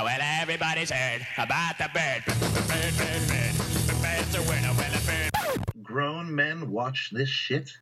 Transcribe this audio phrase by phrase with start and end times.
[0.00, 2.22] Oh, well, everybody's heard about the bird.
[2.24, 3.54] Bird, bird, bird.
[3.88, 5.82] The bird's a winner, well, a bird.
[5.82, 7.72] Grown men watch this shit.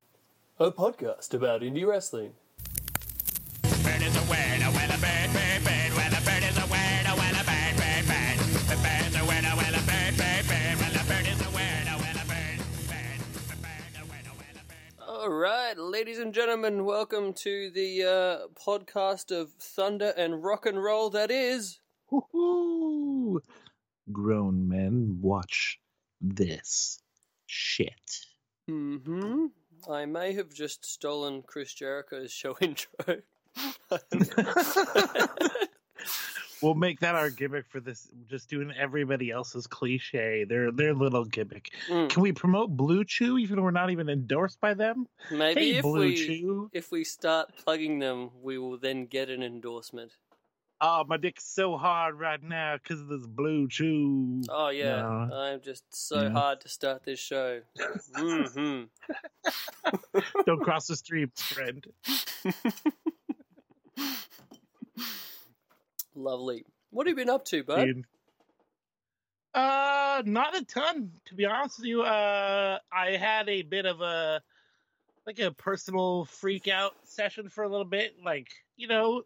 [0.59, 2.33] A podcast about indie wrestling.
[3.85, 5.93] Bird is a winner, well, a bird, bird, bird.
[5.93, 8.39] Well, a bird is a winner, well, a bird, bird, bird.
[8.64, 10.77] The bird's a winner, well, a bird, bird, bird.
[10.80, 12.59] Well, a bird is a winner, well, a bird,
[12.89, 13.21] bird.
[13.45, 15.05] The bird's a winner, well, a bird.
[15.07, 20.83] All right, ladies and gentlemen, welcome to the uh, podcast of thunder and rock and
[20.83, 21.79] roll that is.
[22.11, 23.41] Woohoo!
[24.12, 25.81] Grown men watch
[26.21, 27.00] this
[27.46, 28.21] shit.
[28.68, 29.46] Hmm.
[29.90, 33.22] I may have just stolen Chris Jericho's show intro.
[36.62, 38.09] We'll make that our gimmick for this.
[38.28, 40.45] Just doing everybody else's cliche.
[40.45, 41.70] Their their little gimmick.
[41.89, 42.09] Mm.
[42.09, 45.06] Can we promote Blue Chew even though we're not even endorsed by them?
[45.31, 46.70] Maybe hey, if Blue we Chew.
[46.73, 50.12] if we start plugging them, we will then get an endorsement.
[50.80, 54.42] Oh, my dick's so hard right now because of this Blue Chew.
[54.50, 55.34] Oh yeah, No.
[55.34, 56.31] I'm just so Yeah.
[56.31, 57.61] hard to start this show.
[58.14, 58.83] hmm
[60.47, 61.86] Don't cross the streets, friend.
[66.14, 66.64] Lovely.
[66.91, 67.84] What have you been up to, bud?
[67.84, 68.05] Dude.
[69.55, 72.03] Uh, not a ton, to be honest with you.
[72.03, 74.42] Uh, I had a bit of a
[75.27, 78.17] like a personal freak out session for a little bit.
[78.23, 79.23] Like, you know,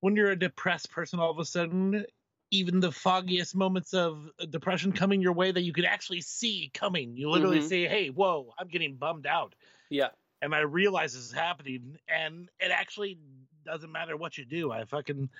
[0.00, 2.04] when you're a depressed person, all of a sudden,
[2.50, 7.16] even the foggiest moments of depression coming your way that you could actually see coming,
[7.16, 7.68] you literally Mhm.
[7.68, 9.54] say, "Hey, whoa, I'm getting bummed out."
[9.90, 10.10] Yeah.
[10.40, 13.18] and I realize this is happening, and it actually
[13.64, 14.70] doesn't matter what you do.
[14.70, 15.30] I fucking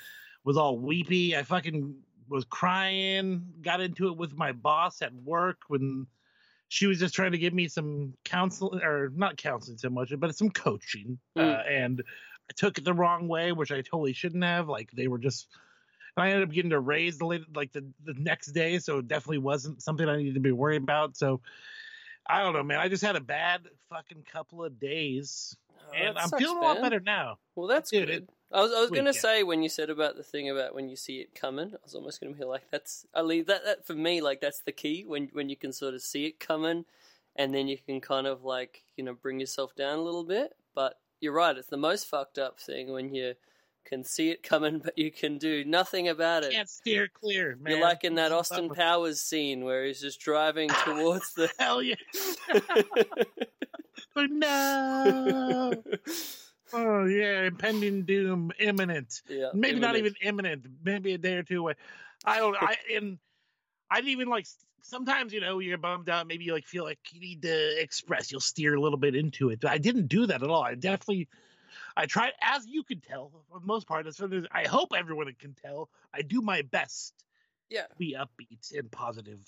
[0.42, 1.36] was all weepy.
[1.36, 3.47] I fucking was crying.
[3.62, 6.09] Got into it with my boss at work when
[6.67, 10.34] she was just trying to give me some counseling, or not counseling so much, but
[10.34, 11.20] some coaching.
[11.36, 12.03] Uh, and
[12.50, 14.68] I took it the wrong way, which I totally shouldn't have.
[14.68, 15.48] Like they were just.
[16.16, 18.98] and I ended up getting a raise the late, like the, the next day, so
[18.98, 21.16] it definitely wasn't something I needed to be worried about.
[21.16, 21.40] So
[22.27, 22.78] I don't know, man.
[22.80, 25.56] I just had a bad fucking couple of days,
[25.90, 27.39] Oh, and I'm feeling a lot better now.
[27.55, 28.14] Well, that's Dude, good.
[28.24, 30.89] it- I was I was gonna say when you said about the thing about when
[30.89, 33.86] you see it coming, I was almost gonna be like, that's I leave that that
[33.86, 36.86] for me like that's the key when when you can sort of see it coming,
[37.36, 40.55] and then you can kind of like you know bring yourself down a little bit.
[40.74, 43.34] But you're right, it's the most fucked up thing when you
[43.84, 46.52] can see it coming, but you can do nothing about it.
[46.52, 47.73] Can't steer clear, man.
[47.73, 51.51] You're like in that Austin Powers scene where he's just driving towards the.
[51.58, 51.95] Hell yeah!
[54.17, 55.73] oh, no!
[56.70, 59.23] Oh yeah, impending doom imminent.
[59.27, 60.67] yeah, Maybe not even imminent.
[60.85, 61.77] Maybe a day or two away.
[62.27, 62.55] I don't.
[62.61, 63.18] I and
[63.90, 64.46] I didn't even like.
[64.83, 66.27] Sometimes you know you're bummed out.
[66.27, 68.30] Maybe you like feel like you need to express.
[68.33, 69.61] You'll steer a little bit into it.
[69.61, 70.62] But I didn't do that at all.
[70.62, 71.28] I definitely.
[71.96, 74.06] I tried, as you can tell, for the most part.
[74.06, 77.12] As far as I hope everyone can tell, I do my best
[77.70, 79.40] Yeah, to be upbeat and positive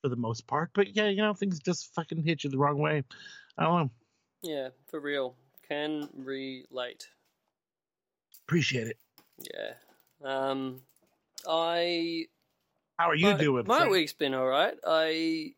[0.00, 0.70] for the most part.
[0.74, 3.04] But yeah, you know, things just fucking hit you the wrong way.
[3.58, 3.90] I don't know.
[4.42, 5.36] yeah, for real.
[5.68, 7.08] Can relate.
[8.46, 8.98] Appreciate it.
[9.38, 9.74] Yeah.
[10.24, 10.82] Um,
[11.48, 12.26] I
[13.02, 13.64] How are you my, doing?
[13.66, 13.90] My friend?
[13.90, 14.74] week's been all right.
[14.86, 15.54] I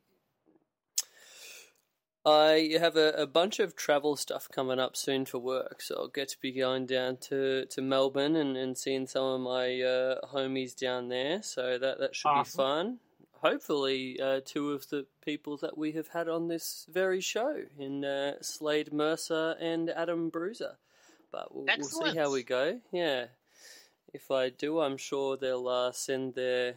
[2.24, 6.08] I have a, a bunch of travel stuff coming up soon for work, so I'll
[6.08, 10.26] get to be going down to, to Melbourne and, and seeing some of my uh,
[10.32, 11.42] homies down there.
[11.42, 12.50] So that that should Awesome.
[12.50, 12.98] be fun.
[13.42, 18.06] Hopefully, uh, two of the people that we have had on this very show in
[18.06, 20.78] uh, Slade Mercer and Adam Bruiser.
[21.30, 22.80] But we'll, we'll see how we go.
[22.90, 23.26] Yeah.
[24.14, 26.76] If I do, I'm sure they'll uh, send their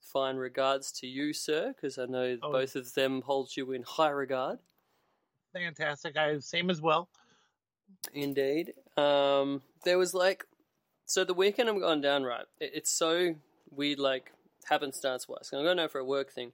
[0.00, 2.52] fine regards to you, sir, because I know Oh.
[2.52, 4.58] both of them hold you in high regard.
[5.52, 6.16] Fantastic.
[6.16, 7.08] I same as well.
[8.14, 8.74] Indeed.
[8.96, 10.46] Um, there was like,
[11.06, 12.46] so the weekend I'm going down right.
[12.60, 13.34] It, it's so
[13.70, 14.32] weird, like
[14.68, 15.50] happenstance wise.
[15.52, 16.52] I'm going down for a work thing,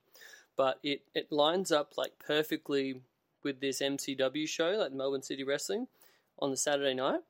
[0.57, 3.03] but it it lines up like perfectly
[3.43, 5.89] with this MCW show, like Melbourne City Wrestling,
[6.39, 7.21] on the Saturday night.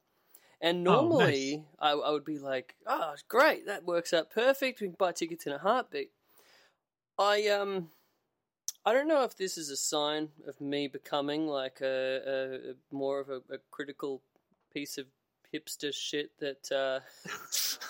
[0.60, 1.10] And Oh, nice.
[1.10, 4.80] normally I, I would be like, oh, great, that works out perfect.
[4.80, 6.10] We can buy tickets in a heartbeat.
[7.18, 7.90] I um.
[8.84, 12.74] I don't know if this is a sign of me becoming like a, a, a
[12.92, 14.22] more of a, a critical
[14.72, 15.06] piece of
[15.52, 17.00] hipster shit that uh,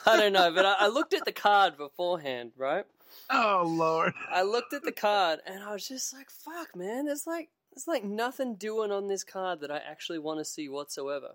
[0.11, 2.87] I don't know, but I, I looked at the card beforehand, right?
[3.29, 4.15] Oh Lord.
[4.31, 7.05] I looked at the card and I was just like, "Fuck, man!
[7.05, 10.69] There's like there's like nothing doing on this card that I actually want to see
[10.69, 11.33] whatsoever."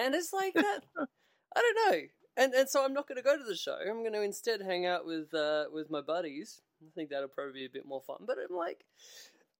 [0.00, 0.80] And it's like that.
[0.96, 1.98] I don't know,
[2.36, 3.76] and and so I'm not going to go to the show.
[3.80, 6.60] I'm going to instead hang out with uh, with my buddies.
[6.82, 8.18] I think that'll probably be a bit more fun.
[8.26, 8.84] But I'm like,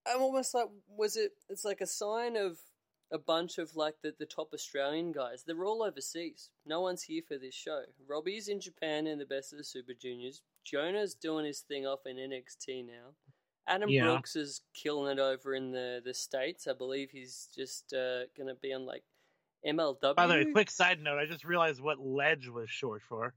[0.06, 1.32] I'm almost like, was it?
[1.48, 2.58] It's like a sign of
[3.12, 5.44] a bunch of like the, the top Australian guys.
[5.46, 6.48] They're all overseas.
[6.64, 7.82] No one's here for this show.
[8.08, 10.42] Robbie's in Japan in the best of the Super Juniors.
[10.64, 13.14] Jonah's doing his thing off in NXT now.
[13.66, 14.04] Adam Yeah.
[14.04, 16.66] Brooks is killing it over in the, the States.
[16.66, 19.02] I believe he's just uh, going to be on like
[19.66, 20.14] MLW.
[20.16, 23.34] By the way, quick side note: I just realized what ledge was short for.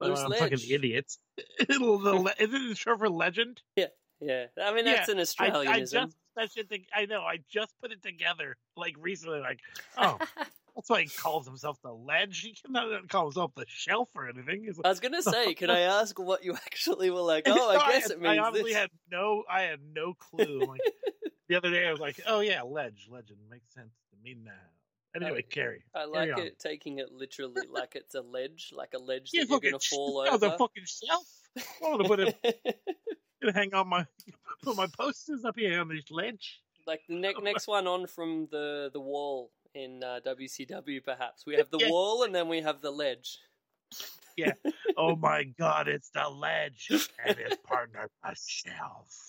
[0.00, 0.38] I'm ledge?
[0.38, 1.18] fucking idiots.
[1.68, 3.60] Le- Isn't it short for legend?
[3.76, 3.86] yeah,
[4.20, 4.46] yeah.
[4.62, 5.68] I mean that's an I, Australianism.
[5.68, 6.68] I just that shit.
[6.68, 7.22] thing- I know.
[7.22, 9.40] I just put it together like recently.
[9.40, 9.60] Like,
[9.98, 10.18] oh,
[10.74, 12.40] that's why he calls himself the ledge.
[12.40, 14.64] He cannot uh, call himself the shelf or anything.
[14.64, 17.44] He's I was gonna say, can I ask what you actually were like?
[17.48, 18.80] Oh, I guess it means I honestly this.
[18.80, 19.44] had no.
[19.50, 20.60] I had no clue.
[20.60, 20.80] Like
[21.48, 24.52] the other day, I was like, "Oh yeah, ledge, legend makes sense to me now."
[25.16, 25.82] Anyway, carry.
[25.94, 26.46] I carry like on.
[26.46, 29.70] it taking it literally like it's a ledge, like a ledge Yeah, that you're fucking
[29.70, 30.46] gonna fall over.
[30.46, 31.26] a fucking shelf.
[31.84, 32.36] I'm gonna put it.
[33.42, 34.06] gonna hang on my
[34.62, 36.60] put my posters up here on this ledge.
[36.86, 41.54] like the ne- next one on from the the wall in uh, WCW, perhaps we
[41.56, 41.90] have the Yeah.
[41.90, 43.38] wall and then we have the ledge.
[44.36, 44.52] Yeah.
[44.96, 46.88] oh my god, it's the ledge
[47.26, 49.26] and his partner the shelf.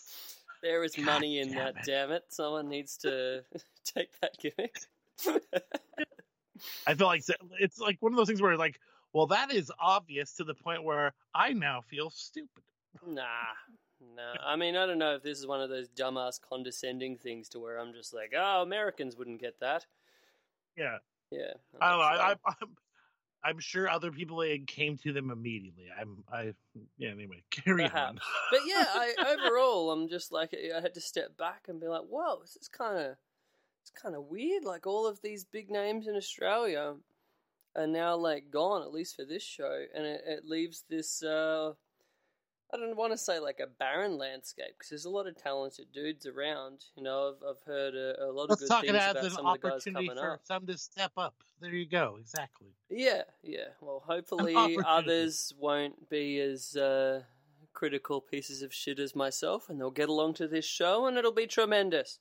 [0.62, 1.75] There is God money in damn that.
[1.78, 1.83] it.
[1.88, 2.24] Damn it!
[2.30, 3.44] Someone needs to
[3.83, 4.78] take that gimmick.
[6.88, 7.23] I feel like
[7.59, 8.79] it's like one of those things where like,
[9.13, 12.63] well, that is obvious to the point where I now feel stupid.
[13.06, 13.23] Nah,
[14.15, 14.33] nah.
[14.45, 17.59] I mean, I don't know if this is one of those dumbass condescending things to
[17.59, 19.85] where I'm just like, oh, Americans wouldn't get that.
[20.77, 20.97] Yeah,
[21.31, 22.06] Yeah, I don't know.
[22.06, 22.75] like, I, I, I'm,
[23.44, 25.85] I'm sure other people it came to them immediately.
[26.00, 26.53] I'm, I,
[26.97, 27.09] yeah.
[27.09, 28.19] Anyway, carry on.
[28.51, 32.03] But yeah, I overall, I'm just like I had to step back and be like,
[32.03, 33.15] "Whoa, this is kind of,
[33.81, 34.63] it's kind of weird.
[34.63, 36.95] Like all of these big names in Australia
[37.75, 41.24] are now like gone, at least for this show, and it, it leaves this.
[41.24, 41.74] uh
[42.74, 45.88] I don't want to say like a barren landscape because there's a lot of talented
[45.94, 46.86] dudes around.
[46.95, 49.31] You know, I've I've heard a, a lot of Let's good talk things as about
[49.31, 50.42] some of the guys coming for up.
[50.45, 51.36] some to step up.
[51.60, 52.18] There you go.
[52.19, 52.69] Exactly.
[52.89, 53.68] Yeah, yeah.
[53.81, 57.24] Well, hopefully others won't be as uh,
[57.74, 61.33] critical pieces of shit as myself, and they'll get along to this show, and it'll
[61.33, 62.19] be tremendous.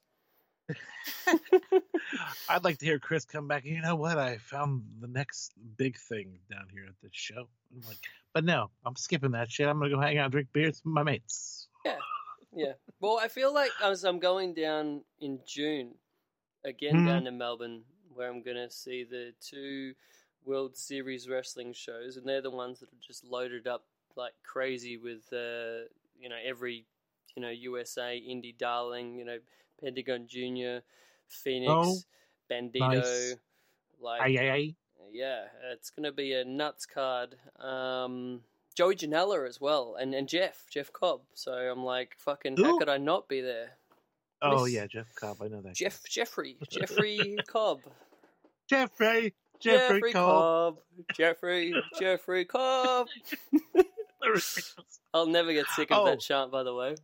[2.48, 3.64] I'd like to hear Chris come back.
[3.64, 4.18] You know what?
[4.18, 7.48] I found the next big thing down here at this show.
[7.72, 7.98] I'm like,
[8.32, 9.68] but no, I'm skipping that shit.
[9.68, 11.68] I'm gonna go hang out, and drink beers with my mates.
[11.84, 11.98] Yeah.
[12.54, 12.72] Yeah.
[13.00, 15.94] Well, I feel like as I'm going down in June,
[16.64, 17.06] again Mhm.
[17.06, 19.94] down to Melbourne, where I'm going to see the two
[20.44, 24.96] World Series wrestling shows, and they're the ones that are just loaded up like crazy
[24.96, 25.86] with, uh,
[26.18, 26.86] you know, every,
[27.36, 29.38] you know, USA indie darling, you know,
[29.82, 30.82] Pentagon Junior,
[31.28, 31.96] Fenix, Oh,
[32.50, 33.34] Bandito, nice.
[34.00, 34.74] like Aye, aye, aye.
[35.12, 37.36] yeah, it's going to be a nuts card.
[37.58, 38.40] Um,
[38.76, 41.20] Joey Janela as well, and, and Jeff, Jeff Cobb.
[41.34, 43.72] So I'm like, fucking, how could I not be there?
[44.42, 45.36] Oh Miss- yeah, Jeff Cobb.
[45.42, 45.74] I know that.
[45.74, 47.80] Jeff, Jeffrey, Jeffrey Cobb,
[48.68, 49.34] Jeffrey.
[49.60, 50.78] Jeffrey, Cobb.
[51.14, 53.08] Jeffrey, Jeffrey Cobb.
[55.12, 56.04] I'll never get sick of Oh.
[56.06, 56.94] that chant, by the way.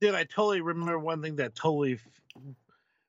[0.00, 2.44] Dude, I totally remember one thing that totally, f-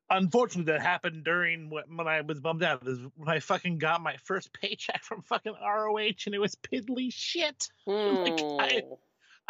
[0.10, 4.02] unfortunately, that happened during what, when I was bummed out is when I fucking got
[4.02, 7.70] my first paycheck from fucking ROH and it was piddly shit.
[7.88, 8.94] Like, I- Hmm.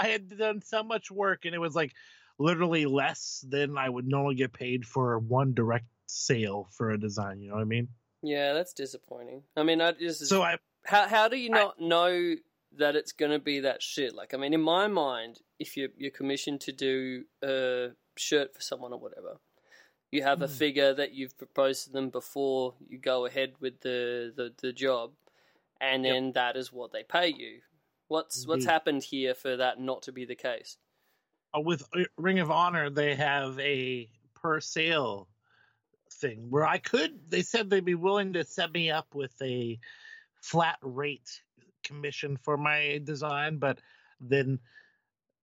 [0.01, 1.91] I had done so much work and it was like
[2.37, 7.41] literally less than I would normally get paid for one direct sale for a design.
[7.41, 7.89] You know what I mean?
[8.21, 9.43] Yeah, that's disappointing.
[9.57, 12.35] I mean, I just So I, How how do you I- not know
[12.77, 14.15] that it's going to be that shit?
[14.15, 18.61] Like, I mean, in my mind, if you're you're commissioned to do a shirt for
[18.61, 19.39] someone or whatever,
[20.11, 20.49] you have a Hmm.
[20.49, 25.13] figure that you've proposed to them before you go ahead with the the, the job,
[25.81, 26.17] and Yep.
[26.17, 27.61] then that is what they pay you.
[28.07, 30.77] What's what's happened here for that not to be the case?
[31.55, 35.27] uh, with uh, Ring of Honor, they have a per sale
[36.11, 37.29] thing where I could.
[37.29, 39.79] They said they'd be willing to set me up with a
[40.41, 41.43] flat rate
[41.83, 43.79] commission for my design, but
[44.19, 44.59] then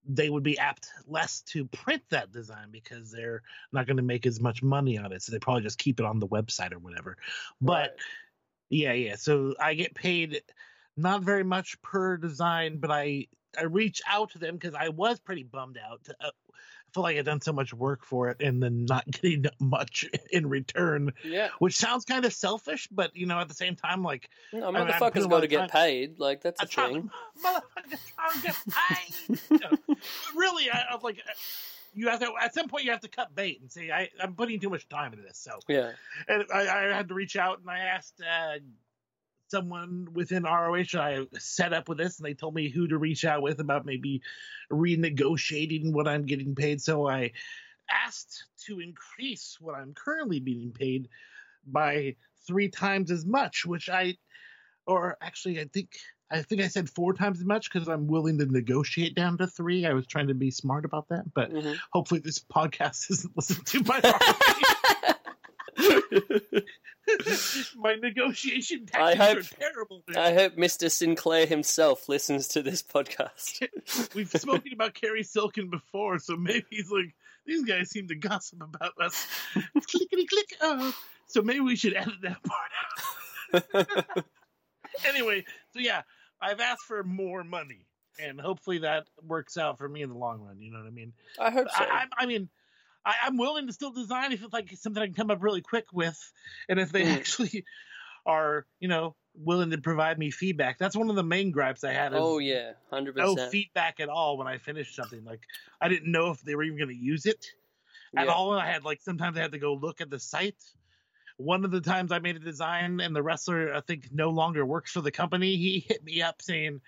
[0.09, 4.27] they would be apt less to print that design because they're not going to make
[4.27, 5.23] as much money on it.
[5.23, 7.17] So they probably just keep it on the website or whatever.
[7.61, 8.01] But Right.
[8.71, 9.17] yeah, yeah.
[9.17, 10.43] So I get paid
[10.97, 13.27] not very much per design, but I
[13.59, 16.05] I reach out to them because I was pretty bummed out.
[16.05, 16.31] To, uh,
[16.97, 20.07] I feel like I've done so much work for it and then not getting much
[20.31, 24.03] in return, yeah, which sounds kind of selfish, but you know, at the same time,
[24.03, 26.19] like no, mean, I'm motherfuckers got to get time- paid.
[26.19, 27.11] Like that's a trying, thing.
[27.45, 29.39] motherfucker, trying to get paid.
[29.51, 29.97] You know,
[30.35, 31.19] really, I, I'm like.
[31.19, 31.33] uh,
[31.95, 34.35] You have to at some point you have to cut bait and say I, I'm
[34.35, 35.39] putting too much time into this.
[35.39, 35.93] So Yeah,
[36.29, 38.59] and I, I had to reach out and I asked uh,
[39.49, 43.25] someone within ROH I set up with this, and they told me who to reach
[43.25, 44.23] out with about maybe
[44.71, 46.81] renegotiating what I'm getting paid.
[46.81, 47.33] So I
[47.91, 51.09] asked to increase what I'm currently being paid
[51.67, 54.17] by three times as much, which I,
[54.87, 55.97] or actually, I think
[56.29, 59.47] I think I said four times as much because I'm willing to negotiate down to
[59.47, 59.87] three.
[59.87, 61.79] I was trying to be smart about that, but Mhm.
[61.93, 64.01] hopefully this podcast isn't listened to by
[67.77, 70.03] my negotiation I tactics hope- are terrible.
[70.17, 70.91] I hope Mr.
[70.91, 73.69] Sinclair himself listens to this podcast.
[74.15, 77.15] We've spoken about Cary Silkin before, so maybe he's like,
[77.47, 79.27] these guys seem to gossip about us.
[79.55, 80.57] Clickety click.
[80.61, 80.95] Oh.
[81.29, 84.25] So maybe we should edit that part out.
[85.07, 86.03] anyway, so yeah,
[86.41, 87.87] I've asked for more money,
[88.21, 90.61] and hopefully that works out for me in the long run.
[90.61, 91.13] You know what I mean?
[91.39, 91.85] I hope so.
[91.85, 92.49] I, I, I mean,
[93.07, 95.63] I, I'm willing to still design if it's like something I can come up really
[95.63, 96.19] quick with,
[96.69, 97.15] and if they Mm.
[97.15, 97.65] actually
[98.27, 100.79] are, you know, willing to provide me feedback.
[100.79, 102.13] That's one of the main gripes I had.
[102.13, 103.37] is oh yeah, hundred percent.
[103.37, 105.25] no feedback at all when I finished something.
[105.25, 105.43] Like
[105.81, 107.47] I didn't know if they were even going to use it
[108.17, 108.33] at Yeah.
[108.33, 108.53] all.
[108.53, 110.63] I had like sometimes I had to go look at the site.
[111.37, 114.65] One of the times I made a design and the wrestler I think no longer
[114.65, 115.57] works for the company.
[115.57, 116.81] He hit me up saying,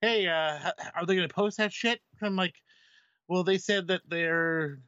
[0.00, 2.54] "Hey, uh, are they going to post that shit?" I'm like,
[3.28, 4.78] "Well, they said that they're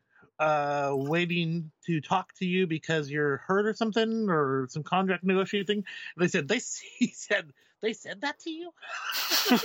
[0.41, 5.67] uh waiting to talk to you because you're hurt or something or some contract negotiating
[5.67, 5.85] thing."
[6.17, 6.61] And they said they
[6.99, 8.73] he said they said that to you.
[9.53, 9.59] I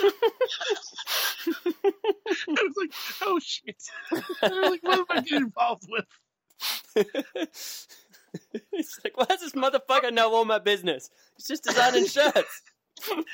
[2.47, 3.83] was like, oh shit.
[4.11, 6.05] I was like, what am I getting involved with?
[8.71, 11.09] He's like, why does this motherfucker know all my business?
[11.35, 12.61] He's just designing shirts.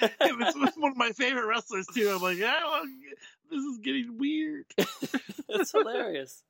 [0.02, 2.10] It was, one of my favorite wrestlers too.
[2.10, 2.82] I'm like, well,
[3.52, 4.66] this is getting weird.
[5.48, 6.44] That's hilarious.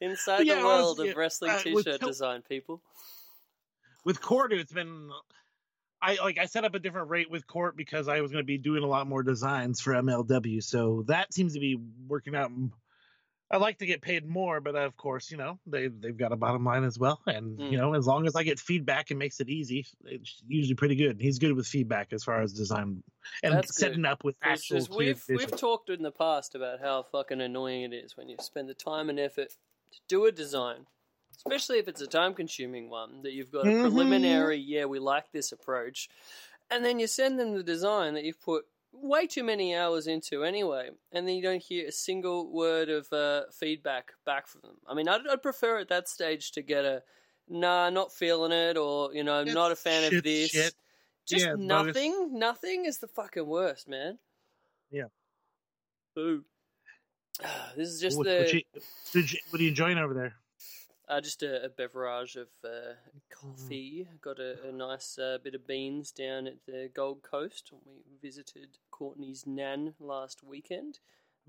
[0.00, 2.82] Inside Yeah, the world honestly, of wrestling uh, t-shirt design, people.
[4.04, 5.10] With Court, it's been
[6.02, 8.46] I like I set up a different rate with Court because I was going to
[8.46, 10.62] be doing a lot more designs for MLW.
[10.62, 12.50] So that seems to be working out.
[13.50, 16.36] I like to get paid more, but of course, you know they they've got a
[16.36, 17.70] bottom line as well, and Mm.
[17.70, 20.96] you know as long as I get feedback and makes it easy, it's usually pretty
[20.96, 21.20] good.
[21.20, 23.02] He's good with feedback as far as design
[23.42, 23.80] and That's good.
[23.80, 24.86] setting up with actual.
[24.96, 28.68] we've we've talked in the past about how fucking annoying it is when you spend
[28.68, 29.56] the time and effort
[29.94, 30.86] to do a design,
[31.36, 33.80] especially if it's a time-consuming one that you've got a Mhm.
[33.80, 34.58] preliminary.
[34.58, 36.08] Yeah, we like this approach,
[36.70, 40.44] and then you send them the design that you've put way too many hours into
[40.44, 44.76] anyway, and then you don't hear a single word of uh, feedback back from them.
[44.86, 47.02] I mean, I'd, I'd prefer at that stage to get a
[47.48, 50.50] nah, not feeling it, or you know, Yeah, not a fan shit, of this.
[50.50, 50.74] shit.
[51.26, 52.38] Just Yeah, nothing.
[52.38, 54.18] Nothing is the fucking worst, man.
[54.90, 55.08] Yeah.
[56.14, 56.44] Boo.
[57.76, 58.62] This is just what, the what, you,
[59.22, 60.34] you- what are you enjoying over there?
[61.08, 62.94] uh, just a, a beverage of uh,
[63.30, 64.06] coffee.
[64.22, 67.72] Got a, a nice uh, bit of beans down at the Gold Coast.
[67.84, 71.00] We visited Courtney's nan last weekend.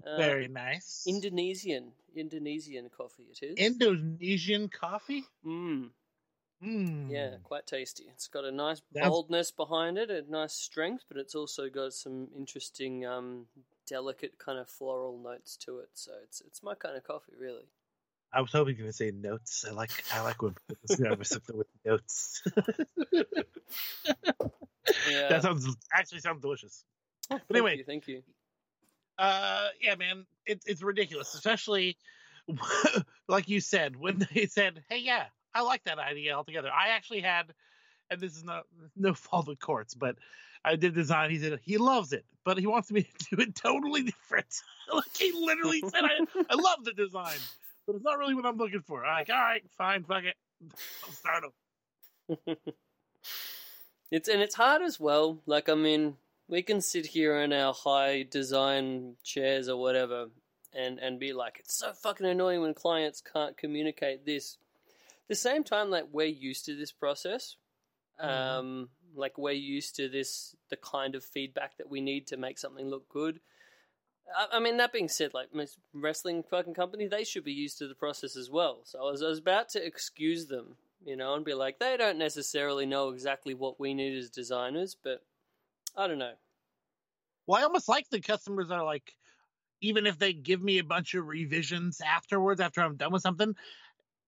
[0.06, 1.04] Uh, Very nice.
[1.08, 3.58] Indonesian, Indonesian coffee it is.
[3.58, 5.24] Indonesian coffee.
[5.46, 5.89] mm,
[6.65, 7.12] Mm.
[7.12, 8.05] yeah, quite tasty.
[8.12, 11.93] It's got a nice That's- boldness behind it, a nice strength, but it's also got
[11.93, 13.45] some interesting, um,
[13.88, 15.89] delicate kind of floral notes to it.
[15.93, 17.65] So it's it's my kind of coffee, really.
[18.34, 19.63] I was hoping you were going to say notes.
[19.69, 22.41] I like I like when people describe something with notes.
[25.10, 25.29] Yeah.
[25.29, 26.84] that sounds actually sounds delicious.
[27.31, 27.72] Oh, but anyway.
[27.72, 28.24] thank you, thank you.
[29.17, 31.98] Uh, yeah, man, it, it's ridiculous, especially
[33.27, 35.25] like you said when they said, "Hey, yeah,
[35.56, 37.54] I like that idea altogether." I actually had,
[38.12, 40.18] and this is not no fault of courts, but
[40.64, 41.32] I did design.
[41.32, 44.54] He said he loves it, but he wants me to do it totally different.
[44.94, 46.20] like he literally said, "I
[46.50, 47.38] I love the design,
[47.88, 50.36] but it's not really what I'm looking for." I'm like, all right, fine, fuck it,
[51.04, 51.52] I'll start 'em."
[54.12, 55.42] It's and it's hard as well.
[55.46, 60.28] Like I mean, we can sit here in our high design chairs or whatever,
[60.74, 64.58] and and be like, it's so fucking annoying when clients can't communicate this.
[65.27, 67.58] The same time, like we're used to this process.
[68.22, 68.29] Mhm.
[68.29, 72.58] Um, like we're used to this, the kind of feedback that we need to make
[72.58, 73.39] something look good.
[74.36, 77.77] I, I mean, that being said, like most wrestling fucking company, they should be used
[77.79, 78.82] to the process as well.
[78.84, 81.98] So I was, I was about to excuse them, you know, and be like, they
[81.98, 85.24] don't necessarily know exactly what we need as designers, but
[85.96, 86.34] I don't know.
[87.48, 89.13] Well, I almost like the customers are like,
[89.82, 93.55] even if they give me a bunch of revisions afterwards, after I'm done with something,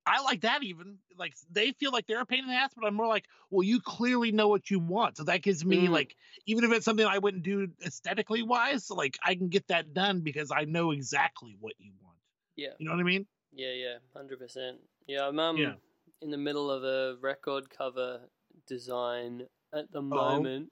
[0.07, 0.99] I like that even.
[1.17, 3.63] Like they feel like they're a pain in the ass, but I'm more like, well,
[3.63, 5.17] you clearly know what you want.
[5.17, 5.91] So that gives me Mm.
[5.91, 9.93] like, even if it's something I wouldn't do aesthetically wise, like I can get that
[9.93, 12.17] done because I know exactly what you want.
[12.55, 13.27] Yeah, You know what I mean?
[13.53, 14.77] yeah, yeah, hundred percent.
[15.07, 15.75] Yeah, I'm um, Yeah.
[16.21, 18.21] in the middle of a record cover
[18.67, 20.15] design at the Oh.
[20.15, 20.71] moment.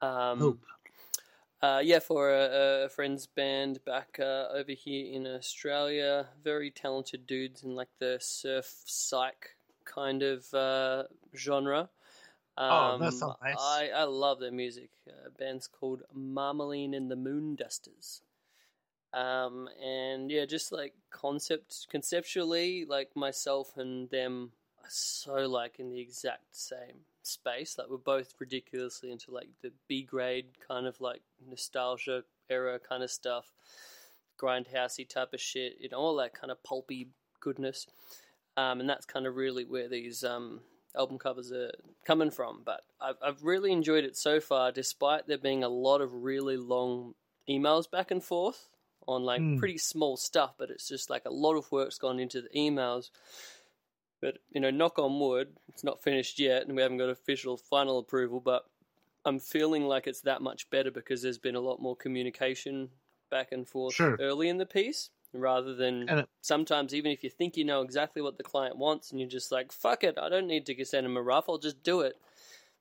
[0.00, 0.66] Um, Hope.
[1.64, 6.28] Uh, yeah, for a, a friend's band back uh, over here in Australia.
[6.42, 9.56] Very talented dudes in like the surf psych
[9.86, 11.04] kind of uh,
[11.34, 11.88] genre.
[12.58, 13.56] Oh, that Um, sounds nice.
[13.58, 14.90] I, I love their music.
[15.08, 18.20] Uh, band's called Marmaline and the Moon Dusters.
[19.14, 24.52] Um, and yeah, just like concept conceptually, like myself and them
[24.82, 27.76] are so like in the exact same space.
[27.78, 33.02] Like we're both ridiculously into like the B grade kind of like nostalgia era kind
[33.02, 33.52] of stuff,
[34.40, 37.08] grindhousey type of shit, you know, all that kind of pulpy
[37.40, 37.86] goodness.
[38.56, 40.60] Um, and that's kind of really where these um,
[40.96, 41.72] album covers are
[42.06, 42.62] coming from.
[42.64, 46.56] But I've, I've really enjoyed it so far, despite there being a lot of really
[46.56, 47.14] long
[47.48, 48.68] emails back and forth
[49.06, 49.58] on like Hmm.
[49.58, 50.54] pretty small stuff.
[50.56, 53.10] But it's just like a lot of work's gone into the emails.
[54.24, 57.58] But you know, knock on wood, it's not finished yet, and we haven't got official
[57.58, 58.40] final approval.
[58.40, 58.64] But
[59.26, 62.88] I'm feeling like it's that much better because there's been a lot more communication
[63.28, 64.16] back and forth Sure.
[64.18, 68.22] early in the piece, rather than it- sometimes even if you think you know exactly
[68.22, 71.04] what the client wants and you're just like, fuck it, I don't need to send
[71.04, 72.16] him a rough, I'll just do it.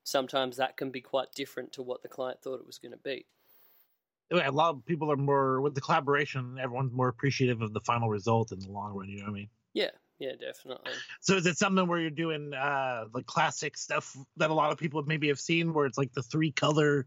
[0.06, 2.98] Sometimes that can be quite different to what the client thought it was going to
[2.98, 3.26] be.
[4.32, 6.58] a lot of people are more with the collaboration.
[6.58, 9.10] Everyone's more appreciative of the final result in the long run.
[9.10, 9.50] You know what I mean?
[9.74, 9.92] Yeah,
[10.24, 10.94] yeah, definitely.
[11.20, 14.78] So is it something where you're doing uh the classic stuff that a lot of
[14.78, 17.06] people maybe have seen, where it's like the three color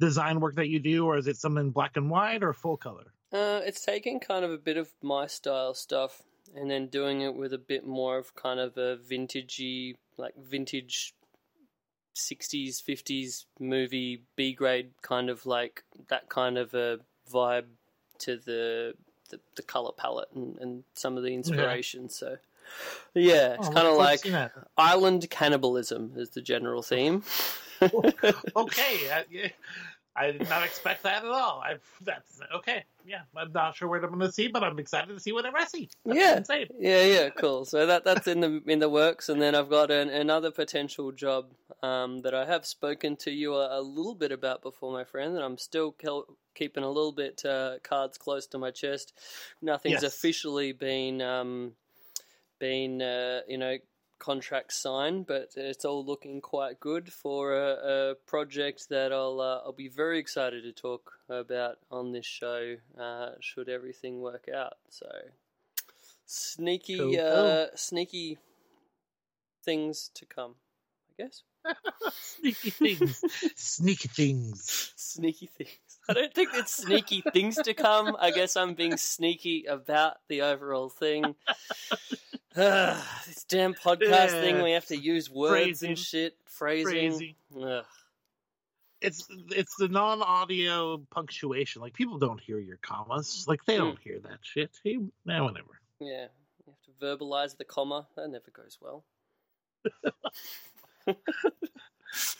[0.00, 3.12] design work that you do, or is it something black and white or full color?
[3.32, 6.22] Uh, it's taking kind of a bit of my style stuff
[6.56, 11.14] and then doing it with a bit more of kind of a vintagey, like vintage
[12.16, 16.98] 60s, 50s movie B grade kind of like that kind of a
[17.30, 17.66] vibe
[18.20, 18.94] to the
[19.30, 22.08] the, the color palette and, and some of the inspiration.
[22.08, 22.38] So,
[23.14, 24.24] yeah, it's Oh, kind of like
[24.76, 27.22] island cannibalism is the general theme.
[28.56, 29.52] okay, I,
[30.16, 31.60] I did not expect that at all.
[31.64, 32.84] I that's okay.
[33.06, 35.58] Yeah, I'm not sure what I'm going to see, but I'm excited to see whatever
[35.58, 35.88] I see.
[36.04, 36.36] That's Yeah.
[36.38, 36.66] insane.
[36.78, 37.64] Yeah, yeah, cool.
[37.64, 41.12] So that that's in the in the works, and then I've got an, another potential
[41.12, 45.04] job um, that I have spoken to you a, a little bit about before, my
[45.04, 49.12] friend, and I'm still kel- keeping a little bit uh, cards close to my chest.
[49.62, 50.14] Nothing's Yes.
[50.14, 51.72] officially been um,
[52.58, 53.76] been uh, you know
[54.18, 59.60] contract signed, but it's all looking quite good for a, a project that I'll uh,
[59.64, 62.76] I'll be very excited to talk about on this show.
[62.98, 65.08] Uh, should everything work out, so
[66.26, 68.38] sneaky Cool, uh, sneaky
[69.64, 70.54] things to come,
[71.10, 71.42] I guess.
[72.12, 73.24] Sneaky things,
[73.56, 74.92] sneaky things.
[74.96, 75.87] Sneaky things.
[76.08, 78.16] I don't think it's sneaky things to come.
[78.18, 81.34] I guess I'm being sneaky about the overall thing.
[82.54, 84.40] this damn podcast Yeah.
[84.40, 85.88] thing, we have to use words Phrasing.
[85.90, 87.34] and shit, phrasing.
[89.00, 91.82] It's it's the non-audio punctuation.
[91.82, 93.44] Like people don't hear your commas.
[93.46, 94.02] Like they don't hmm.
[94.02, 94.70] hear that shit.
[94.82, 95.80] Hey, nah, whatever.
[96.00, 96.26] Yeah,
[96.66, 98.08] you have to verbalize the comma.
[98.16, 99.04] That never goes well.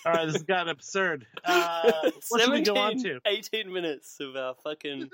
[0.05, 1.27] All right, this has gotten absurd.
[1.45, 3.21] Uh, what should we go on to?
[3.27, 5.09] 18 minutes of our fucking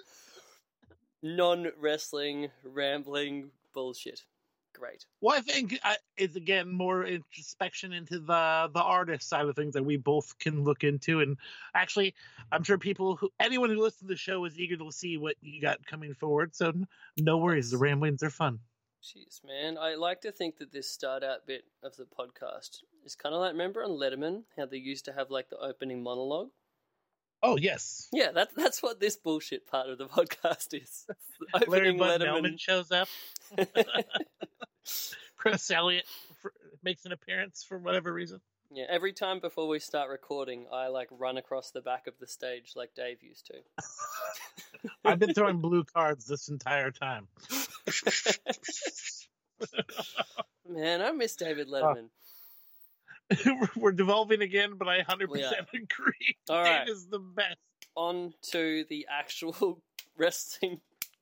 [1.23, 4.25] non wrestling, rambling bullshit.
[4.75, 5.07] Great.
[5.21, 9.75] Well, I think uh, it's again more introspection into the the artist side of things
[9.75, 11.37] that we both can look into, and
[11.75, 12.15] actually,
[12.51, 15.37] I'm sure people who anyone who listens to the show is eager to see what
[15.41, 16.57] you got coming forward.
[16.57, 16.73] So
[17.17, 18.59] no worries, the ramblings are fun.
[19.05, 19.77] Jeez, man.
[19.77, 23.41] I like to think that this start out bit of the podcast is kind of
[23.43, 26.49] like, remember on Letterman, how they used to have like the opening monologue?
[27.43, 31.05] Oh yes, Yeah, that, that's what this bullshit part of the podcast is.
[31.53, 32.59] The Larry Bud Melman.
[32.59, 33.09] Shows up.
[35.37, 36.07] Chris Elliott
[36.83, 38.41] makes an appearance for whatever reason.
[38.75, 42.27] Yeah, every time before we start recording, I like run across the back of the
[42.27, 44.89] stage like Dave used to.
[45.05, 47.29] I've been throwing blue cards this entire time.
[50.69, 51.95] Man, I miss David Oh.
[53.31, 53.69] Letterman.
[53.77, 56.37] We're devolving again, but I 100% agree.
[56.49, 56.89] All Dave right.
[56.89, 57.57] is the best.
[57.97, 59.81] On to the actual
[60.17, 60.81] wrestling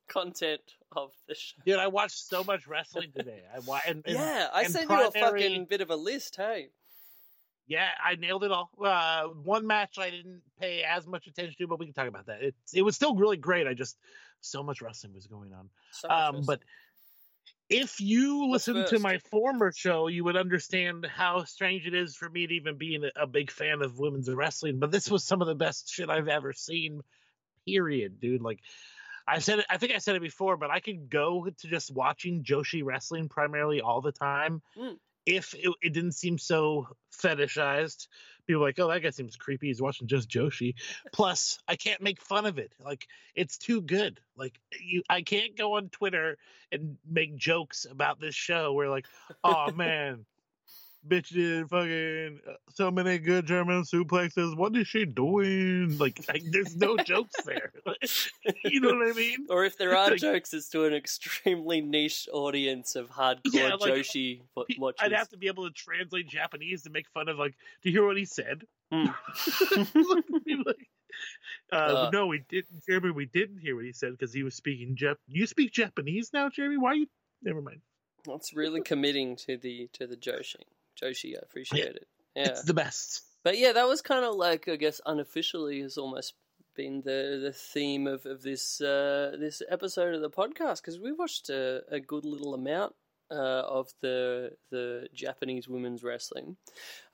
[0.09, 0.61] content
[0.95, 1.55] of the show.
[1.65, 3.41] Dude, I watched so much wrestling today.
[3.55, 6.69] I wa- and, and yeah, I sent you a fucking bit of a list, hey.
[7.67, 8.69] Yeah, I nailed it all.
[8.83, 12.25] Uh, one match I didn't pay as much attention to, but we can talk about
[12.27, 12.41] that.
[12.41, 13.67] It it was still really great.
[13.67, 13.97] I just
[14.41, 15.69] so much wrestling was going on.
[15.91, 16.59] So Um, but
[17.69, 22.15] if you What's listen to my former show, you would understand how strange it is
[22.15, 24.79] for me to even be a, a big fan of women's wrestling.
[24.79, 27.01] But this was some of the best shit I've ever seen.
[27.65, 28.41] Period, dude.
[28.41, 28.59] Like
[29.25, 31.91] I said, it, I think I said it before, but I could go to just
[31.91, 34.97] watching Joshi wrestling primarily all the time Mm.
[35.25, 38.07] If it, it didn't seem so fetishized.
[38.45, 39.67] People like, oh, that guy seems creepy.
[39.67, 40.73] He's watching just Joshi.
[41.13, 42.73] Plus, I can't make fun of it.
[42.83, 44.19] Like it's too good.
[44.35, 46.37] Like you, I can't go on Twitter
[46.71, 48.73] and make jokes about this show.
[48.73, 49.05] Where like,
[49.43, 50.25] oh man,
[51.07, 54.55] bitch did fucking uh, so many good German suplexes.
[54.57, 55.97] What is she doing?
[55.97, 57.71] Like, like there's no jokes there.
[58.65, 59.47] you know what I mean?
[59.49, 63.75] Or if there are Like- jokes, it's to an extremely niche audience of hardcore Yeah,
[63.75, 64.41] like, Joshi
[64.77, 64.99] watchers.
[65.01, 67.99] I'd have to be able to translate Japanese to make fun of like, do you
[67.99, 68.63] hear what he said?
[70.65, 70.87] Like,
[71.71, 72.09] uh, Uh.
[72.11, 73.11] no, we didn't, Jeremy.
[73.11, 75.15] We didn't hear what he said because he was speaking Jap.
[75.27, 76.77] You speak Japanese now, Jeremy?
[76.77, 77.07] Why you?
[77.43, 77.81] Never mind.
[78.25, 80.55] That's really committing to the to the Joshi.
[81.01, 82.07] Joshi, I appreciate it.
[82.35, 83.21] Yeah, It's the best.
[83.43, 86.33] but yeah, that was kind of like I guess unofficially has almost
[86.75, 91.11] been the the theme of of this uh, this episode of the podcast because we
[91.11, 92.95] watched a, a good little amount.
[93.31, 96.55] Uh, of the the Japanese women's wrestling,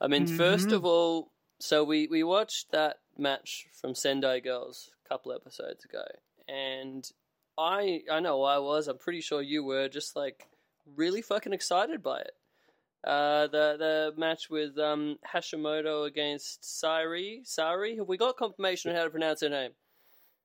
[0.02, 0.72] I mean, first Mhm.
[0.74, 6.04] of all, so we we watched that match from Sendai Girls a couple episodes ago,
[6.46, 7.10] and
[7.56, 8.86] I I know I was.
[8.86, 10.46] I'm pretty sure you were just like
[10.94, 12.34] really fucking excited by it.
[13.02, 17.40] Uh, the the match with um, Hashimoto against Sari.
[17.44, 19.70] Sari, have we got confirmation on how to pronounce her name?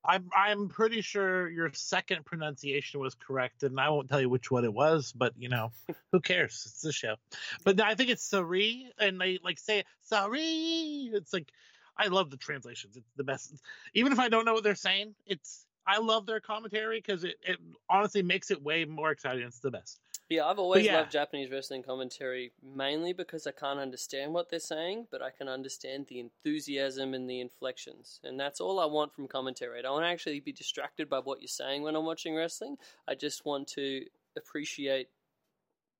[0.07, 4.51] I'm I'm pretty sure your second pronunciation was correct, and I won't tell you which
[4.51, 5.11] one it was.
[5.11, 5.71] But you know,
[6.11, 6.63] who cares?
[6.65, 7.15] It's the show.
[7.63, 11.09] But I think it's Sari, and they like say Sari.
[11.13, 11.51] It's like
[11.97, 12.97] I love the translations.
[12.97, 13.53] It's the best.
[13.93, 17.35] Even if I don't know what they're saying, it's I love their commentary because it,
[17.41, 17.57] it
[17.89, 19.45] honestly makes it way more exciting.
[19.45, 19.99] It's the best.
[20.29, 20.97] Yeah, I've always yeah.
[20.97, 25.47] loved Japanese wrestling commentary mainly because I can't understand what they're saying, but I can
[25.47, 28.19] understand the enthusiasm and the inflections.
[28.23, 29.77] And that's all I want from commentary.
[29.79, 32.77] I don't want to actually be distracted by what you're saying when I'm watching wrestling.
[33.07, 35.09] I just want to appreciate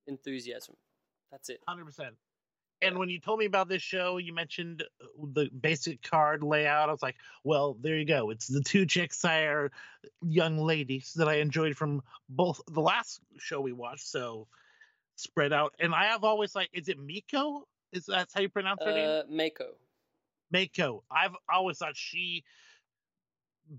[0.07, 0.75] enthusiasm.
[1.31, 1.61] That's it.
[1.67, 2.15] Hundred percent.
[2.86, 6.89] And when you told me about this show, you mentioned uh, the basic card layout.
[6.89, 8.30] I was like, well, there you go.
[8.30, 9.71] It's the two chicks I are
[10.21, 14.08] young ladies that I enjoyed from both the last show we watched.
[14.08, 14.48] So
[15.15, 15.74] spread out.
[15.80, 17.67] And I have always like, is it Miko?
[17.91, 19.08] Is that how you pronounce her name?
[19.08, 19.76] Uh, Mako.
[20.52, 21.04] Mako.
[21.10, 22.43] I've always thought she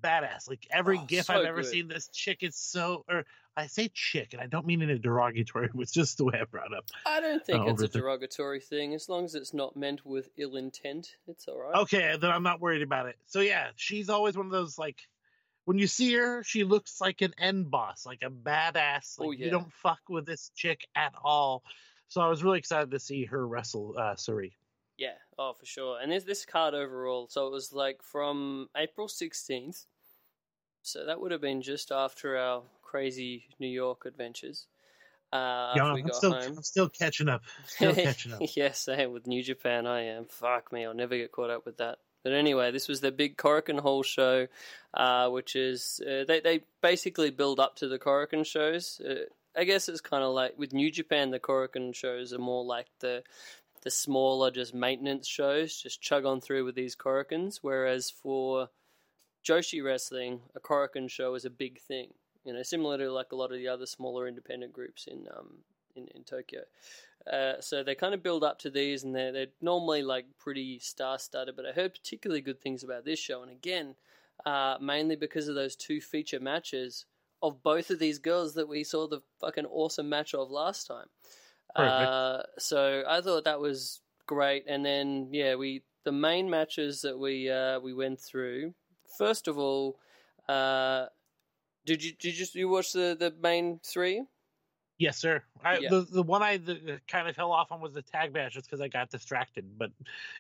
[0.01, 0.49] badass.
[0.49, 1.71] Like every Oh, gif so I've ever good.
[1.71, 3.05] seen, this chick is so.
[3.09, 3.25] Or
[3.57, 5.71] I say chick, and I don't mean in a derogatory.
[5.79, 6.85] It's just the way I brought up.
[7.07, 8.95] I don't think Oh, it's a derogatory thing.
[8.95, 11.75] As long as it's not meant with ill intent, it's all right.
[11.83, 13.17] Okay, then I'm not worried about it.
[13.27, 15.01] So yeah, she's always one of those like
[15.65, 19.19] when you see her, she looks like an end boss, like a badass.
[19.19, 19.47] Like Oh, yeah.
[19.47, 21.63] you don't fuck with this chick at all.
[22.09, 24.53] So I was really excited to see her wrestle uh Suri.
[24.99, 25.99] Yeah, oh for sure.
[26.01, 29.85] And this this card overall, so it was like from April sixteenth.
[30.83, 34.67] So that would have been just after our crazy New York adventures.
[35.33, 36.57] Uh, Yeah, we I'm got still home.
[36.57, 37.43] I'm still catching up.
[37.67, 38.41] Still catching up.
[38.57, 39.87] yeah, same with New Japan.
[39.87, 40.27] I am.
[40.27, 41.99] Fuck me, I'll never get caught up with that.
[42.23, 44.47] But anyway, this was the big Korakuen Hall show,
[44.95, 49.01] uh, which is uh, they they basically build up to the Korakuen shows.
[49.01, 52.65] Uh, I guess it's kind of like with New Japan, the Korakuen shows are more
[52.65, 53.23] like the
[53.87, 58.69] the smaller, just maintenance shows, just chug on through with these Korakuens, Whereas for
[59.47, 62.09] Joshi wrestling, a Korakuen show is a big thing.
[62.45, 65.59] You know, similar to like a lot of the other smaller independent groups in um
[65.95, 66.63] in, in Tokyo.
[67.33, 70.81] Uh, so they kind of build up to these, and they're they're normally like pretty
[70.81, 71.55] star studded.
[71.55, 73.95] But I heard particularly good things about this show, and again,
[74.45, 77.05] uh, mainly because of those two feature matches
[77.41, 81.07] of both of these girls that we saw the fucking awesome match of last time.
[81.83, 87.19] Uh, so I thought that was great, and then yeah, we the main matches that
[87.19, 88.75] we uh, we went through.
[89.19, 89.99] First of all,
[90.49, 91.07] uh,
[91.85, 94.25] did you did you, you watch the the main three?
[94.99, 95.43] Yes, sir.
[95.63, 95.91] I, Yeah.
[95.91, 98.67] The the one I the, kind of fell off on was the tag match, just
[98.67, 99.79] because I got distracted.
[99.79, 99.91] But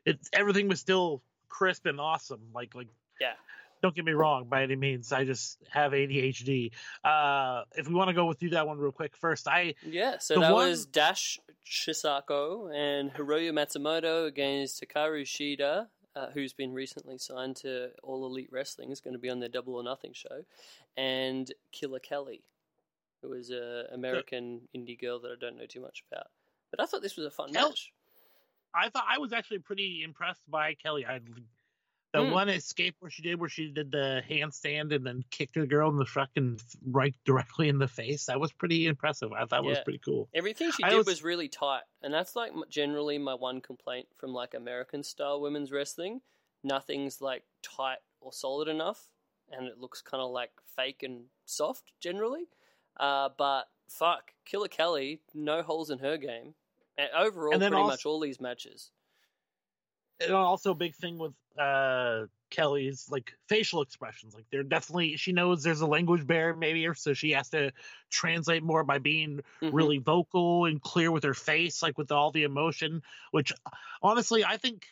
[0.04, 2.40] it's everything was still crisp and awesome.
[2.54, 2.88] Like like
[3.20, 3.34] Yeah.
[3.82, 5.12] Don't get me wrong by any means.
[5.12, 6.72] I just have ADHD.
[7.04, 10.40] Uh, if we want to go through that one real quick first, I Yeah, so
[10.40, 17.18] that one- was Dash Chisako and Hiroyo Matsumoto against Hikaru Shida, uh, who's been recently
[17.18, 20.44] signed to All Elite Wrestling, is going to be on their Double or Nothing show,
[20.96, 22.42] and Killer Kelly,
[23.22, 26.28] who is a American indie girl that I don't know too much about.
[26.70, 27.92] But I thought this was a fun Kel- match.
[28.74, 31.04] I thought I was actually pretty impressed by Kelly.
[31.06, 31.20] I
[32.16, 32.32] the Hmm.
[32.32, 35.90] one escape where she did where she did the handstand and then kicked the girl
[35.90, 38.26] in the fucking right directly in the face.
[38.26, 39.32] That was pretty impressive.
[39.32, 40.28] I thought it was pretty cool.
[40.34, 41.22] Everything she I did was- was...
[41.22, 46.20] really tight, and that's like generally my one complaint from like American style women's wrestling.
[46.64, 49.08] Nothing's like tight or solid enough,
[49.52, 52.48] and it looks kind of like fake and soft generally.
[52.98, 56.54] Uh, but fuck, Killer Kelly, no holes in her game,
[56.98, 58.90] and overall, And pretty also- much all these matches.
[60.20, 64.34] And also a big thing with uh Kelly's like facial expressions.
[64.34, 67.72] Like they're definitely she knows there's a language barrier maybe, or so she has to
[68.10, 69.72] translate more by being Mhm.
[69.72, 73.02] really vocal and clear with her face, like with all the emotion.
[73.32, 73.52] Which
[74.02, 74.86] honestly, I think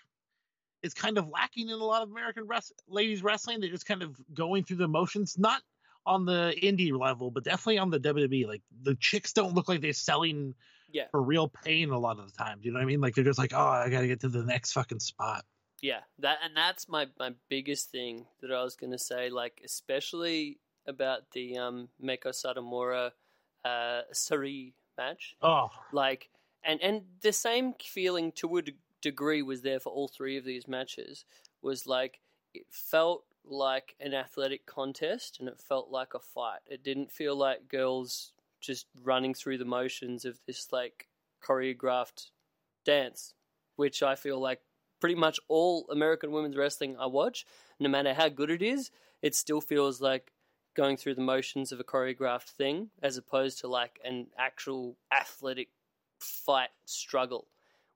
[0.83, 3.61] is kind of lacking in a lot of American res- ladies wrestling.
[3.61, 5.63] They're just kind of going through the motions, not
[6.05, 8.47] on the indie level, but definitely on the WWE.
[8.47, 10.55] Like the chicks don't look like they're selling
[10.95, 11.09] Yeah.
[11.11, 12.65] for real pain a lot of the times.
[12.65, 13.01] You know what I mean?
[13.01, 15.45] Like they're just like, oh, I got to get to the next fucking spot.
[15.83, 19.29] Yeah, that and that's my my biggest thing that I was gonna say.
[19.29, 23.11] Like especially about the um Meiko Satomura
[23.65, 25.37] uh Sari match.
[25.43, 26.31] Oh, Like
[26.63, 28.63] and and the same feeling to a
[29.03, 31.25] degree was there for all three of these matches.
[31.61, 32.21] Was like
[32.55, 36.61] it felt like an athletic contest and it felt like a fight.
[36.67, 38.33] It didn't feel like girls
[38.67, 41.09] just running through the motions of this like
[41.43, 42.31] choreographed
[42.85, 43.35] dance,
[43.77, 44.61] which I feel like
[45.01, 47.47] pretty much all American women's wrestling I watch,
[47.79, 48.91] no matter how good it is,
[49.23, 50.33] it still feels like
[50.75, 55.69] going through the motions of a choreographed thing as opposed to like an actual athletic
[56.19, 57.47] fight struggle.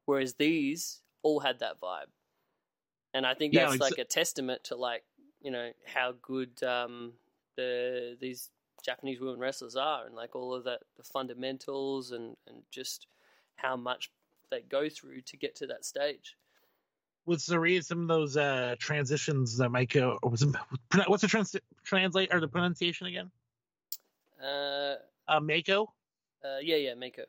[0.05, 2.07] Whereas these all had that vibe.
[3.15, 5.05] And I think Yeah, that's like- like a testament to like,
[5.41, 7.15] you know, how good um
[7.57, 8.51] the these
[8.85, 13.07] Japanese women wrestlers are and like all of that the fundamentals and, and just
[13.57, 14.11] how much
[14.51, 16.37] they go through to get to that stage.
[17.27, 20.19] with Zari, some of those uh transitions that might go.
[20.23, 20.43] What's
[21.23, 23.31] the trans- translate or the pronunciation again?
[24.43, 25.93] Uh, Uh, Mako.
[26.45, 27.25] uh yeah, yeah, Mako.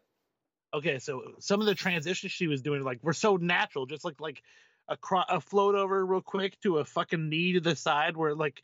[0.74, 4.22] Okay, so some of the transitions she was doing, like, were so natural, just like
[4.22, 4.44] like
[4.88, 8.36] a cro- a float over real quick to a fucking knee to the side, where
[8.36, 8.62] like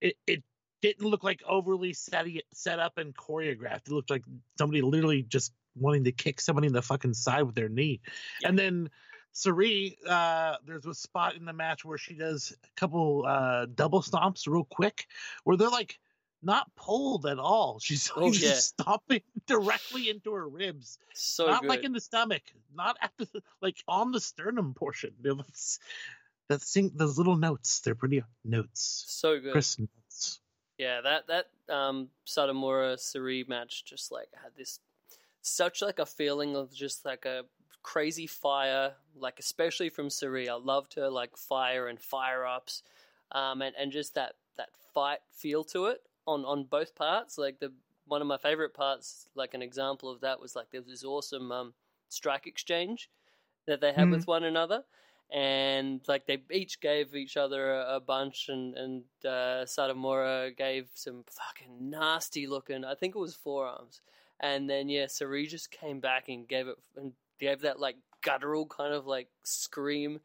[0.00, 0.42] it it
[0.82, 3.86] didn't look like overly set set up and choreographed.
[3.86, 4.24] It looked like
[4.58, 8.00] somebody literally just wanting to kick somebody in the fucking side with their knee.
[8.42, 8.48] Yeah.
[8.48, 8.90] And then
[9.32, 14.02] Sari, uh, there's a spot in the match where she does a couple uh, double
[14.02, 15.06] stomps real quick,
[15.44, 15.98] where they're like
[16.42, 17.78] not pulled at all.
[17.82, 18.54] She's, Oh, yeah.
[18.54, 21.68] stomping directly into her ribs So not good.
[21.68, 22.42] like in the stomach,
[22.74, 23.28] not at the
[23.62, 25.14] like on the sternum portion.
[26.48, 29.04] That thing, those little notes, they're pretty notes.
[29.08, 29.54] so good.
[29.54, 29.78] Notes.
[30.82, 34.80] Yeah, that that um Satomura Sari match just like had this
[35.42, 37.44] such like a feeling of just like a
[37.82, 40.48] crazy fire, like especially from Sari.
[40.48, 42.82] I loved her like fire and fire ups,
[43.30, 47.38] um, and and just that that fight feel to it on on both parts.
[47.38, 47.72] Like the
[48.06, 51.04] one of my favorite parts, like an example of that was like there was this
[51.04, 51.74] awesome um
[52.08, 53.08] strike exchange
[53.66, 54.10] that they had Mhm.
[54.10, 54.84] with one another.
[55.34, 60.88] And like they each gave each other a, a bunch, and and uh, Satomura gave
[60.92, 62.84] some fucking nasty looking.
[62.84, 64.02] I think it was forearms,
[64.40, 68.66] and then yeah, Sari just came back and gave it and gave that like guttural
[68.66, 70.20] kind of like scream,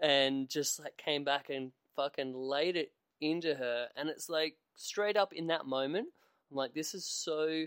[0.00, 2.90] and just like came back and fucking laid it
[3.20, 6.08] into her, and it's like straight up in that moment,
[6.50, 7.66] I'm like, this is so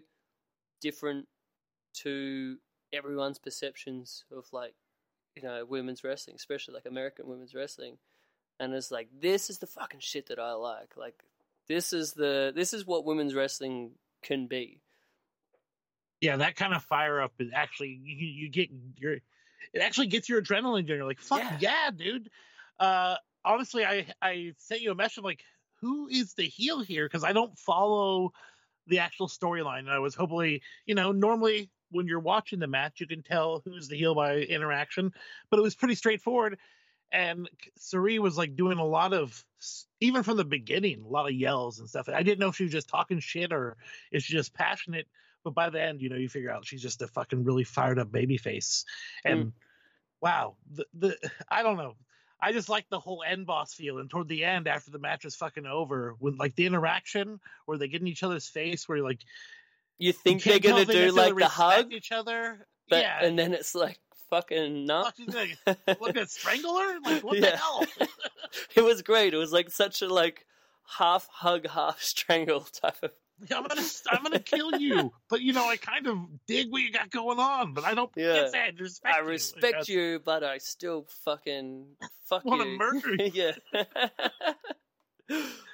[0.82, 1.28] different
[1.94, 2.58] to
[2.92, 4.74] everyone's perceptions of like
[5.36, 7.98] you know women's wrestling, especially like American women's wrestling,
[8.60, 10.94] and it's like this is the fucking shit that I like.
[10.98, 11.16] Like
[11.68, 13.92] this is the this is what women's wrestling
[14.24, 14.82] can be.
[16.20, 20.30] Yeah, that kind of fire up is actually you, you get your it actually gets
[20.30, 21.00] your adrenaline going.
[21.00, 21.58] You're like, fuck Yeah.
[21.60, 22.30] yeah, dude.
[22.80, 25.44] Uh honestly, I I sent you a message like,
[25.82, 27.06] who is the heel here?
[27.06, 28.34] Because I don't follow
[28.88, 29.80] the actual storyline.
[29.80, 33.62] And I was hopefully, you know, normally when you're watching the match, you can tell
[33.64, 35.14] who's the heel by interaction,
[35.50, 36.58] but it was pretty straightforward.
[37.12, 39.44] And Sari was like doing a lot of,
[40.00, 42.08] even from the beginning, a lot of yells and stuff.
[42.08, 43.76] I didn't know if she was just talking shit or
[44.12, 45.08] is she just passionate.
[45.44, 48.00] But by the end, you know, you figure out she's just a fucking really fired
[48.00, 48.86] up baby face.
[49.26, 49.52] And mm.
[50.22, 51.96] wow, the, the I don't know.
[52.44, 54.00] I just like the whole end boss feel.
[54.00, 57.78] And toward the end, after the match is fucking over, when like the interaction where
[57.78, 59.22] they get in each other's face, where you're like
[60.00, 62.66] You you think they're gonna do like the hug, each other.
[62.90, 64.00] but yeah, and then it's like
[64.30, 65.04] fucking no.
[65.04, 67.00] fuck, she's gonna look at strangle her.
[67.02, 67.86] Like what the hell?
[68.76, 69.34] it was great.
[69.34, 70.46] It was like such a like
[70.98, 73.12] half hug, half strangle type of.
[73.52, 75.12] I'm gonna I'm gonna kill you.
[75.30, 78.12] But you know, I kind of dig what you got going on, but I don't
[78.16, 78.36] Yeah.
[78.36, 79.26] can't say I respect I you.
[79.28, 81.86] Respect that's- you, but I still fucking
[82.26, 82.78] fuck Wanna you.
[82.78, 83.32] murder you.
[83.34, 83.54] yeah.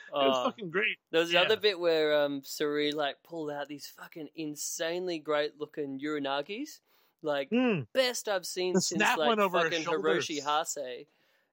[0.07, 0.43] It was Oh.
[0.45, 0.97] fucking great.
[1.11, 1.41] There was the Yeah.
[1.43, 6.79] other bit where um Suri like pulled out these fucking insanely great looking Uranages.
[7.21, 7.87] Like Mm.
[7.93, 9.83] best I've seen The since snap like went over fucking.
[9.83, 11.07] Hiroshi Hase.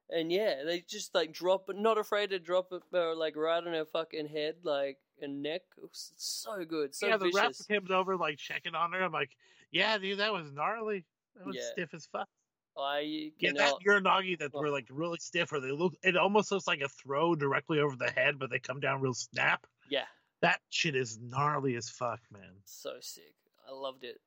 [0.09, 3.57] And yeah, they just like drop it, not afraid to drop it, uh, like right
[3.57, 5.63] on her fucking head, like and neck.
[5.77, 7.65] It was so good, so yeah, the vicious.
[7.65, 9.01] comes over like checking on her.
[9.03, 9.35] I'm like,
[9.71, 11.05] yeah, dude, that was gnarly.
[11.35, 11.71] That was Yeah.
[11.71, 12.29] stiff as fuck.
[12.77, 13.75] I Yeah, that.
[13.87, 15.93] Uranage that were like really stiff, or they look.
[16.03, 19.13] It almost looks like a throw directly over the head, but they come down real
[19.13, 19.65] snap.
[19.89, 20.05] Yeah,
[20.41, 22.51] That shit is gnarly as fuck, man.
[22.65, 23.33] so sick.
[23.67, 24.19] I loved it.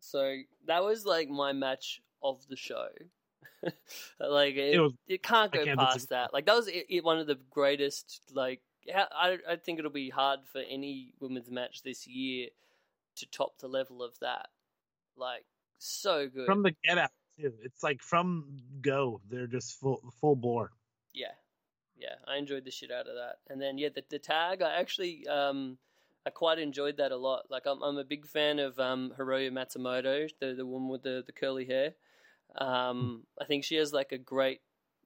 [0.00, 2.88] So that was like my match of the show.
[4.20, 6.32] like it, It was- it can't go can't past that.
[6.32, 8.20] Like that was it, it- one of the greatest.
[8.32, 8.60] Like
[8.94, 12.48] I, I think it'll be hard for any women's match this year
[13.16, 14.48] to top the level of that.
[15.16, 15.44] Like
[15.78, 16.46] so good.
[16.46, 17.52] From the get out, too.
[17.62, 20.72] It's like from go, they're just full full bore.
[21.14, 21.32] yeah,
[21.98, 23.38] yeah, I enjoyed the shit out of that.
[23.48, 25.78] And then yeah, the, the tag, I actually um,
[26.26, 27.46] I quite enjoyed that a lot.
[27.50, 31.22] Like I'm I'm a big fan of um Hiroyo Matsumoto, the the woman with the
[31.24, 31.94] the curly hair.
[32.58, 34.60] Um, I think she has like a great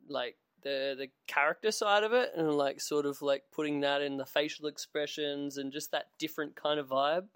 [0.08, 4.16] like the the character side of it, and like sort of like putting that in
[4.16, 7.26] the facial expressions and just that different kind of vibe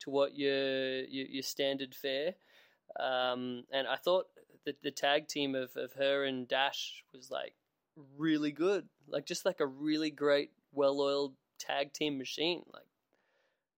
[0.00, 2.34] to what your your, your standard fare.
[2.98, 4.26] Um, and I thought
[4.66, 7.54] that the tag team of, of her and Dash was like
[8.18, 8.86] really good.
[9.08, 12.62] Like just like a really great, well oiled tag team machine.
[12.74, 12.86] Like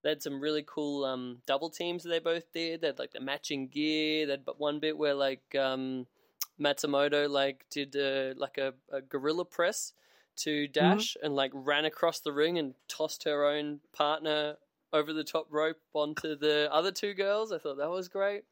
[0.03, 2.81] they had some really cool um, double teams that they both did.
[2.81, 4.25] They had like the matching gear.
[4.25, 6.07] They had but one bit where like um,
[6.59, 9.93] Matsumoto like did uh, like a, a gorilla press
[10.37, 14.55] to Dash and like ran across the ring and tossed her own partner
[14.93, 17.51] over the top rope onto the other two girls.
[17.51, 18.43] I thought that was great.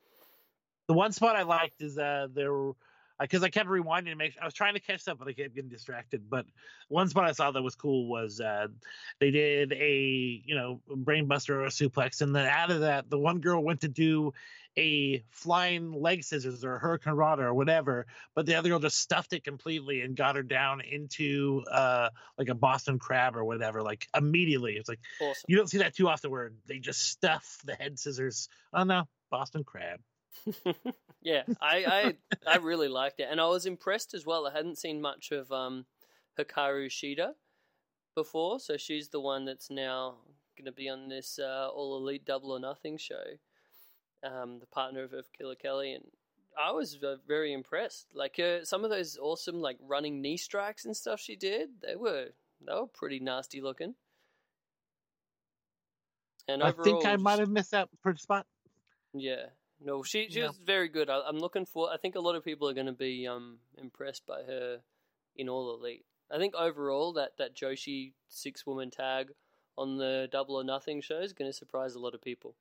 [0.87, 2.71] The one spot I liked is uh there
[3.19, 4.37] because I kept rewinding to make.
[4.41, 6.29] I was trying to catch stuff, but I kept getting distracted.
[6.29, 6.45] But
[6.87, 8.67] one spot I saw that was cool was uh
[9.19, 13.19] they did a you know brainbuster or a suplex, and then out of that, the
[13.19, 14.33] one girl went to do
[14.77, 19.43] a flying leg scissors or hurricanrana or whatever, but the other girl just stuffed it
[19.43, 24.73] completely and got her down into uh like a Boston crab or whatever, like immediately.
[24.73, 25.45] It's like Awesome.
[25.47, 28.47] you don't see that too often where they just stuff the head scissors.
[28.73, 29.99] Oh no, Boston crab.
[31.21, 32.13] yeah, I,
[32.47, 34.47] I I really liked it, and I was impressed as well.
[34.47, 35.85] I hadn't seen much of um,
[36.37, 37.31] Hikaru Shida
[38.15, 40.15] before, so she's the one that's now
[40.57, 43.23] going to be on this uh, All Elite Double or Nothing show,
[44.23, 46.05] um, the partner of, of Killer Kelly, and
[46.57, 48.07] I was uh, very impressed.
[48.13, 51.95] Like uh, some of those awesome like running knee strikes and stuff she did, they
[51.95, 52.29] were
[52.65, 53.95] they were pretty nasty looking.
[56.47, 58.45] And I overall, think I might have missed that spot.
[59.13, 59.47] yeah.
[59.79, 60.47] No, she she Yeah.
[60.47, 61.09] was very good.
[61.09, 61.91] I, I'm looking for.
[61.91, 64.81] I think a lot of people are going to be um impressed by her
[65.35, 66.05] in All Elite.
[66.31, 69.33] I think overall that that Joshi six woman tag
[69.77, 72.55] on the Double or Nothing show is going to surprise a lot of people.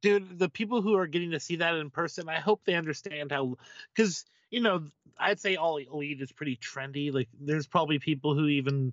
[0.00, 3.32] dude the people who are getting to see that in person i hope they understand
[3.32, 3.56] how
[3.94, 4.84] because you know
[5.18, 8.92] i'd say all elite is pretty trendy like there's probably people who even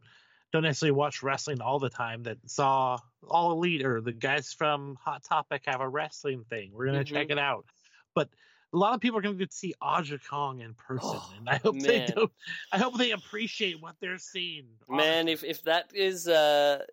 [0.52, 4.96] don't necessarily watch wrestling all the time that saw all elite or the guys from
[4.96, 7.32] hot topic have a wrestling thing we're gonna check Mhm.
[7.32, 7.66] it out
[8.14, 8.30] but
[8.74, 11.34] a lot of people are going to get to see Aja Kong in person, Oh,
[11.38, 12.14] and I hope they man.
[12.14, 12.30] do.
[12.74, 14.68] I hope they appreciate what they're seeing.
[14.90, 16.86] Man, if if that is uh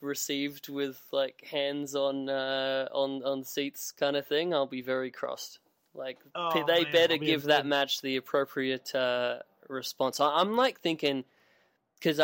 [0.00, 5.10] received with like hands on uh on on seats kind of thing, I'll be very
[5.10, 5.60] crossed.
[5.94, 10.20] Like p- Oh, they man, better be give that match the appropriate uh response.
[10.20, 11.24] I, I'm like thinking
[11.94, 12.20] because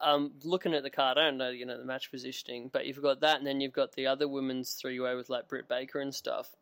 [0.00, 1.18] I'm looking at the card.
[1.18, 3.72] I don't know, you know, the match positioning, but you've got that, and then you've
[3.72, 6.54] got the other women's three way with like Britt Baker and stuff.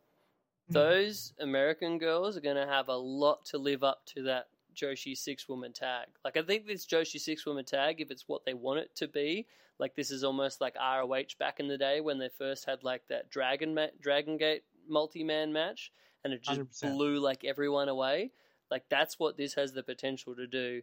[0.69, 0.73] Mhm.
[0.73, 5.17] Those American girls are going to have a lot to live up to that Joshi
[5.17, 6.07] six woman tag.
[6.23, 9.07] Like I think this Joshi six woman tag, if it's what they want it to
[9.07, 9.47] be,
[9.79, 13.07] like this is almost like ROH back in the day when they first had like
[13.07, 15.91] that Dragon ma- Dragon Gate multi man match,
[16.23, 16.93] and it just 100%.
[16.93, 18.31] blew like everyone away.
[18.69, 20.81] Like that's what this has the potential to do.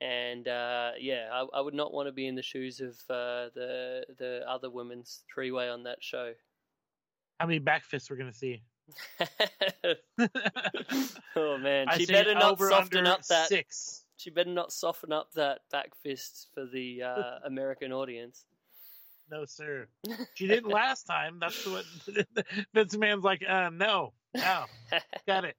[0.00, 3.50] And uh, yeah, I, I would not want to be in the shoes of uh,
[3.54, 6.32] the the other women's three way on that show.
[7.38, 8.62] how many back fists we're going to see?
[11.36, 13.48] oh man, I she better not soften up that.
[13.48, 14.04] six.
[14.16, 18.44] She better not soften up that back fist for the uh, American audience.
[19.30, 19.86] No, sir.
[20.34, 21.38] She didn't last time.
[21.40, 21.84] That's what
[22.74, 23.42] Vince Man's like.
[23.48, 24.64] Uh, no, no,
[25.26, 25.56] got it.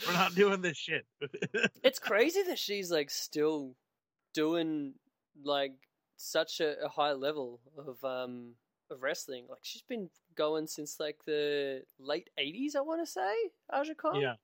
[0.06, 1.06] We're not doing this shit.
[1.82, 3.74] it's crazy that she's like still
[4.32, 4.94] doing
[5.44, 5.72] like
[6.16, 8.54] such a, a high level of um
[8.90, 9.44] of wrestling.
[9.48, 13.34] Like she's been going since like the late eighties, I want to say.
[13.70, 14.20] Aja Kong.
[14.20, 14.34] yeah,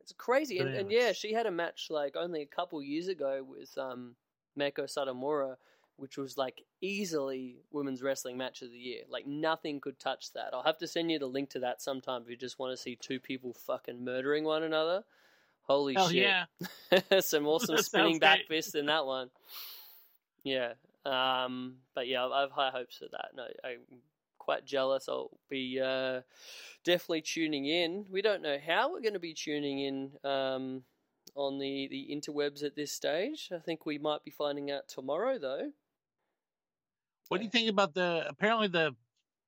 [0.00, 3.44] It's crazy, and, and yeah, she had a match like only a couple years ago
[3.46, 4.14] with um,
[4.58, 5.56] Meiko Satomura,
[6.00, 9.02] which was like easily women's wrestling match of the year.
[9.08, 10.50] Like nothing could touch that.
[10.52, 12.82] I'll have to send you the link to that sometime if you just want to
[12.82, 15.04] see two people fucking murdering one another.
[15.62, 16.22] Holy hell shit!
[16.22, 17.20] yeah.
[17.20, 19.30] Some awesome spinning back fist in that one.
[20.42, 20.72] Yeah,
[21.04, 23.28] um, but yeah, I have high hopes for that.
[23.36, 23.80] No, I'm
[24.38, 25.08] quite jealous.
[25.08, 26.22] I'll be uh,
[26.84, 28.06] definitely tuning in.
[28.10, 30.82] We don't know how we're going to be tuning in um,
[31.34, 33.50] on the, the interwebs at this stage.
[33.54, 35.70] I think we might be finding out tomorrow, though.
[37.30, 38.96] What do you think about the apparently the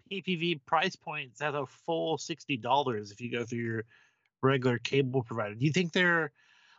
[0.09, 3.85] PPV price points at a full sixty dollars if you go through your
[4.41, 5.57] regular cable provider?
[5.57, 6.31] Do you think they're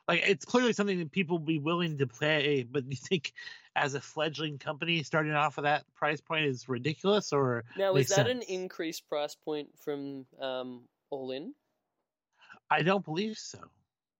[0.07, 3.33] like it's clearly something that people will be willing to pay, but do you think
[3.75, 8.07] as a fledgling company starting off with that price point is ridiculous or Now, is
[8.07, 11.53] that an increased price point from um, All In?
[12.71, 13.59] I don't believe so.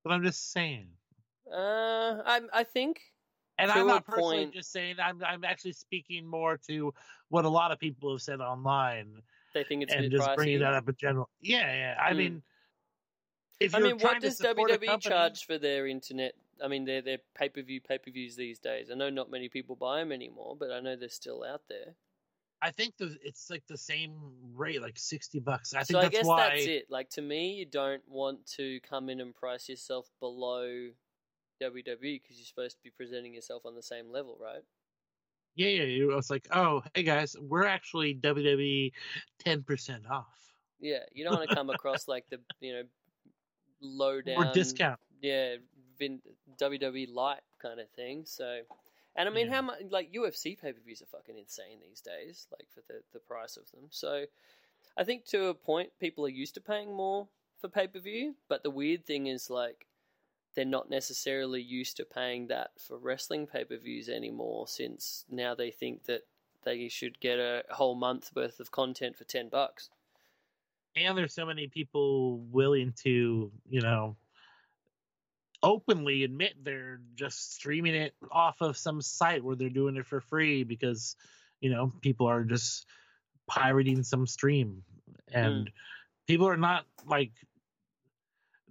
[0.04, 0.88] But I'm just saying.
[1.50, 3.13] Uh, I I think
[3.60, 6.94] And I'm not personally point- just saying I'm I'm actually speaking more to
[7.30, 9.22] what a lot of people have said online
[9.54, 10.36] they think it's and just pricey.
[10.36, 11.30] bringing that up in general.
[11.40, 11.98] Yeah, yeah.
[12.02, 12.18] I Mm.
[12.18, 12.44] mean,
[13.60, 16.34] if I mean, what does WWE company- charge for their internet?
[16.64, 18.90] I mean, their their pay per view pay per views these days.
[18.92, 21.96] I know not many people buy them anymore, but I know they're still out there.
[22.62, 24.16] I think the, it's like the same
[24.56, 25.74] rate, like sixty bucks.
[25.74, 26.50] I think so I guess why.
[26.50, 26.90] that's it.
[26.90, 30.90] Like to me, you don't want to come in and price yourself below
[31.62, 34.64] WWE because you're supposed to be presenting yourself on the same level, right?
[35.56, 35.84] Yeah, yeah.
[35.84, 38.92] You, it's like, oh, hey guys, we're actually WWE
[39.40, 40.26] ten percent off
[40.80, 42.84] Yeah, you don't want to come across like the you know
[43.82, 45.00] low down or discount.
[45.22, 45.56] yeah,
[46.00, 46.22] Vin,
[46.60, 48.24] WWE light kind of thing.
[48.26, 48.62] So,
[49.16, 49.54] and I mean, Yeah.
[49.56, 53.02] how much like UFC pay per views are fucking insane these days, like for the
[53.14, 53.88] the price of them.
[53.92, 54.26] So,
[54.98, 57.28] I think to a point, people are used to paying more
[57.62, 58.34] for pay per view.
[58.50, 59.86] But the weird thing is like.
[60.56, 65.56] They're not necessarily used to paying that for wrestling pay per views anymore, since now
[65.56, 66.22] they think that
[66.64, 69.90] they should get a whole month worth of content for ten bucks.
[70.96, 74.16] and there's so many people willing to you know
[75.64, 80.20] openly admit they're just streaming it off of some site where they're doing it for
[80.20, 81.16] free because
[81.62, 82.86] you know people are just
[83.48, 84.84] pirating some stream
[85.32, 85.74] and hmm.
[86.28, 87.32] people are not like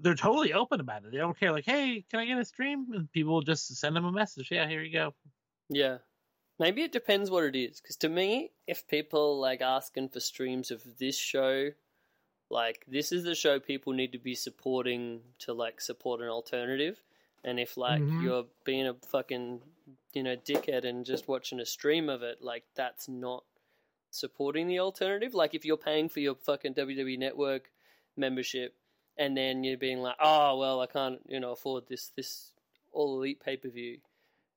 [0.03, 2.87] they're totally open about it they don't care like hey can i get a stream
[2.93, 5.15] and people will just send them a message yeah here you go
[5.71, 5.99] Yeah.
[6.59, 7.81] Maybe it depends what it is.
[7.81, 11.71] Because to me, if people like asking for streams of this show,
[12.51, 17.01] like this is the show people need to be supporting to like support an alternative.
[17.45, 18.23] And if like Mhm.
[18.23, 19.63] you're being a fucking
[20.13, 23.45] you know dickhead and just watching a stream of it, like that's not
[24.11, 25.35] supporting the alternative.
[25.35, 27.71] Like if you're paying for your fucking WWE Network
[28.17, 28.77] membership
[29.19, 32.53] and then you're being like, oh well, I can't you know afford this this
[32.93, 33.99] all elite pay per view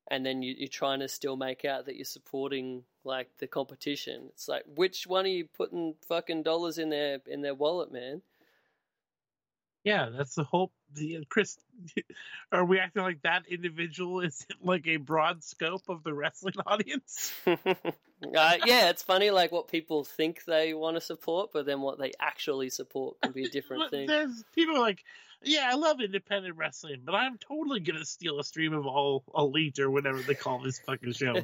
[0.10, 4.26] and then you, you're trying to still make out that you're supporting like the competition.
[4.30, 8.22] It's like which one are you putting fucking dollars in their in their wallet, man?
[9.86, 11.58] Yeah that's the whole the chris
[12.52, 17.32] are we acting like that individual is like a broad scope of the wrestling audience
[18.24, 22.00] uh, yeah, it's funny like what people think they want to support, but then what
[22.00, 24.08] they actually support can be a different thing.
[24.08, 25.04] There's people are like,
[25.44, 29.80] yeah, I love independent wrestling, but I'm totally gonna steal a stream of all elite
[29.80, 31.36] or whatever they call this fucking show.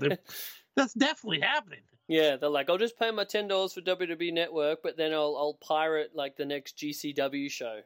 [0.76, 1.82] That's definitely happening.
[2.08, 5.36] yeah, they're like, I'll just pay my ten dollars for WWE Network, but then I'll
[5.38, 7.82] I'll pirate like the next GCW show.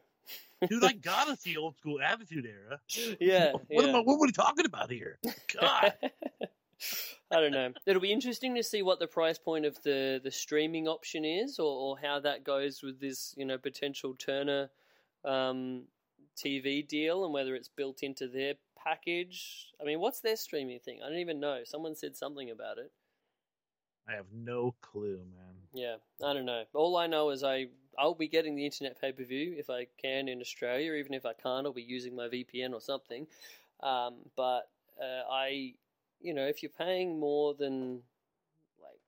[0.69, 2.79] Dude, I gotta see old school Attitude Era.
[3.19, 3.81] Yeah, What, yeah.
[3.83, 5.19] am I, what are we talking about here?
[5.61, 5.93] God.
[7.31, 7.71] I don't know.
[7.85, 11.59] It'll be interesting to see what the price point of the, the streaming option is,
[11.59, 14.69] or, or how that goes with this, you know, potential Turner
[15.23, 15.83] um,
[16.37, 19.67] TV deal, and whether it's built into their package.
[19.81, 20.99] I mean, what's their streaming thing?
[21.03, 21.61] I don't even know.
[21.65, 22.91] Someone said something about it.
[24.07, 25.55] I have no clue, man.
[25.73, 26.63] Yeah, I don't know.
[26.73, 29.87] All I know is I I'll be getting the internet pay per view if I
[30.01, 30.93] can in Australia.
[30.93, 33.27] Even if I can't, I'll be using my VPN or something.
[33.81, 34.69] Um, but
[35.01, 35.73] uh, I,
[36.21, 38.01] you know, if you're paying more than
[38.81, 38.99] like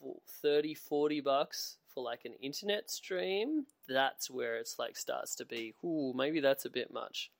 [0.00, 5.44] fo- 30, 40 bucks for like an internet stream, that's where it's like starts to
[5.44, 5.74] be.
[5.84, 7.30] Ooh, maybe that's a bit much.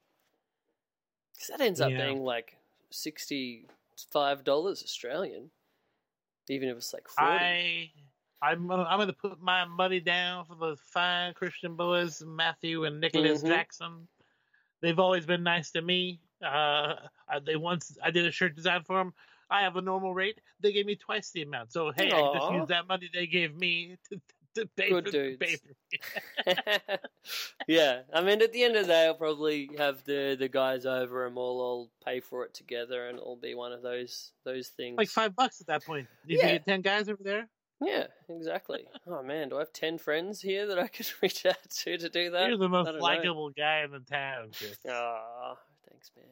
[1.35, 2.07] Because that ends up Yeah.
[2.07, 2.57] being like
[2.91, 3.67] sixty
[4.11, 5.51] five dollars Australian,
[6.49, 7.35] even if it's like forty.
[7.35, 7.91] I
[8.41, 13.01] I'm gonna, I'm gonna put my money down for the fine Christian boys, Matthew and
[13.01, 13.49] Nicholas Mhm.
[13.49, 14.09] Jackson.
[14.81, 16.21] They've always been nice to me.
[16.45, 16.95] Uh,
[17.45, 19.13] they once I did a shirt design for them.
[19.51, 20.41] I have a normal rate.
[20.61, 21.73] They gave me twice the amount.
[21.73, 24.21] So hey, I can just use that money they gave me to,
[24.55, 25.39] to pay Good for dudes.
[25.41, 25.59] the
[26.47, 26.99] paper.
[27.67, 30.87] yeah, I mean, at the end of the day, I'll probably have the the guys
[30.87, 34.69] over and we'll all pay for it together, and it'll be one of those those
[34.69, 34.97] things.
[34.97, 36.07] like five bucks at that point.
[36.25, 36.53] You Yeah.
[36.53, 37.49] get ten guys over there.
[37.81, 38.87] Yeah, exactly.
[39.07, 42.09] Oh man, do I have ten friends here that I could reach out to to
[42.09, 42.49] do that?
[42.49, 42.99] You're the most know.
[42.99, 44.51] likable guy in the town.
[44.91, 45.57] Ah,
[45.89, 46.27] thanks, man.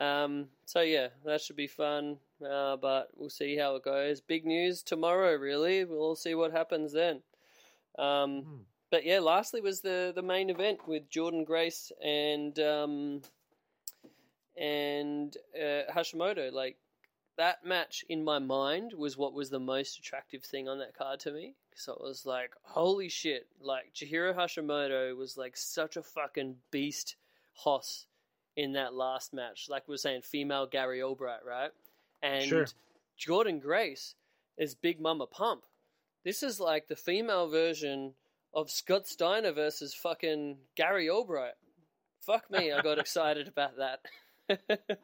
[0.00, 2.18] Um, so yeah, that should be fun.
[2.44, 4.20] Uh, but we'll see how it goes.
[4.20, 5.84] Big news tomorrow, really.
[5.84, 7.22] We'll see what happens then.
[7.98, 8.56] Um, Hmm.
[8.90, 13.22] but yeah, lastly was the the main event with Jordan Grace and um,
[14.56, 16.52] and uh, Hashimoto.
[16.52, 16.76] Like
[17.38, 21.20] that match in my mind was what was the most attractive thing on that card
[21.20, 21.54] to me.
[21.74, 23.46] So it was like, holy shit!
[23.60, 27.16] Like Chihiro Hashimoto was like such a fucking beast,
[27.54, 28.06] hoss
[28.56, 29.66] in that last match.
[29.68, 31.70] Like we were saying, female Gary Albright, right?
[32.22, 32.66] And Sure.
[33.16, 34.14] Jordan Grace
[34.58, 35.64] is Big Mama Pump.
[36.24, 38.12] This is like the female version
[38.54, 41.54] of Scott Steiner versus fucking Gary Albright.
[42.20, 44.98] Fuck me, I got excited about that.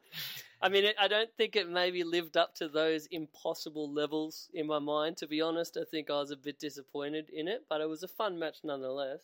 [0.61, 4.67] I mean, it, I don't think it maybe lived up to those impossible levels in
[4.67, 5.77] my mind, to be honest.
[5.77, 8.59] I think I was a bit disappointed in it, but it was a fun match
[8.65, 9.21] nonetheless.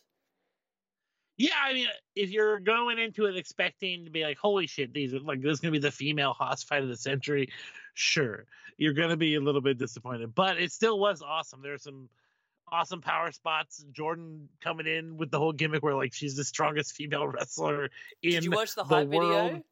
[1.36, 5.12] Yeah, I mean, if you're going into it expecting to be like, "Holy shit, these
[5.12, 7.50] are like this is gonna be the female hoss fight of the century,"
[7.94, 11.60] sure, you're gonna be a little bit disappointed, but it still was awesome.
[11.60, 12.08] There's some
[12.70, 13.84] awesome power spots.
[13.90, 17.90] Jordan coming in with the whole gimmick where like she's the strongest female wrestler
[18.22, 19.64] in Did you watch the the hype video?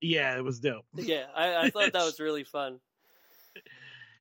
[0.00, 0.84] Yeah, it was dope.
[0.94, 2.80] Yeah, I, I thought that was really fun.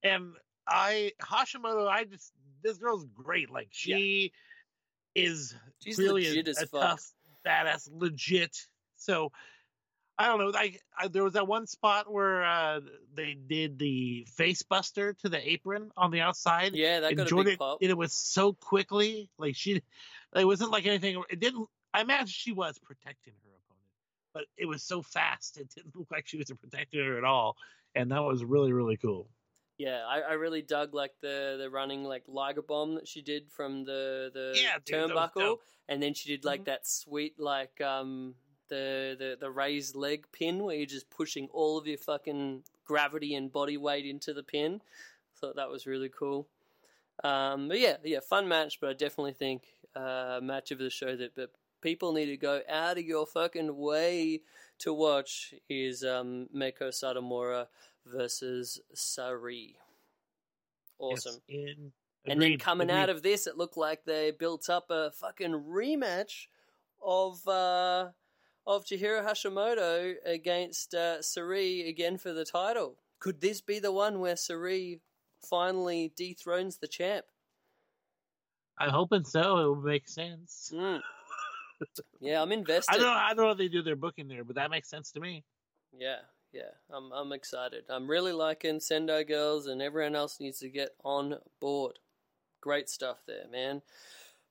[0.03, 0.33] and
[0.67, 2.31] I Hashimoto, I just
[2.63, 3.49] this girl's great.
[3.49, 4.31] Like she
[5.13, 6.81] is She's clearly legit a, as a fuck.
[6.81, 7.11] tough,
[7.45, 8.57] badass, legit.
[8.97, 9.31] So
[10.17, 10.51] I don't know.
[10.57, 12.79] I, I there was that one spot where uh,
[13.13, 16.73] they did the face buster to the apron on the outside.
[16.73, 17.79] Yeah, that and got a big pop.
[17.81, 19.29] did it was so quickly.
[19.37, 19.81] Like she,
[20.35, 21.21] it wasn't like anything.
[21.29, 21.67] It didn't.
[21.93, 23.44] I imagine she was protecting her
[24.35, 25.57] but it was so fast.
[25.57, 27.57] It didn't look like she was protecting her at all,
[27.95, 29.31] and that was really really cool.
[29.77, 33.51] Yeah, I, I really dug like the the running like Liger bomb that she did
[33.51, 35.57] from the the Yeah, dude, turnbuckle,
[35.89, 36.65] and then she did like Mhm.
[36.65, 38.35] that sweet like um
[38.69, 43.35] the, the the raised leg pin where you're just pushing all of your fucking gravity
[43.35, 44.81] and body weight into the pin.
[44.81, 46.47] I Thought that was really cool.
[47.23, 51.15] Um, but yeah, yeah, fun match, but I definitely think uh, match of the show
[51.15, 51.51] that that
[51.81, 54.41] people need to go out of your fucking way
[54.79, 57.67] to watch is um, Meiko Satomura
[58.05, 59.75] versus Sareee.
[60.99, 61.41] Awesome.
[61.47, 61.91] Yes, in,
[62.25, 65.63] And then agreed, coming out of this, it looked like they built up a fucking
[65.69, 66.47] rematch
[67.03, 68.09] of uh,
[68.67, 72.97] of Chihiro Hashimoto against uh, Sareee again for the title.
[73.19, 74.99] Could this be the one where Sareee
[75.41, 77.25] finally dethrones the champ?
[78.77, 79.57] I'm hoping so.
[79.57, 80.71] It would make sense.
[80.73, 81.01] Mm.
[82.19, 82.95] Yeah, I'm invested.
[82.95, 83.19] I don't know.
[83.19, 85.43] I don't know if they do their booking there, but that makes sense to me.
[85.97, 86.19] Yeah,
[86.51, 87.85] yeah, I'm I'm excited.
[87.89, 91.99] I'm really liking Sendai Girls, and everyone else needs to get on board.
[92.61, 93.81] Great stuff there, man.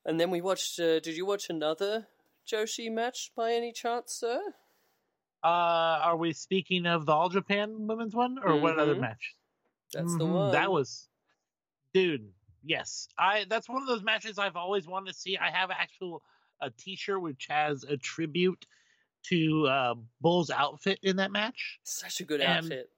[0.04, 0.78] And then we watched.
[0.78, 2.06] Uh, did you watch another
[2.46, 4.54] Joshi match by any chance, sir?
[5.42, 9.00] Uh, are we speaking of the All Japan women's one, or what other Mhm.
[9.00, 9.34] match?
[9.92, 10.50] That's the Mhm, one.
[10.52, 11.08] That was,
[11.92, 12.32] dude.
[12.62, 13.44] Yes, I.
[13.44, 15.36] That's one of those matches I've always wanted to see.
[15.36, 16.22] I have actual
[16.60, 18.66] a T-shirt which has a tribute
[19.24, 21.78] to uh, Bull's outfit in that match.
[21.82, 22.90] such a good and- outfit.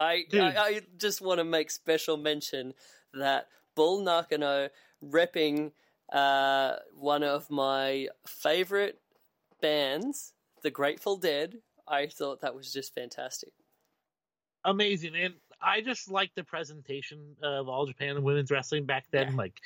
[0.00, 0.40] I, Dude.
[0.40, 2.74] I I just want to make special mention
[3.12, 3.46] that
[3.76, 4.68] Bull Nakano
[5.04, 5.70] repping
[6.12, 8.98] uh, one of my favorite
[9.62, 11.58] bands, The Grateful Dead.
[11.86, 13.52] I thought that was just fantastic.
[14.64, 19.30] Amazing, and I just like the presentation of All Japan women's wrestling back then.
[19.30, 19.36] Yeah.
[19.36, 19.60] Like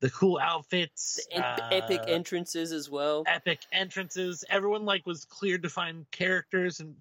[0.00, 3.24] the cool outfits, The en- epic uh, entrances as well.
[3.26, 4.44] epic entrances.
[4.48, 6.96] Everyone like was clear defined characters, and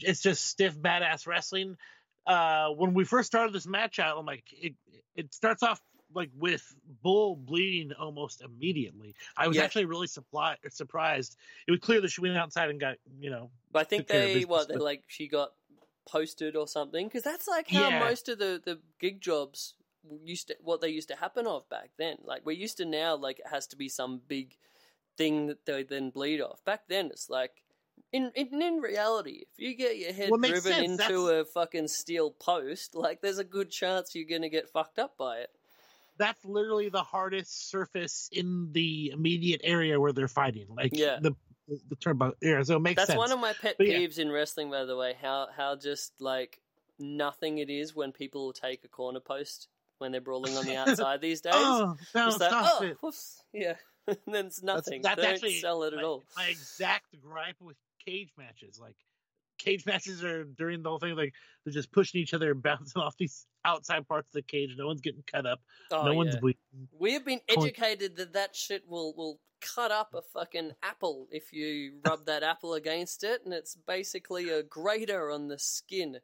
[0.00, 1.76] it's just stiff badass wrestling.
[2.26, 4.74] Uh, when we first started this match out, I'm like, it
[5.16, 5.80] it starts off
[6.14, 6.62] like with
[7.02, 9.14] Bull bleeding almost immediately.
[9.36, 9.64] I was Yeah.
[9.64, 11.36] actually really supply- surprised.
[11.66, 14.08] It was clear that she went outside and got you know But I think took
[14.10, 15.52] care of they business, what they like she got
[16.06, 17.98] posted or something because that's like how Yeah.
[17.98, 19.74] most of the the gig jobs
[20.24, 22.16] used to what they used to happen of back then.
[22.24, 24.56] Like we're used to now, like it has to be some big
[25.16, 26.64] thing that they then bleed off.
[26.64, 27.52] Back then, it's like.
[28.12, 31.00] In, in in reality, if you get your head Well, driven sense.
[31.02, 35.16] into a fucking steel post, like there's a good chance you're gonna get fucked up
[35.16, 35.50] by it.
[36.16, 40.66] that's literally the hardest surface in the immediate area where they're fighting.
[40.76, 41.18] Like Yeah.
[41.20, 41.32] the
[41.88, 42.34] the turnbuckle.
[42.42, 43.18] Yeah, so it makes That's sense.
[43.18, 43.98] one of my pet But yeah.
[43.98, 45.16] peeves in wrestling, by the way.
[45.20, 46.60] How how just like
[47.00, 49.68] nothing it is when people take a corner post
[49.98, 51.52] when they're brawling on the outside these days.
[51.54, 52.96] oh, no, like, stop oh, it.
[53.00, 53.74] whoops, yeah.
[54.08, 55.02] and then it's nothing.
[55.02, 56.22] That's, don't actually sell it at my, all.
[56.36, 58.78] my exact gripe with cage matches.
[58.80, 58.96] Like
[59.58, 61.32] cage matches are during the whole thing like
[61.64, 64.74] they're just pushing each other and bouncing off these outside parts of the cage.
[64.76, 65.60] No one's getting cut up.
[65.90, 66.60] Oh, no one's bleeding.
[66.98, 71.52] We have been educated that that shit will will cut up a fucking apple if
[71.52, 76.18] you rub that apple against it, and it's basically a grater on the skin.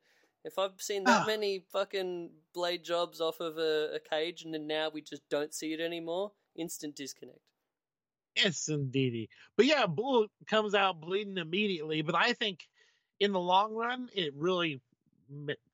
[0.45, 1.27] If I've seen that Ah.
[1.27, 5.53] many fucking blade jobs off of a, a cage, and then now we just don't
[5.53, 7.41] see it anymore, instant disconnect.
[8.37, 9.29] Yes, indeed.
[9.57, 12.01] But yeah, Bull comes out bleeding immediately.
[12.03, 12.61] But I think
[13.19, 14.81] in the long run, it really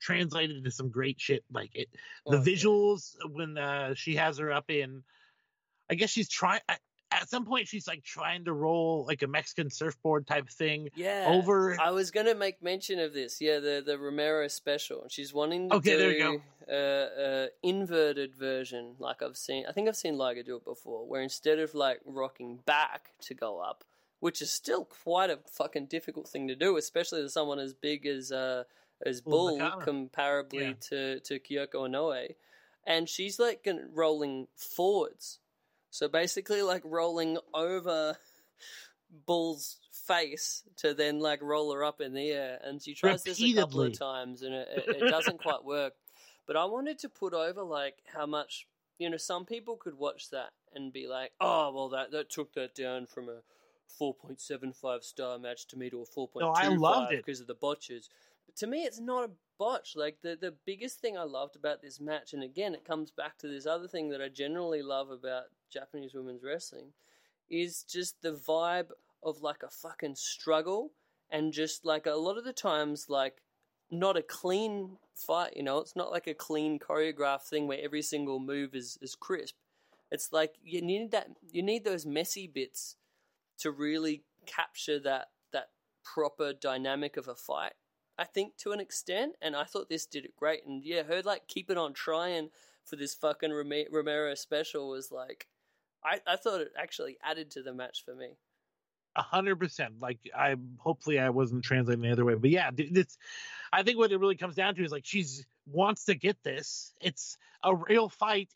[0.00, 1.44] translated into some great shit.
[1.52, 1.88] Like it,
[2.26, 2.40] the Oh, yeah.
[2.42, 5.04] visuals when uh, she has her up in,
[5.90, 6.60] I guess she's trying.
[7.12, 11.26] At some point, she's like trying to roll like a Mexican surfboard type thing Yeah.
[11.28, 11.80] over.
[11.80, 13.40] I was going to make mention of this.
[13.40, 15.06] Yeah, the the Romero special.
[15.08, 16.74] She's wanting to Okay, do there you go.
[16.74, 19.66] a, a inverted version, like I've seen.
[19.68, 23.34] I think I've seen Liger do it before, where instead of like rocking back to
[23.34, 23.84] go up,
[24.18, 28.04] which is still quite a fucking difficult thing to do, especially to someone as big
[28.04, 28.64] as uh,
[29.06, 30.72] as Bull Bull, comparably Yeah.
[30.90, 32.34] to to Kyoko Inoue,
[32.84, 35.38] and she's like rolling forwards.
[35.96, 38.18] So basically, like rolling over
[39.24, 43.40] Bull's face to then like roll her up in the air, and she tries this
[43.40, 45.94] a couple of times, and it, it, it doesn't quite work.
[46.46, 48.66] But I wanted to put over like how much
[48.98, 49.16] you know.
[49.16, 53.06] Some people could watch that and be like, "Oh, well, that that took that down
[53.06, 53.40] from a
[53.98, 57.24] 4.75 star match to me to a 4.25 No, I loved it.
[57.24, 58.10] because of the botches."
[58.44, 59.94] But to me, it's not a botch.
[59.96, 63.38] Like the the biggest thing I loved about this match, and again, it comes back
[63.38, 66.92] to this other thing that I generally love about Japanese women's wrestling,
[67.48, 68.90] is just the vibe
[69.22, 70.92] of like a fucking struggle
[71.30, 73.42] and just like a lot of the times like
[73.90, 78.02] not a clean fight, you know, it's not like a clean choreographed thing where every
[78.02, 79.54] single move is, is crisp.
[80.10, 82.96] It's like you need that you need those messy bits
[83.58, 85.70] to really capture that that
[86.04, 87.72] proper dynamic of a fight.
[88.18, 90.64] I think to an extent, and I thought this did it great.
[90.66, 92.50] And yeah, her like keep it on trying
[92.84, 95.46] for this fucking Rome- Romero special was like,
[96.04, 98.36] I I thought it actually added to the match for me.
[99.16, 100.00] A hundred percent.
[100.00, 103.18] Like I hopefully I wasn't translating the other way, but yeah, this.
[103.72, 106.94] I think what it really comes down to is like she's wants to get this.
[107.00, 108.50] It's a real fight.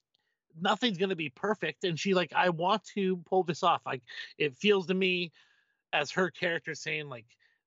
[0.61, 3.83] Nothing's gonna be perfect, and she like I want to pull this off.
[3.85, 4.03] Like
[4.39, 5.33] it feels to me,
[5.93, 7.27] as her character saying like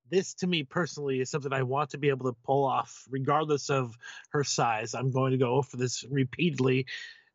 [0.09, 3.69] this to me personally is something I want to be able to pull off, regardless
[3.69, 3.97] of
[4.29, 4.93] her size.
[4.93, 6.85] I'm going to go for this repeatedly.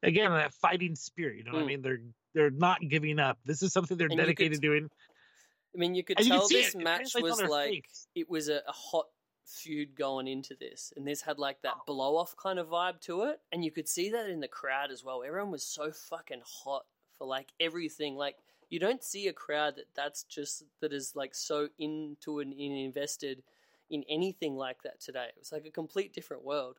[0.03, 1.39] Again, that fighting spirit.
[1.39, 1.67] You know what I Mm.
[1.69, 1.83] mean?
[1.83, 2.01] They're
[2.35, 3.39] they're not giving up.
[3.45, 4.91] This is something they're And you could- dedicated to doing.
[5.75, 6.81] I mean, you could And tell see this it.
[6.81, 8.07] It match translates was like face.
[8.15, 9.07] it was a, a hot
[9.45, 13.23] feud going into this, and this had like that blow off kind of vibe to
[13.23, 15.23] it, and you could see that in the crowd as well.
[15.25, 16.85] Everyone was so fucking hot
[17.17, 18.15] for like everything.
[18.15, 18.37] Like
[18.71, 22.73] you don't see a crowd that that's just that is like so into and in
[22.73, 23.43] invested
[23.91, 25.29] in anything like that today.
[25.29, 26.79] It was like a complete different world.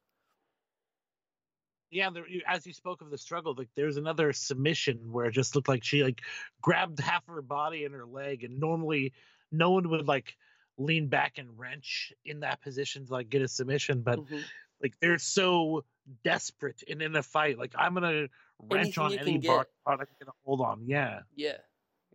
[1.92, 5.32] yeah, there, you- as you spoke of the struggle, like there's another submission where it
[5.32, 6.22] just looked like she like
[6.62, 9.12] grabbed half of her body and her leg, and normally
[9.52, 10.38] no one would like
[10.78, 14.44] lean back and wrench in that position to like get a submission, but Mhm.
[14.84, 15.84] like they're so
[16.24, 18.30] desperate and in a fight, like I'm gonna
[18.60, 20.86] wrench Anything on any can bar product I'm gonna hold on.
[20.88, 21.58] Yeah, Yeah,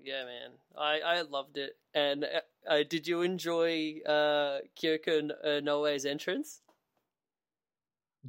[0.05, 0.51] yeah, man.
[0.77, 1.77] I I loved it.
[1.95, 6.61] And uh, uh, did you enjoy uh, Kyoko uh, Noe's entrance?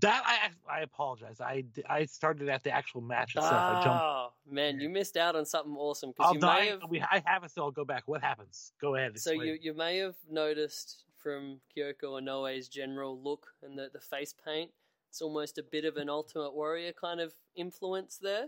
[0.01, 1.39] that I I apologize.
[1.39, 3.85] I I started at the actual match itself.
[3.87, 6.59] Oh man, you missed out on something awesome because you die.
[6.59, 6.79] may have.
[6.89, 7.65] We I have it still.
[7.65, 8.03] I'll go back.
[8.05, 8.73] What happens?
[8.81, 9.17] Go ahead.
[9.19, 14.33] So you you may have noticed from Kyoko Inoue general look and the the face
[14.45, 14.71] paint.
[15.09, 18.47] It's almost a bit of an Ultimate Warrior kind of influence there.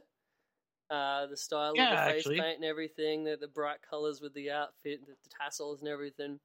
[0.90, 2.40] Uh, the style Yeah, of the face actually.
[2.40, 6.40] paint and everything, the, the bright colors with the outfit, the, the tassels and everything.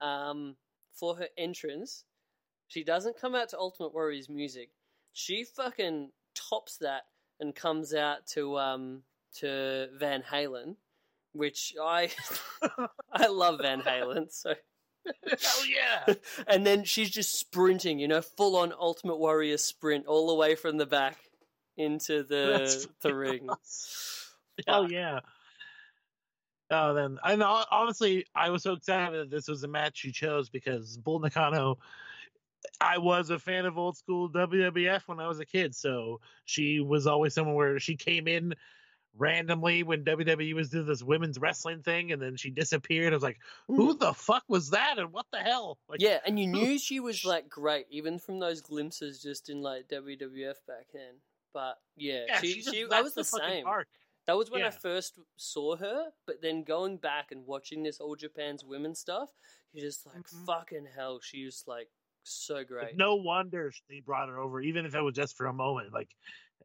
[0.00, 0.56] Um,
[0.94, 2.04] for her entrance,
[2.66, 4.70] she doesn't come out to Ultimate Warrior's music.
[5.12, 7.02] She fucking tops that
[7.40, 9.02] and comes out to um
[9.36, 10.74] to Van Halen,
[11.32, 12.10] which I
[13.12, 14.32] I love Van Halen.
[14.32, 14.54] So
[15.06, 16.14] Hell yeah!
[16.48, 20.54] and then she's just sprinting, you know, full on Ultimate Warrior sprint all the way
[20.54, 21.16] from the back
[21.78, 23.46] into the the ring.
[24.66, 24.90] Hell Fuck.
[24.90, 25.20] Oh, yeah.
[26.70, 27.42] Oh, then and.
[27.42, 31.78] Honestly, I was so excited that this was a match you chose because Bull Nakano.
[32.80, 36.80] I was a fan of old school WWF when I was a kid, so she
[36.80, 38.54] was always someone where she came in
[39.16, 43.12] randomly when WWE was doing this women's wrestling thing, and then she disappeared.
[43.12, 43.98] I was like, "Who mm.
[43.98, 44.98] the fuck was that?
[44.98, 48.38] And what the hell?" Like, Yeah, and you knew she was like great, even from
[48.38, 51.20] those glimpses just in like WWF back then.
[51.52, 53.66] But yeah, yeah, she, she just she left that was the, fucking same.
[54.26, 58.14] That was when I first saw her, but then going back and watching this All
[58.14, 59.30] Japan's women stuff,
[59.72, 60.44] You're just like, Mhm.
[60.44, 61.90] fucking hell, she's like
[62.24, 62.94] so great.
[62.96, 65.92] no wonder they brought her over, even if it was just for a moment.
[65.92, 66.14] Like,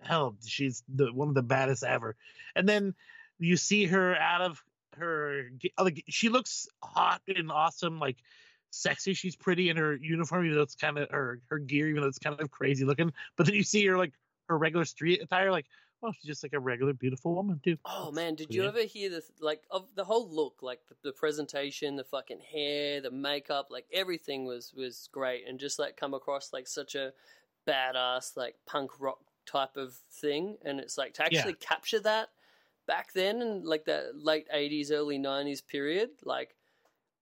[0.01, 2.15] hell, she's the one of the baddest ever.
[2.55, 2.95] And then
[3.39, 4.63] you see her out of
[4.97, 8.17] her, like, she looks hot and awesome, like
[8.69, 9.13] sexy.
[9.13, 12.07] She's pretty in her uniform, even though it's kind of her her gear, even though
[12.07, 13.11] it's kind of crazy looking.
[13.37, 14.13] But then you see her like
[14.49, 15.67] her regular street attire, like,
[16.01, 17.77] well, she's just like a regular beautiful woman too.
[17.85, 21.11] Oh man, did you ever hear the like of the whole look, like the, the
[21.13, 26.13] presentation, the fucking hair, the makeup, like everything was was great, and just like come
[26.13, 27.13] across like such a
[27.67, 31.43] badass like punk rock type of thing, and it's like to Yeah.
[31.43, 32.29] actually capture that
[32.87, 36.55] back then and like that late eighties, early nineties period, like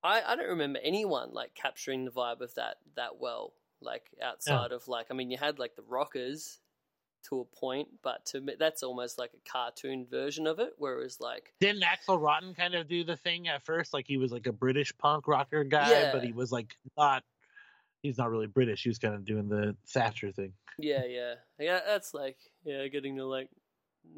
[0.03, 4.71] I I don't remember anyone like capturing the vibe of that that well, like outside
[4.71, 6.60] of like I mean you had like the rockers
[7.29, 10.73] to a point, but to me that's almost like a cartoon version of it.
[10.77, 13.93] Whereas like Didn't Axel Rotten kind of do the thing at first?
[13.93, 16.11] Like he was like a British punk rocker guy, Yeah.
[16.11, 17.23] but he was like not.
[18.01, 18.81] He's not really British.
[18.83, 20.53] He was kind of doing the Thatcher thing.
[20.79, 23.49] yeah, yeah, yeah, that's like yeah, getting to like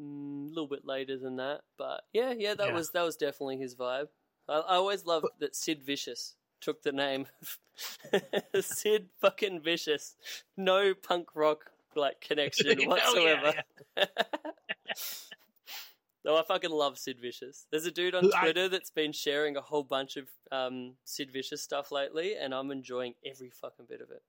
[0.00, 2.74] mm, a little bit later than that, but yeah, yeah, that Yeah.
[2.74, 4.08] was that was definitely his vibe.
[4.48, 7.26] I, I always loved that Sid Vicious took the name
[8.60, 10.16] Sid fucking Vicious.
[10.56, 13.54] No punk rock like connection whatsoever.
[13.96, 14.04] yeah,
[16.24, 17.66] No, I fucking love Sid Vicious.
[17.70, 20.94] There's a dude on Who I- Twitter that's been sharing a whole bunch of um,
[21.04, 24.22] Sid Vicious stuff lately, and I'm enjoying every fucking bit of it.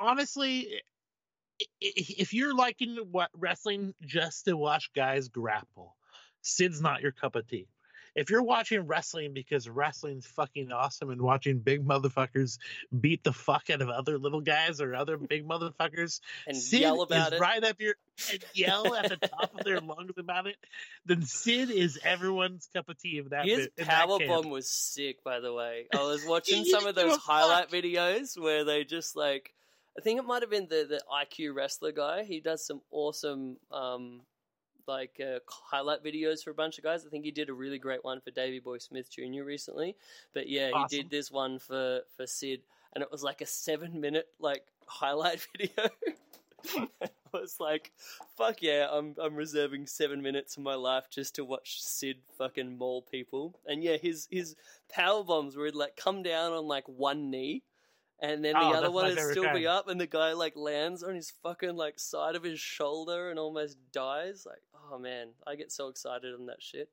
[0.00, 0.80] Honestly,
[1.82, 5.96] if you're liking what wrestling just to watch guys grapple,
[6.40, 7.68] Sid's not your cup of tea.
[8.16, 12.58] If you're watching wrestling because wrestling's fucking awesome and watching big motherfuckers
[12.98, 17.02] beat the fuck out of other little guys or other big motherfuckers, And Sid yell
[17.02, 17.40] about it.
[17.40, 17.94] right up your
[18.32, 20.56] and yell at the top of their lungs about it,
[21.04, 23.18] then Sid is everyone's cup of tea.
[23.18, 24.30] In that His bit- that power camp.
[24.44, 25.86] bomb was sick, by the way.
[25.94, 27.78] I was watching some of those highlight fuck.
[27.82, 29.52] videos where they just like,
[29.98, 32.24] I think it might have been the the IQ wrestler guy.
[32.24, 34.22] He does some awesome um
[34.88, 37.04] like uh, highlight videos for a bunch of guys.
[37.06, 39.44] I think he did a really great one for Davey Boy Smith Jr.
[39.44, 39.96] recently.
[40.34, 42.60] But yeah, he did this one for for Sid,
[42.94, 45.90] and it was like a seven minute like highlight video.
[47.02, 47.92] I was like,
[48.36, 52.78] "Fuck yeah!" I'm I'm reserving seven minutes of my life just to watch Sid fucking
[52.78, 53.58] maul people.
[53.66, 54.56] And yeah, his his
[54.88, 57.62] power bombs where he'd like come down on like one knee,
[58.20, 61.02] and then the Oh, other one favorite still be up, and the guy like lands
[61.02, 64.44] on his fucking like side of his shoulder and almost dies.
[64.46, 66.90] Like, oh man, I get so excited on that shit.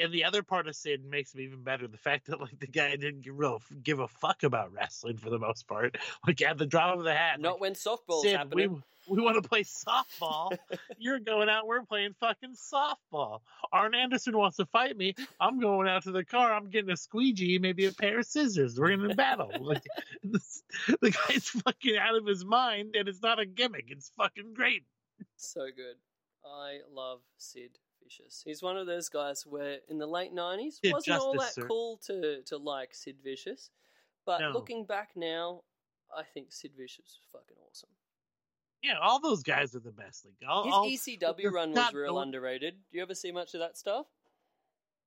[0.00, 1.88] And the other part of Sid makes me even better.
[1.88, 5.30] The fact that like the guy didn't give, real, give a fuck about wrestling for
[5.30, 5.96] the most part.
[6.26, 7.40] Like at the drop of the hat.
[7.40, 8.82] Not like, when softball's Sid, we happening.
[9.08, 10.56] we want to play softball.
[10.98, 11.66] You're going out.
[11.66, 13.40] We're playing fucking softball.
[13.72, 15.14] Arn Anderson wants to fight me.
[15.40, 16.52] I'm going out to the car.
[16.52, 18.78] I'm getting a squeegee, maybe a pair of scissors.
[18.78, 19.50] We're gonna battle.
[19.60, 19.82] Like
[20.22, 20.62] this,
[21.00, 23.86] the guy's fucking out of his mind, and it's not a gimmick.
[23.88, 24.84] It's fucking great.
[25.36, 25.96] So good.
[26.44, 27.78] I love Sid
[28.08, 28.42] Vicious.
[28.44, 31.66] He's one of those guys where in the late nineties wasn't all that sir.
[31.66, 33.70] cool to to like Sid Vicious,
[34.24, 34.50] but No.
[34.50, 35.62] looking back now,
[36.16, 37.90] I think Sid Vicious is fucking awesome.
[38.82, 40.24] Yeah, all those guys are the best.
[40.24, 42.74] Like all, His all- ECW run was real going- underrated.
[42.90, 44.06] Do you ever see much of that stuff?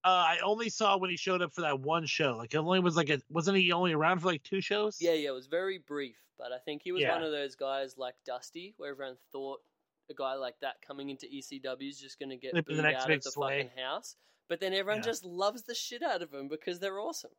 [0.04, 2.36] Uh, I only saw when he showed up for that one show.
[2.36, 4.98] Like it only was like a wasn't he only around for like two shows?
[5.02, 7.14] Yeah, yeah, it was very brief, but I think he was Yeah.
[7.14, 9.62] one of those guys like Dusty, where everyone thought
[10.12, 13.12] a guy like that coming into ECW is just going to get booed next out
[13.12, 13.64] of the sway.
[13.64, 14.16] fucking house.
[14.50, 15.10] But then everyone Yeah.
[15.10, 17.32] just loves the shit out of him because they're awesome.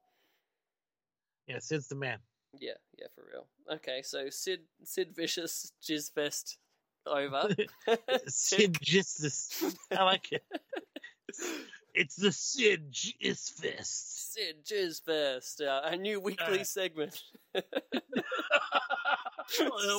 [1.47, 2.19] yeah, Sid's the man.
[2.59, 3.47] Yeah, yeah, for real.
[3.77, 6.59] Okay, so Sid Sid Vicious Jizz Fest
[7.07, 7.49] over.
[8.27, 9.63] Sid Justice.
[9.91, 10.45] I like it.
[11.95, 14.33] It's the Sid Jizz Fest.
[14.33, 16.65] Sid Jizz Fest, uh, a new weekly Uh.
[16.65, 17.23] segment.
[17.55, 17.63] Sid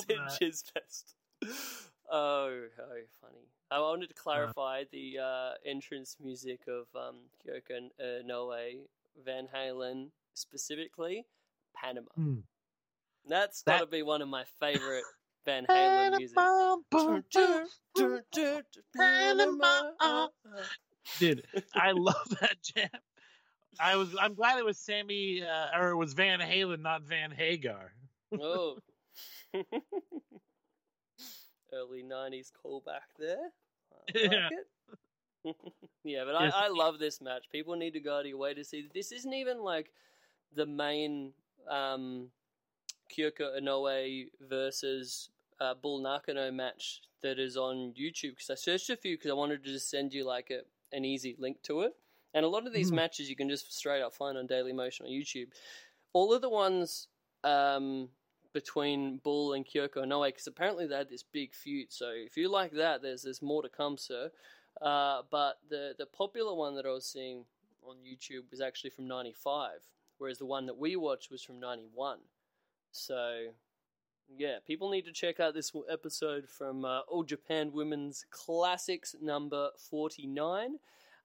[0.08, 0.38] that.
[0.40, 1.14] Jizz Fest.
[2.16, 3.48] Oh, oh, funny.
[3.72, 4.08] I wanted Uh.
[4.08, 8.56] to clarify the uh, entrance music of um, Kyoko uh, Noe,
[9.24, 11.24] Van Halen specifically,
[11.74, 12.06] Panama.
[12.14, 12.40] Hmm.
[13.26, 15.02] That's That- got to be one of my favorite
[15.44, 16.36] Van Halen music.
[18.96, 19.90] Panama.
[21.18, 21.44] Dude,
[21.74, 22.88] I love that jam.
[23.80, 27.30] I was I'm glad it was Sammy uh, or it was Van Halen, not Van
[27.32, 27.92] Hagar.
[28.40, 28.78] Oh.
[31.74, 33.50] Early 90s callback there.
[33.92, 33.96] I
[34.26, 34.48] like Yeah.
[34.50, 34.66] it.
[36.04, 36.52] yeah, but Yes.
[36.54, 37.44] I, I love this match.
[37.50, 38.88] People need to go out of your way to see.
[38.94, 39.92] This isn't even like
[40.54, 41.32] the main
[41.70, 42.28] um,
[43.10, 48.96] Kyoko Inoue versus uh, Bull Nakano match that is on YouTube because I searched a
[48.96, 50.60] few because I wanted to just send you like a,
[50.96, 51.94] an easy link to it.
[52.34, 52.96] And a lot of these Mhm.
[52.96, 55.48] matches you can just straight up find on Daily Motion on YouTube.
[56.12, 57.08] all of the ones
[57.44, 58.08] um,
[58.54, 61.92] between Bull and Kyoko Inoue, because apparently they had this big feud.
[61.92, 64.30] So if you like that, there's there's more to come, sir.
[64.80, 67.44] Uh, but the the popular one that I was seeing
[67.82, 69.72] on YouTube was actually from '95,
[70.16, 72.20] whereas the one that we watched was from '91.
[72.92, 73.48] So
[74.36, 79.68] yeah, people need to check out this episode from uh, All Japan Women's Classics number
[79.90, 80.78] 49.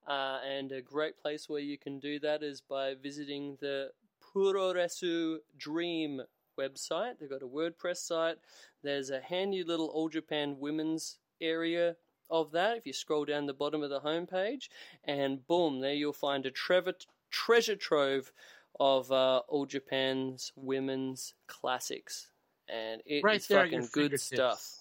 [0.08, 3.92] Uh, and a great place where you can do that is by visiting the
[4.34, 6.22] Puroresu Dream
[6.60, 7.20] website.
[7.20, 8.38] They've got a WordPress site.
[8.84, 11.96] There's a handy little All Japan Women's area
[12.30, 14.70] of that if you scroll down the bottom of the homepage.
[15.04, 18.32] And boom, there you'll find a trev- treasure trove
[18.80, 22.30] of uh, All Japan's women's classics
[22.70, 24.76] and it is Right there fucking good stuff.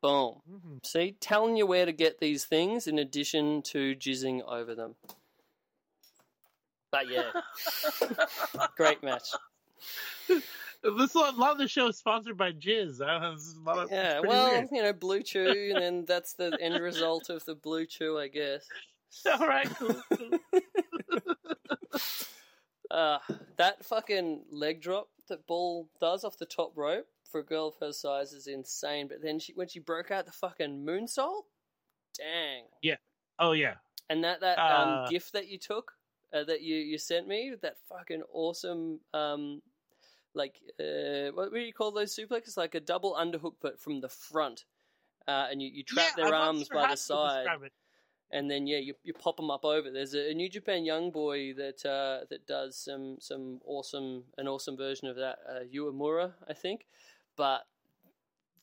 [0.00, 0.40] Boom.
[0.50, 0.86] Mhm.
[0.86, 4.94] See, telling you where to get these things in addition to jizzing over them.
[6.90, 7.30] But yeah,
[8.76, 9.28] great match.
[10.98, 13.00] This a lot of the show is sponsored by Jizz.
[13.00, 14.68] I don't know, this is a lot of, Yeah, well, weird.
[14.70, 18.28] you know, Blue Chew, and then that's the end result of the Blue Chew, I
[18.28, 18.66] guess.
[19.40, 19.96] All right, cool.
[22.90, 23.18] Uh,
[23.56, 27.74] that fucking leg drop that Bull does off the top rope for a girl of
[27.80, 29.08] her size is insane.
[29.08, 31.42] But then she, when she broke out the fucking moonsault,
[32.16, 32.64] dang.
[32.82, 32.96] Yeah.
[33.38, 33.74] Oh yeah,
[34.10, 35.92] And that that um, Uh, gift that you took,
[36.32, 39.60] uh, that you, you sent me, that fucking awesome, um,
[40.34, 42.56] like uh, what do you call those suplexes?
[42.56, 44.64] Like a double underhook, but from the front,
[45.28, 47.46] uh, and you, you trap Yeah, their I'm arms sure by the side,
[48.30, 49.90] and then yeah, you, you pop them up over.
[49.90, 54.48] There's a, a New Japan young boy that uh, that does some some awesome an
[54.48, 56.86] awesome version of that, uh, Uemura, I think.
[57.36, 57.66] But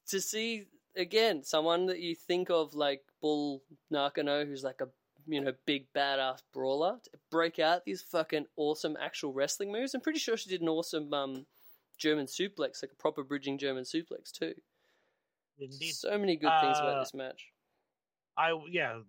[0.07, 0.65] to see
[0.95, 4.89] again someone that you think of like Bull Nakano, who's like a
[5.27, 9.93] you know big badass brawler, to break out these fucking awesome actual wrestling moves.
[9.93, 11.45] I'm pretty sure she did an awesome um,
[12.01, 14.53] German suplex, like a proper bridging German suplex too.
[15.59, 15.93] Indeed.
[15.93, 17.47] So many good things about Uh, this match.
[18.37, 19.01] I yeah,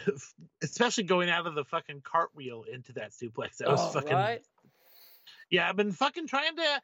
[0.62, 3.58] especially going out of the fucking cartwheel into that suplex.
[3.58, 4.42] That was Oh, fucking right?
[5.50, 5.68] yeah.
[5.68, 6.82] I've been fucking trying to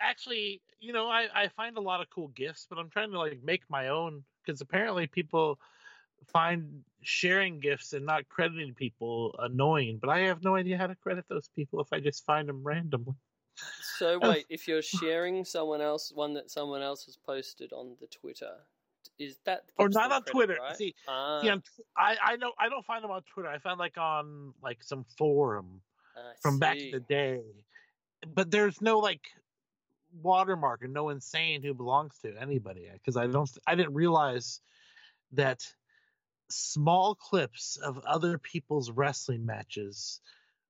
[0.00, 3.18] actually, you know, I I find a lot of cool gifts, but I'm trying to
[3.18, 5.58] like make my own because apparently people
[6.26, 9.98] find sharing gifts and not crediting people annoying.
[9.98, 12.62] But I have no idea how to credit those people if I just find them
[12.62, 13.14] randomly.
[13.98, 18.06] So wait, if you're sharing someone else, one that someone else has posted on the
[18.06, 18.54] Twitter,
[19.18, 20.58] is that Or not on credit, Twitter.
[20.60, 20.76] Right?
[20.76, 21.50] See, ah, See,
[21.96, 23.48] I I know I don't find them on Twitter.
[23.48, 25.80] I found like on like some forum.
[26.16, 27.42] I from back in the day.
[28.34, 29.26] But there's no like
[30.22, 34.60] watermark and no one saying who belongs to anybody because I don't I didn't realize
[35.32, 35.66] that
[36.48, 40.20] small clips of other people's wrestling matches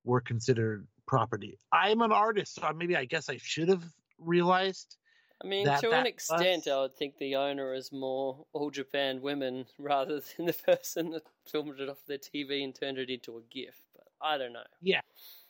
[0.05, 1.59] were considered property.
[1.73, 3.83] I'm an artist, so maybe I guess I should have
[4.19, 4.97] realized.
[5.43, 8.47] I mean, that- to that an extent, was- I would think the owner is more
[8.53, 12.99] All Japan women rather than the person that filmed it off their TV and turned
[12.99, 13.83] it into a GIF.
[13.97, 14.63] But I don't know.
[14.81, 15.01] Yeah,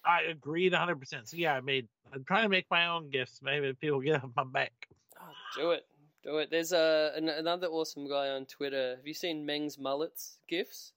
[0.03, 1.29] I agreed 100%.
[1.29, 3.41] So yeah, I made I'm trying to make my own gifts.
[3.43, 4.89] Maybe people get off my back.
[5.21, 5.25] Oh,
[5.57, 5.85] do it,
[6.25, 6.51] do it.
[6.51, 8.97] There's a an, another awesome guy on Twitter.
[8.97, 10.95] Have you seen Meng's mullets gifs?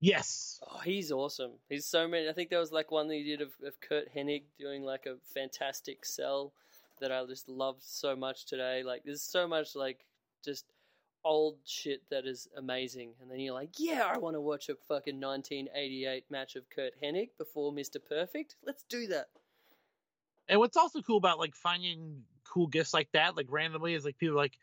[0.00, 0.60] Yes.
[0.70, 1.52] Oh, he's awesome.
[1.68, 2.28] He's so many.
[2.28, 5.06] I think there was like one that he did of, of Curt Hennig doing like
[5.06, 6.52] a fantastic sell
[7.00, 8.82] that I just loved so much today.
[8.84, 10.04] Like, there's so much like
[10.44, 10.66] just
[11.24, 13.12] old shit that is amazing.
[13.20, 16.92] And then you're like, yeah, I want to watch a fucking 1988 match of Curt
[17.02, 17.96] Hennig before Mr.
[18.06, 18.56] Perfect.
[18.64, 19.26] Let's do that.
[20.48, 24.18] And what's also cool about like finding cool gifts like that, like randomly, is like
[24.18, 24.56] people like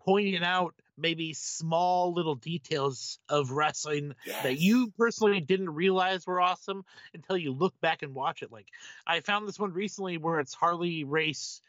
[0.00, 6.84] pointing out maybe small little details of wrestling that you personally didn't realize were awesome
[7.14, 8.52] until you look back and watch it.
[8.52, 8.68] Like
[9.06, 11.62] I found this one recently where it's Harley Race,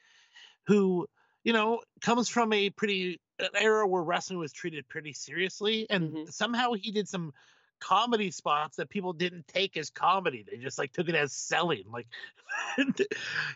[0.67, 1.07] who
[1.43, 6.13] you know comes from a pretty an era where wrestling was treated pretty seriously, and
[6.13, 6.27] Mhm.
[6.27, 7.33] somehow he did some
[7.81, 10.45] comedy spots that people didn't take as comedy.
[10.49, 11.83] They just like took it as selling.
[11.91, 12.07] Like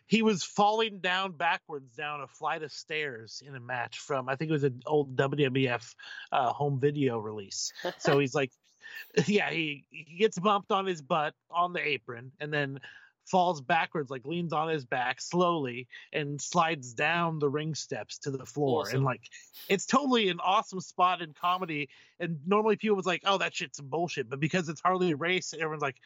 [0.07, 4.35] he was falling down backwards down a flight of stairs in a match from I
[4.35, 5.95] think it was an old WWF
[6.31, 7.71] uh, home video release.
[7.99, 8.51] So he's like,
[9.27, 12.79] yeah, he, he gets bumped on his butt on the apron and then
[13.25, 18.31] falls backwards, like leans on his back slowly and slides down the ring steps to
[18.31, 18.81] the floor.
[18.81, 18.97] Awesome.
[18.97, 19.21] And like,
[19.67, 21.89] it's totally an awesome spot in comedy.
[22.19, 24.29] And normally people was like, oh, that shit's bullshit.
[24.29, 25.97] But because it's Harley Race, everyone's like,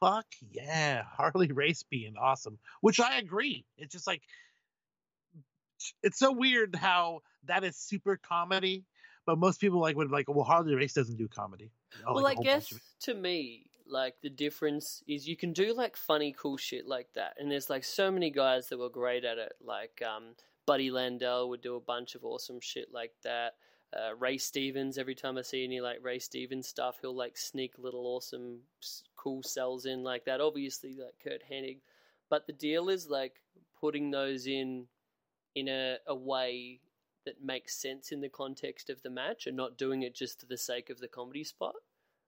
[0.00, 3.64] fuck yeah, Harley Race being awesome, which I agree.
[3.78, 4.22] It's just like,
[6.02, 8.84] it's so weird how that is super comedy,
[9.24, 11.70] but most people like would like, well, Harley Race doesn't do comedy.
[12.06, 15.36] Oh, well, like I a whole bunch guess to me, like the difference is you
[15.36, 18.78] can do like funny, cool shit like that, and there's like so many guys that
[18.78, 19.52] were great at it.
[19.64, 20.34] Like um,
[20.66, 23.54] Buddy Landel would do a bunch of awesome shit like that.
[23.96, 27.74] Uh, Ray Stevens, every time I see any like Ray Stevens stuff, he'll like sneak
[27.78, 28.58] little awesome,
[29.16, 30.40] cool sells in like that.
[30.40, 31.78] Obviously, like Curt Hennig,
[32.28, 33.40] but the deal is like
[33.80, 34.86] putting those in
[35.54, 36.80] in a, a way
[37.24, 40.46] that makes sense in the context of the match and not doing it just for
[40.46, 41.74] the sake of the comedy spot.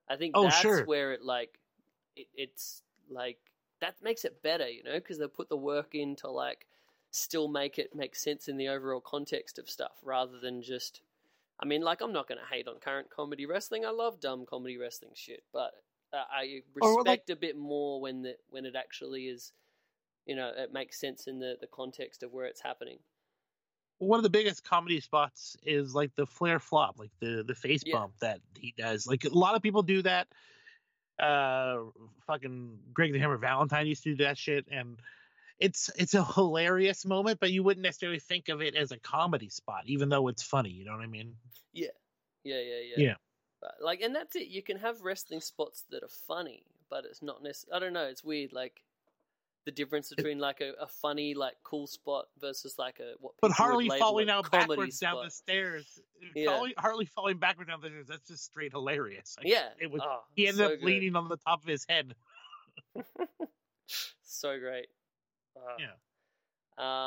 [0.08, 0.84] I think Oh, that's sure.
[0.84, 1.58] where it like
[2.16, 3.38] it, it's like
[3.80, 6.66] that makes it better, you know, because they put the work in to like
[7.10, 11.00] still make it make sense in the overall context of stuff rather than just.
[11.60, 13.84] I mean, like I'm not going to hate on current comedy wrestling.
[13.84, 15.72] I love dumb comedy wrestling shit, but
[16.12, 19.52] uh, I respect like- a bit more when the when it actually is,
[20.24, 22.98] you know, it makes sense in the the context of where it's happening.
[23.98, 27.82] One of the biggest comedy spots is like the Flair flop, like the the face
[27.84, 27.96] Yeah.
[27.96, 29.06] bump that he does.
[29.06, 30.28] Like a lot of people do that.
[31.18, 31.86] Uh,
[32.28, 35.00] fucking Greg the Hammer Valentine used to do that shit, and
[35.58, 39.48] it's it's a hilarious moment, but you wouldn't necessarily think of it as a comedy
[39.48, 40.70] spot, even though it's funny.
[40.70, 41.34] You know what I mean?
[41.72, 41.88] Yeah,
[42.44, 43.04] yeah, yeah, yeah.
[43.04, 43.14] Yeah.
[43.80, 44.46] Like, and that's it.
[44.46, 47.76] You can have wrestling spots that are funny, but it's not necessarily.
[47.76, 48.06] I don't know.
[48.06, 48.52] It's weird.
[48.52, 48.84] Like
[49.64, 53.34] the difference between like a, a funny, like cool spot versus like a what.
[53.42, 56.00] But people would Harley label falling a out comedy backwards down the stairs,
[56.34, 56.50] Yeah.
[56.50, 58.06] Harley, Harley falling backwards down the stairs.
[58.08, 59.36] That's just straight hilarious.
[59.38, 60.00] Like, Yeah, it was.
[60.04, 60.84] Oh, he ended so up good.
[60.84, 62.14] leaning on the top of his head.
[64.22, 64.86] so great.
[65.56, 65.92] Uh, Yeah.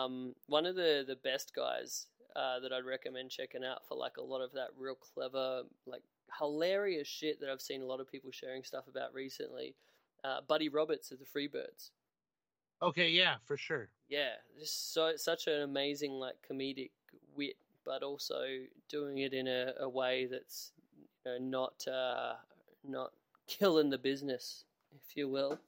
[0.03, 4.17] Um, one of the the best guys uh, that I'd recommend checking out for like
[4.17, 6.01] a lot of that real clever, like
[6.37, 9.75] hilarious shit that I've seen a lot of people sharing stuff about recently.
[10.23, 11.89] Uh, Buddy Roberts of the Freebirds.
[12.81, 13.89] Okay, yeah, for sure.
[14.09, 16.91] Yeah, just so such an amazing like comedic
[17.35, 17.55] wit,
[17.85, 18.43] but also
[18.89, 20.71] doing it in a, a way that's
[21.25, 22.33] you know, not uh,
[22.87, 23.11] not
[23.47, 24.65] killing the business,
[24.95, 25.59] if you will.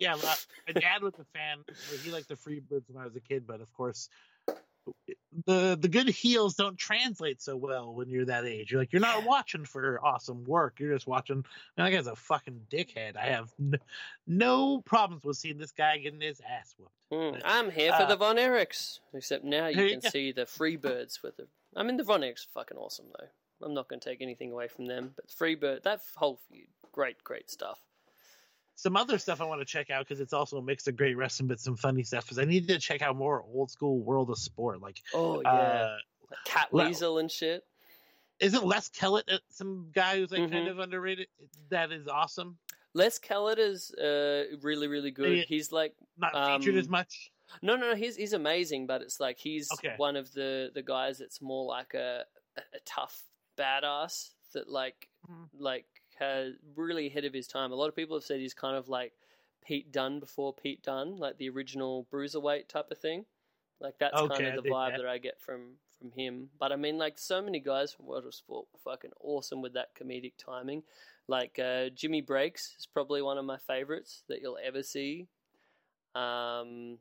[0.00, 0.34] yeah, my,
[0.66, 1.64] my dad was a fan.
[2.02, 4.08] He liked the Freebirds when I was a kid, but of course,
[5.44, 8.70] the the good heels don't translate so well when you're that age.
[8.72, 10.80] You're like, you're not watching for awesome work.
[10.80, 11.44] You're just watching.
[11.76, 13.16] Man, that guy's a fucking dickhead.
[13.16, 13.78] I have n-
[14.26, 16.92] no problems with seeing this guy getting his ass whooped.
[17.12, 19.00] Mm, I'm here for Uh, the Von Erichs.
[19.14, 21.46] Except now you can see the Freebirds with the.
[21.76, 23.26] I mean, the Von Erichs are fucking awesome though.
[23.66, 27.22] I'm not going to take anything away from them, but Freebird, that whole feud, great,
[27.24, 27.78] great stuff.
[28.78, 31.16] Some other stuff I want to check out because it's also a mix of great
[31.16, 32.24] wrestling but some funny stuff.
[32.24, 34.80] Because I need to check out more old school World of Sport.
[34.82, 35.96] Like, Oh yeah, uh,
[36.30, 37.64] like Cat well- Weasel and shit.
[38.38, 40.70] isn't Les Kellett uh, some guy who's like kind Mhm.
[40.70, 41.28] of underrated?
[41.70, 42.58] That is awesome.
[42.92, 45.38] Les Kellett is uh, really, really good.
[45.38, 45.44] Yeah.
[45.48, 47.30] He's like Not featured as Um, much.
[47.62, 49.94] No, no, no, he's he's amazing, but it's like he's Okay.
[49.96, 52.24] one of the the guys that's more like a
[52.56, 53.22] a, a tough
[53.56, 55.48] badass that like Mhm.
[55.58, 57.72] like has really ahead of his time.
[57.72, 59.12] A lot of people have said he's kind of like
[59.64, 63.24] Pete Dunne before Pete Dunne, like the original bruiserweight type of thing.
[63.80, 64.98] Like that's Okay, kind of the vibe that.
[64.98, 66.50] that I get from from him.
[66.58, 69.74] But I mean, like so many guys from World of Sport were fucking awesome with
[69.74, 70.82] that comedic timing.
[71.28, 75.26] Like uh, Jimmy Breaks is probably one of my favorites that you'll ever see.
[76.14, 76.98] Um,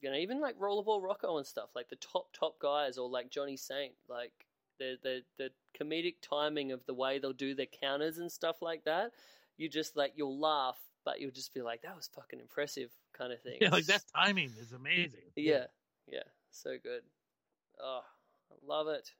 [0.00, 3.30] you know, even like Rollerball Rocco and stuff, like the top top guys, or like
[3.30, 4.32] Johnny Saint, like
[4.78, 8.84] the the the comedic timing of the way they'll do their counters and stuff like
[8.84, 9.12] that.
[9.56, 13.32] You just like you'll laugh, but you'll just be like, "That was fucking impressive," kind
[13.32, 13.58] of thing.
[13.60, 15.20] Yeah, like It's that timing is amazing.
[15.36, 15.66] yeah,
[16.06, 17.02] yeah, so good.
[17.80, 18.00] Oh,
[18.50, 19.10] I love it.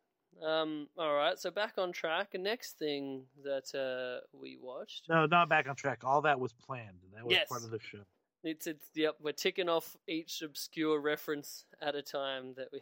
[0.42, 2.30] Um, all right, so back on track.
[2.32, 6.00] The next thing that uh, we watched, No, not back on track.
[6.04, 7.00] All that was planned.
[7.14, 7.48] That was Yes.
[7.48, 7.98] part of the show.
[8.42, 12.80] it's it's yep, we're ticking off each obscure reference at a time that we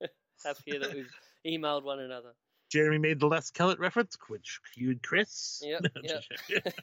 [0.44, 1.12] have here that we've
[1.46, 2.34] emailed one another.
[2.70, 5.60] Jeremy made the Les Kellett reference, which cued Chris.
[5.64, 6.22] Yep, yep.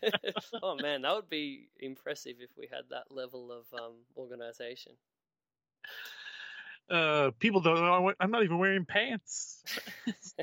[0.62, 4.92] oh man, that would be impressive if we had that level of um, organization.
[6.90, 8.14] uh, people don't know.
[8.20, 9.64] I'm not even wearing pants.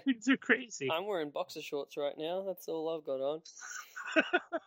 [0.05, 0.91] Things are crazy.
[0.91, 2.45] I'm wearing boxer shorts right now.
[2.47, 3.41] That's all I've got on.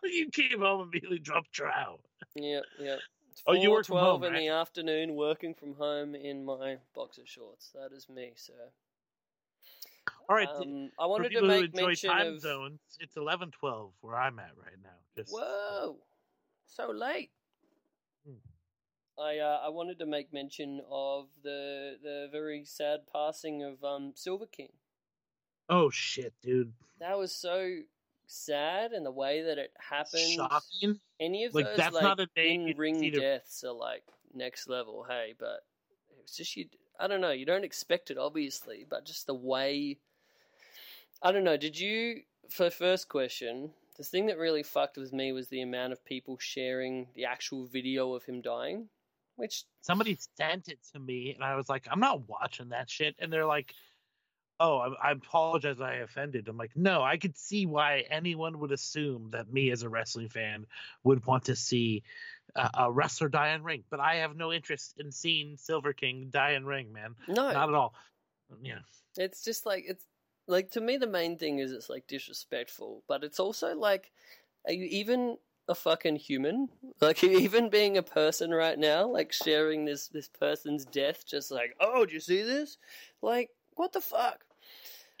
[0.04, 2.00] you came home and immediately dropped trout.
[2.36, 2.98] Yep, yep.
[3.32, 4.38] It's Oh, you were twelve home, in right?
[4.40, 7.70] the afternoon, working from home in my boxer shorts.
[7.74, 8.52] That is me, sir.
[10.28, 10.48] All right.
[10.48, 12.40] Um, I for wanted to make enjoy mention time of.
[12.40, 14.90] zones, it's 11:12 where I'm at right now.
[15.16, 15.96] Just Whoa,
[16.66, 17.30] so late.
[18.26, 18.34] Hmm.
[19.20, 24.12] I uh, I wanted to make mention of the the very sad passing of um
[24.14, 24.68] Silver King.
[25.70, 26.72] Oh shit, dude!
[27.00, 27.78] That was so
[28.26, 30.32] sad, and the way that it happened.
[30.34, 31.00] Shocking.
[31.20, 34.04] Any of Like, those that's like not a in ring to- deaths are like
[34.34, 35.04] next level.
[35.08, 35.64] Hey, but
[36.22, 36.66] it's just you.
[37.00, 37.30] I don't know.
[37.30, 39.98] You don't expect it, obviously, but just the way.
[41.22, 41.56] I don't know.
[41.56, 42.22] Did you?
[42.50, 46.38] For first question, the thing that really fucked with me was the amount of people
[46.40, 48.88] sharing the actual video of him dying,
[49.36, 53.16] which Somebody sent it to me, and I was like, I'm not watching that shit.
[53.18, 53.74] And they're like,
[54.60, 55.80] Oh, I, I apologize.
[55.80, 56.48] I offended.
[56.48, 60.28] I'm like, no, I could see why anyone would assume that me as a wrestling
[60.28, 60.66] fan
[61.04, 62.02] would want to see
[62.56, 66.30] uh, a wrestler die in ring, but I have no interest in seeing Silver King
[66.30, 67.14] die in ring, man.
[67.28, 67.94] no, Not at all.
[68.60, 68.80] Yeah.
[69.16, 70.04] It's just like it's
[70.48, 74.10] like to me the main thing is it's like disrespectful, but it's also like
[74.66, 75.36] are you even
[75.68, 76.68] a fucking human?
[77.00, 81.76] Like even being a person right now, like sharing this this person's death just like,
[81.78, 82.76] "Oh, do you see this?"
[83.22, 84.44] Like, what the fuck?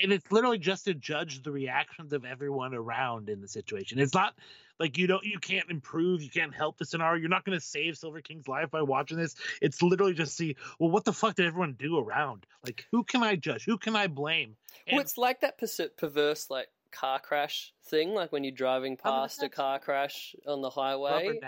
[0.00, 3.98] and it's literally just to judge the reactions of everyone around in the situation.
[3.98, 4.34] It's not
[4.78, 7.20] like you don't you can't improve, you can't help the scenario.
[7.20, 9.34] You're not going to save Silver King's life by watching this.
[9.60, 12.46] It's literally just see, well, what the fuck did everyone do around?
[12.64, 13.64] Like, who can I judge?
[13.64, 14.56] Who can I blame?
[14.90, 15.58] well, it's like that
[15.96, 20.70] perverse like car crash thing, like when you're driving past a car crash on the
[20.70, 21.40] highway.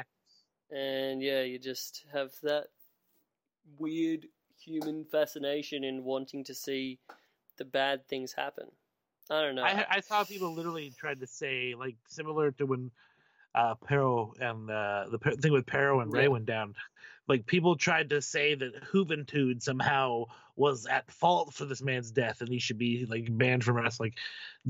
[0.70, 2.66] And yeah, you just have that
[3.78, 4.26] weird
[4.58, 6.98] human fascination in wanting to see
[7.58, 8.66] the bad things happen.
[9.30, 9.62] I don't know.
[9.62, 12.90] I, I saw people literally tried to say like similar to when
[13.54, 16.28] uh Perro and uh the thing with Perro and Rey Yeah.
[16.28, 16.74] went down.
[17.28, 20.24] Like people tried to say that Juventud somehow
[20.56, 24.10] was at fault for this man's death and he should be like banned from wrestling.
[24.10, 24.18] Like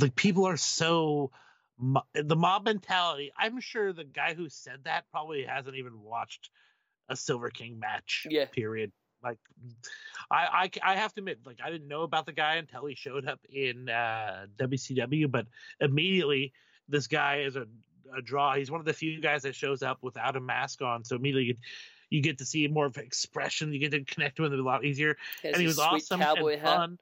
[0.04, 1.30] like people are so
[1.78, 3.32] mo- the mob mentality.
[3.36, 6.50] I'm sure the guy who said that probably hasn't even watched
[7.08, 8.26] a Silver King match.
[8.30, 8.44] Yeah.
[8.46, 8.92] Period.
[9.22, 9.38] Like
[10.30, 12.94] I, I I have to admit, like I didn't know about the guy until he
[12.94, 15.46] showed up in uh, WCW, but
[15.80, 16.52] immediately
[16.88, 17.66] this guy is a,
[18.16, 18.54] a draw.
[18.54, 21.44] He's one of the few guys that shows up without a mask on, so immediately
[21.44, 21.56] you,
[22.10, 23.72] you get to see more of expression.
[23.72, 25.16] You get to connect with him a lot easier.
[25.42, 26.62] Has and he was awesome and hat.
[26.62, 26.98] fun.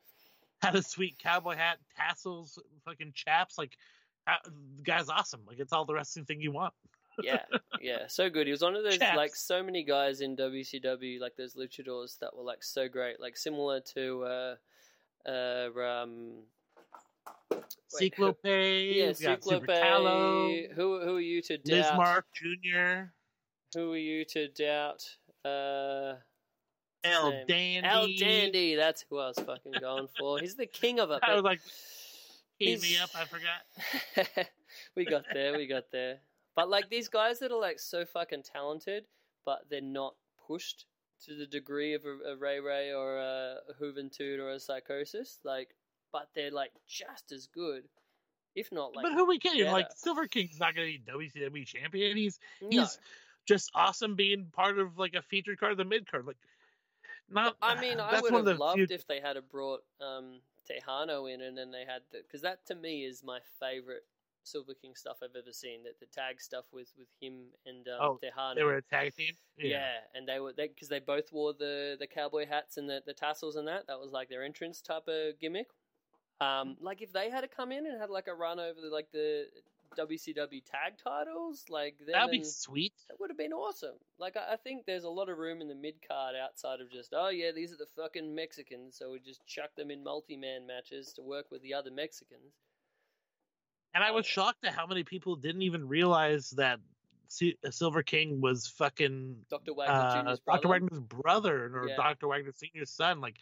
[0.61, 3.57] Had a sweet cowboy hat, tassels, fucking chaps.
[3.57, 3.77] Like
[4.27, 5.41] the guy's awesome.
[5.47, 6.75] Like it's all the wrestling thing you want.
[7.23, 7.43] yeah,
[7.81, 8.47] yeah, so good.
[8.47, 9.17] He was one of those Chaps.
[9.17, 13.37] like so many guys in WCW, like those luchadors that were like so great, like
[13.37, 14.55] similar to uh,
[15.29, 16.43] uh, um,
[17.89, 20.72] Cyclope, yeah, we got Super Cyclope.
[20.74, 21.91] Who who are you to doubt?
[21.91, 23.11] Bismarck Jr.,
[23.74, 25.05] Who are you to doubt?
[25.45, 26.14] Uh,
[27.05, 27.47] El name?
[27.83, 27.87] Dandy.
[27.87, 28.74] El Dandy.
[28.74, 30.39] That's who I was fucking going for.
[30.39, 31.20] He's the king of it.
[31.26, 31.61] I was like,
[32.59, 33.11] keep me He's- up.
[33.14, 34.49] I forgot.
[34.97, 36.18] we got there, we got there.
[36.57, 39.05] But like these guys that are like so fucking talented,
[39.47, 40.14] but they're not
[40.47, 40.87] pushed
[41.24, 45.68] to the degree of a, a Rey Rey or a Juventud or a Psychosis, like,
[46.13, 47.85] but they're like just as good,
[48.55, 49.05] if not like.
[49.05, 49.71] but who we kidding?
[49.71, 49.89] Like.
[49.97, 52.17] Silver King's not going to be WCW champion.
[52.17, 52.69] He's no.
[52.71, 52.99] he's
[53.47, 56.27] just awesome being part of like a featured card, the mid card.
[56.27, 56.37] Like,
[57.31, 57.57] not.
[57.63, 60.41] I mean, I would have loved few- if they had brought um,
[60.71, 64.05] Texano in and then they had the because that to me is my favorite
[64.45, 65.83] Silver King stuff I've ever seen.
[65.85, 68.55] That the tag stuff with with him and um, Oh, Texano.
[68.55, 69.35] they were a tag team.
[69.59, 69.93] Yeah.
[70.15, 73.57] and they were because they, both wore the the cowboy hats and the, the tassels
[73.57, 73.87] and that.
[73.87, 75.69] That was like their entrance type of gimmick.
[76.41, 78.89] Um, like if they had to come in and had like a run over the
[78.89, 79.47] like the
[79.97, 82.93] WCW tag titles, like them that'd be sweet.
[83.09, 83.97] that would have been awesome.
[84.18, 86.91] Like I, I think there's a lot of room in the mid card outside of
[86.93, 90.36] just oh yeah these are the fucking Mexicans, so we just chuck them in multi
[90.36, 92.55] man matches to work with the other Mexicans.
[93.95, 96.78] And I was Uh, shocked at how many people didn't even realize that
[97.70, 100.62] Silver King was fucking Doctor Wagner uh, Jr.'s brother.
[100.62, 100.68] Dr.
[100.68, 101.97] Wagner's brother or Yeah.
[101.97, 102.28] Dr.
[102.28, 103.20] Wagner Senior's son.
[103.20, 103.36] Like,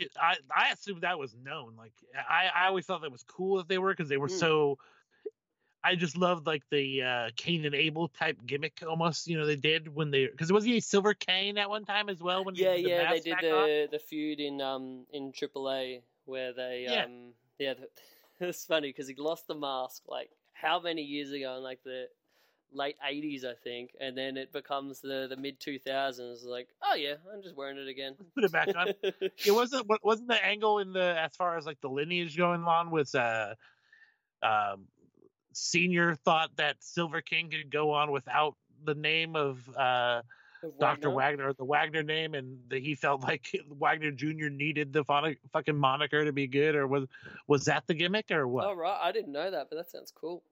[0.00, 1.76] it, I I assumed that was known.
[1.76, 4.30] Like, I I always thought that was cool that they were because they were Hmm.
[4.30, 4.78] so.
[5.82, 9.26] I just loved like the uh, Cain and Abel type gimmick almost.
[9.28, 11.86] You know they did when they because it was he a Silver Kane at one
[11.86, 13.68] time as well when Yeah, the yeah, they did back on?
[13.68, 17.04] the the feud in um in AAA where they Yeah.
[17.04, 17.88] um yeah the,
[18.48, 22.06] it's funny because he lost the mask like how many years ago in like the
[22.72, 26.94] late eighties I think, and then it becomes the the mid two thousands like oh
[26.94, 28.14] yeah I'm just wearing it again.
[28.34, 28.88] Put it back on.
[29.02, 32.90] it wasn't wasn't the angle in the as far as like the lineage going on
[32.90, 33.54] with uh
[34.42, 34.86] um
[35.52, 38.54] senior thought that silver king could go on without
[38.84, 40.22] the name of uh
[40.78, 41.10] dr Wagner.
[41.10, 45.76] wagner the wagner name and that he felt like wagner jr needed the phonic, fucking
[45.76, 47.06] moniker to be good or was
[47.48, 50.12] was that the gimmick or what Oh right, I didn't know that, but that sounds
[50.14, 50.42] cool.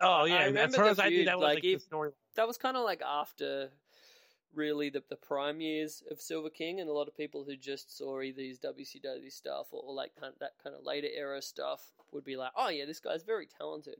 [0.00, 1.82] Oh I yeah as far as i knew feud, that was like, like, the if-
[1.82, 3.70] story That was kind of like after
[4.54, 7.96] really the the prime years of Silver King, and a lot of people who just
[7.96, 11.80] saw either his WCW stuff or, or like kind that kind of later era stuff
[12.12, 13.96] would be like, oh yeah, this guy's very talented.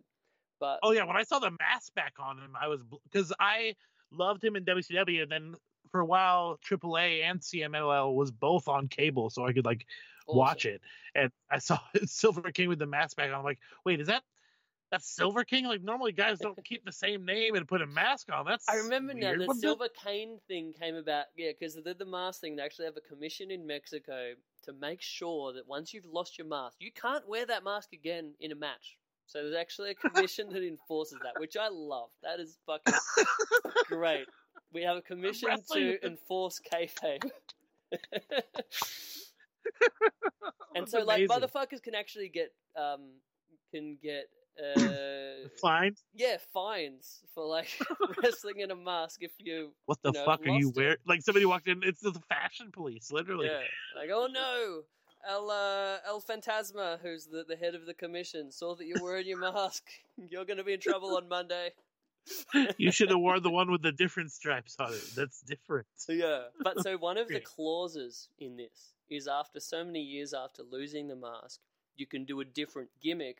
[0.58, 3.74] But Oh yeah, when I saw the mask back on him, I was because I
[4.10, 5.54] loved him in WCW, and then
[5.90, 9.86] for a while AAA and CMLL was both on cable, so I could like
[10.26, 10.80] watch it.
[11.14, 13.36] And I saw Silver King with the mask back on.
[13.36, 14.22] I'm like, wait, is that
[14.90, 15.66] That's Silver King.
[15.66, 18.44] Like normally guys don't keep the same name and put a mask on.
[18.44, 21.26] That's I remember now the Silver Cane thing came about.
[21.36, 22.56] Yeah, because they did the mask thing.
[22.56, 24.32] They actually have a commission in Mexico
[24.64, 28.32] to make sure that once you've lost your mask, you can't wear that mask again
[28.40, 28.96] in a match.
[29.26, 32.10] So there's actually a commission that enforces that, which I love.
[32.24, 32.94] That is fucking
[33.86, 34.26] great.
[34.72, 37.28] We have a commission to enforce kayfabe.
[40.76, 43.00] and so, like, motherfuckers can actually get um
[43.72, 45.94] can get uh Fine.
[46.14, 47.68] yeah fines for like
[48.22, 50.98] wrestling in a mask if you What the you know, fuck are you wearing?
[51.06, 51.82] Like somebody walked in.
[51.82, 53.46] It's the fashion police, literally.
[53.46, 53.60] Yeah.
[53.96, 54.82] Like, oh no,
[55.28, 59.26] El uh, El Fantasma, who's the, the head of the commission, saw that you're wearing
[59.26, 59.84] your mask.
[60.30, 61.70] You're going to be in trouble on Monday.
[62.76, 65.02] You should have worn the one with the different stripes on it.
[65.16, 65.86] That's different.
[66.08, 70.62] Yeah, but so one of the clauses in this is after so many years after
[70.70, 71.60] losing the mask,
[71.96, 73.38] you can do a different gimmick,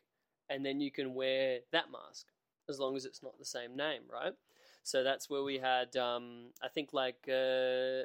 [0.50, 2.26] and then you can wear that mask
[2.68, 4.34] as long as it's not the same name, right?
[4.82, 8.04] So that's where we had, um, I think, like uh,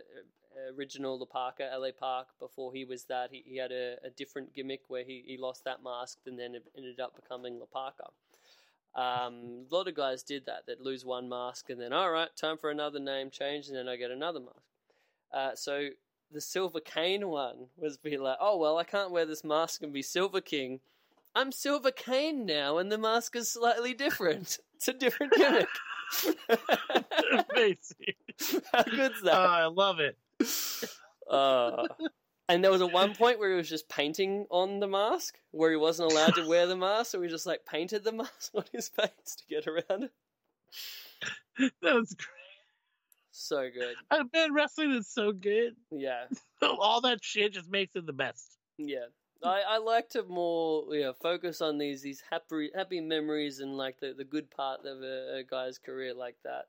[0.77, 2.27] original La Parka, LA Park.
[2.39, 5.63] Before he was that, he, he had a, a different gimmick where he, he lost
[5.65, 8.05] that mask and then it ended up becoming La Parka.
[8.95, 10.63] Um, a lot of guys did that.
[10.65, 13.89] They'd lose one mask and then, all right, time for another name change, and then
[13.89, 14.61] I get another mask.
[15.33, 15.89] Uh, so
[16.31, 19.91] the Silver Cane one was be like, oh well, I can't wear this mask and
[19.91, 20.79] be Silver King.
[21.35, 24.57] I'm Silver Cane now, and the mask is slightly different.
[24.75, 25.67] It's a different gimmick.
[27.49, 28.13] Amazing.
[28.73, 29.33] How good's Oh, that?
[29.33, 30.17] I love it.
[31.31, 31.87] Uh,
[32.49, 35.71] and there was a one point where he was just painting on the mask, where
[35.71, 38.65] he wasn't allowed to wear the mask, so he just like painted the mask on
[38.73, 40.03] his face to get around
[41.57, 41.71] it.
[41.81, 42.29] was great.
[43.31, 43.95] So good.
[44.11, 45.75] Uh, Man, wrestling is so good.
[45.89, 46.25] Yeah.
[46.61, 48.57] All that shit just makes it the best.
[48.77, 49.05] Yeah.
[49.43, 53.99] I, I like to more yeah focus on these these happy happy memories and like
[53.99, 56.67] the, the good part of a, a guy's career like that,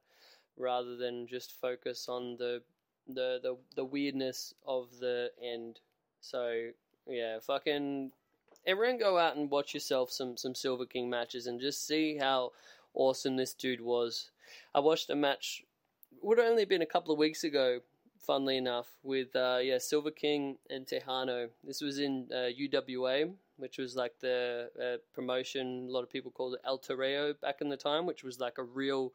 [0.56, 2.62] rather than just focus on the
[3.06, 5.80] the the, the weirdness of the end.
[6.20, 6.70] So
[7.09, 8.12] yeah, fucking
[8.66, 12.52] everyone go out and watch yourself some some Silver King matches and just see how
[12.94, 14.30] awesome this dude was.
[14.74, 15.62] I watched a match
[16.22, 17.80] would have only been a couple of weeks ago
[18.27, 21.48] funnily enough, with uh, yeah Silver King and Texano.
[21.65, 25.86] This was in uh, UWA, which was like the uh, promotion.
[25.89, 28.59] A lot of people called it El Toreo back in the time, which was like
[28.59, 29.12] a real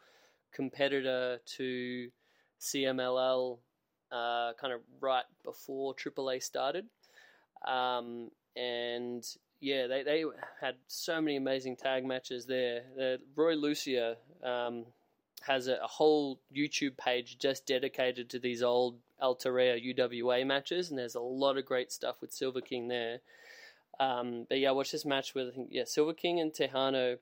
[0.53, 2.09] competitor to
[2.59, 3.57] CMLL,
[4.11, 6.85] uh, kind of right before AAA started.
[7.67, 9.25] Um, and
[9.59, 10.23] yeah, they, they
[10.59, 12.81] had so many amazing tag matches there.
[12.99, 14.85] Uh, Roy Lucia um,
[15.41, 20.89] has a, a whole YouTube page just dedicated to these old El Toreo UWA matches,
[20.89, 23.19] and there's a lot of great stuff with Silver King there.
[23.99, 27.17] Um, but yeah, I watched this match with I think yeah Silver King and Texano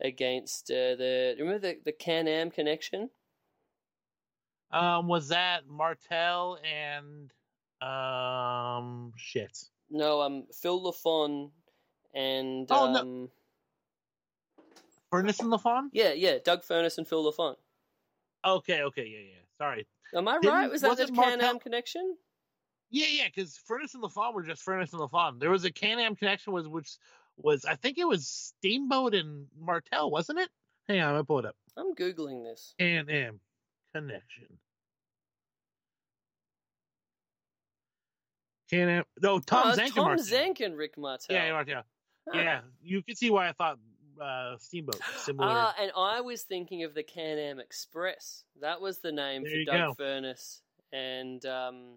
[0.00, 3.10] against uh, the remember the the Can Am connection.
[4.70, 7.30] Um, was that Martel and
[7.82, 9.58] um shit?
[9.90, 11.50] No, um, Phil Lafon
[12.14, 13.00] and Oh, no.
[13.00, 13.30] um,
[15.12, 15.88] Furnas and LaFon?
[15.92, 17.56] yeah, yeah, Doug Furnas and Phil Lafon.
[18.44, 19.44] Okay, okay, yeah, yeah.
[19.58, 19.86] Sorry.
[20.14, 20.70] Am I Didn't- right?
[20.70, 22.16] Was that the Can Am connection?
[22.92, 25.40] Yeah, yeah, because Furnas and LaFon were just Furnas and LaFon.
[25.40, 26.90] There was a Can-Am connection was which
[27.38, 30.50] was I think it was Steamboat and Martel, wasn't it?
[30.86, 31.56] Hang on, I'm gonna pull it up.
[31.74, 32.74] I'm googling this.
[32.78, 33.40] Can-Am
[33.94, 34.58] connection.
[38.68, 40.16] Can-Am no Tom oh, it's Zenk and Tom.
[40.18, 41.34] Zenk and Rick Martel.
[41.34, 41.82] Yeah, yeah, Martel.
[42.30, 42.36] Ah.
[42.36, 43.78] Yeah, you can see why I thought
[44.20, 45.48] uh, Steamboat similar.
[45.48, 48.44] Ah, and I was thinking of the Can Am Express.
[48.60, 50.04] That was the name There for Doug go.
[50.04, 50.60] Furnas
[50.92, 51.94] and um.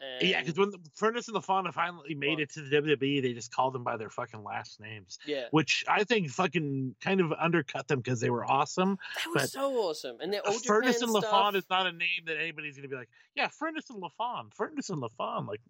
[0.00, 3.32] And, yeah, because when the Furnas and LaFon finally made it to the WWE, they
[3.32, 5.18] just called them by their fucking last names.
[5.26, 8.96] yeah, which I think fucking kind of undercut them because they were awesome.
[9.34, 10.18] that was so awesome.
[10.20, 11.12] And they're all Furnas and.
[11.12, 14.88] LaFon is not a name that anybody's gonna be like, yeah, Furnas and LaFon, Furnas
[14.90, 15.48] and LaFon.
[15.48, 15.60] Like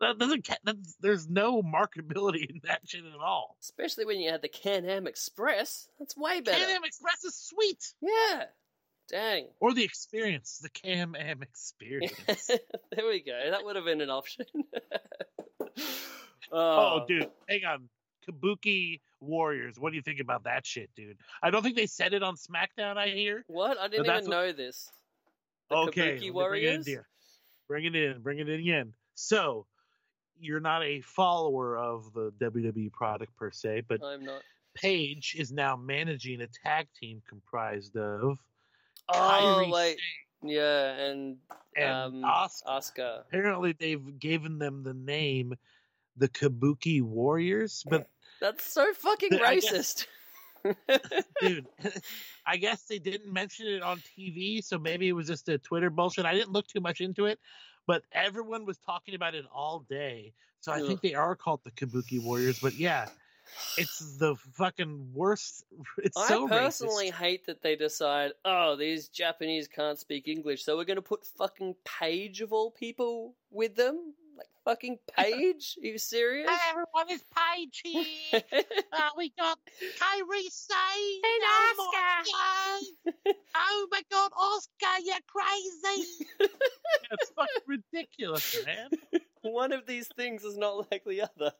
[0.00, 0.48] that doesn't.
[0.64, 3.56] That's, there's no marketability in that shit at all.
[3.60, 5.88] especially when you had the Can Am Express.
[5.98, 6.58] That's way better.
[6.58, 8.44] Can-Am Express is sweet, Yeah,
[9.08, 9.48] dang.
[9.60, 12.14] or the experience, the Cam Am experience.
[12.46, 13.50] there we go.
[13.50, 14.46] That would have been an option.
[16.52, 17.88] Oh, oh, dude, hang on.
[18.28, 19.78] Kabuki Warriors.
[19.78, 21.16] What do you think about that shit, dude?
[21.42, 22.96] I don't think they said it on SmackDown.
[22.96, 23.44] I hear.
[23.46, 23.78] What?
[23.78, 24.90] I didn't even what- know this.
[25.68, 26.84] The okay, Kabuki me bring it in, Warriors?
[26.86, 27.06] dear.
[27.68, 28.92] Bring it in, bring it in again.
[29.14, 29.66] So,
[30.40, 34.42] you're not a follower of the WWE product per se, but I'm not.
[34.74, 38.38] Paige is now managing a tag team comprised of
[39.12, 39.98] Oh, wait.
[40.42, 41.36] Sane Yeah, and
[41.76, 42.68] and um, Asuka.
[42.68, 43.20] Asuka.
[43.28, 45.54] Apparently, they've given them the name
[46.16, 48.08] the Kabuki Warriors, but
[48.40, 50.06] That's so fucking racist.
[50.06, 50.06] guess-
[51.40, 51.66] dude.
[52.46, 55.90] I guess they didn't mention it on TV, so maybe it was just a Twitter
[55.90, 56.26] bullshit.
[56.26, 57.38] I didn't look too much into it,
[57.86, 60.32] but everyone was talking about it all day.
[60.60, 60.86] So I Ugh.
[60.86, 62.58] think they are called the Kabuki Warriors.
[62.58, 63.08] But yeah,
[63.76, 65.64] it's the fucking worst.
[65.98, 67.14] It's I so personally racist.
[67.14, 71.24] hate that they decide, oh, these Japanese can't speak English, so we're going to put
[71.26, 74.14] fucking Paige of all people with them.
[74.40, 75.76] Like fucking Paige?
[75.82, 76.48] Are you serious?
[76.70, 78.42] everyone is Paige here.
[78.92, 79.56] Uh, we got
[80.00, 83.34] Kyrie Say And oh my God.
[83.54, 86.26] oh my god, Oscar, you're crazy.
[86.40, 88.88] That's fucking ridiculous, man.
[89.42, 91.52] One of these things is not like the other.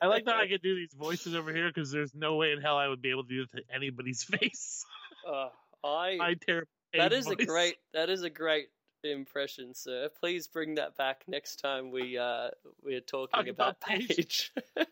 [0.00, 2.60] I like that I can do these voices over here because there's no way in
[2.60, 4.84] hell I would be able to do it to anybody's face.
[5.28, 5.48] Uh,
[5.82, 6.68] I My terrible.
[6.94, 8.68] that Paige is a great that is a great
[9.12, 10.08] impression, sir.
[10.20, 12.50] Please bring that back next time we uh
[12.82, 14.16] we're talking Talk about, about Paige.
[14.16, 14.52] Page.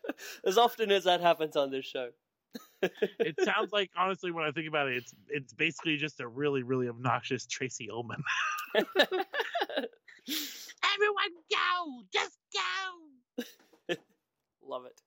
[0.45, 2.09] as often as that happens on this show.
[2.81, 6.63] It sounds like honestly, when I think about it, it's it's basically just a really
[6.63, 8.23] really obnoxious Tracey Ullman.
[8.75, 9.25] Everyone
[11.51, 13.95] go, just go.
[14.65, 15.01] Love it.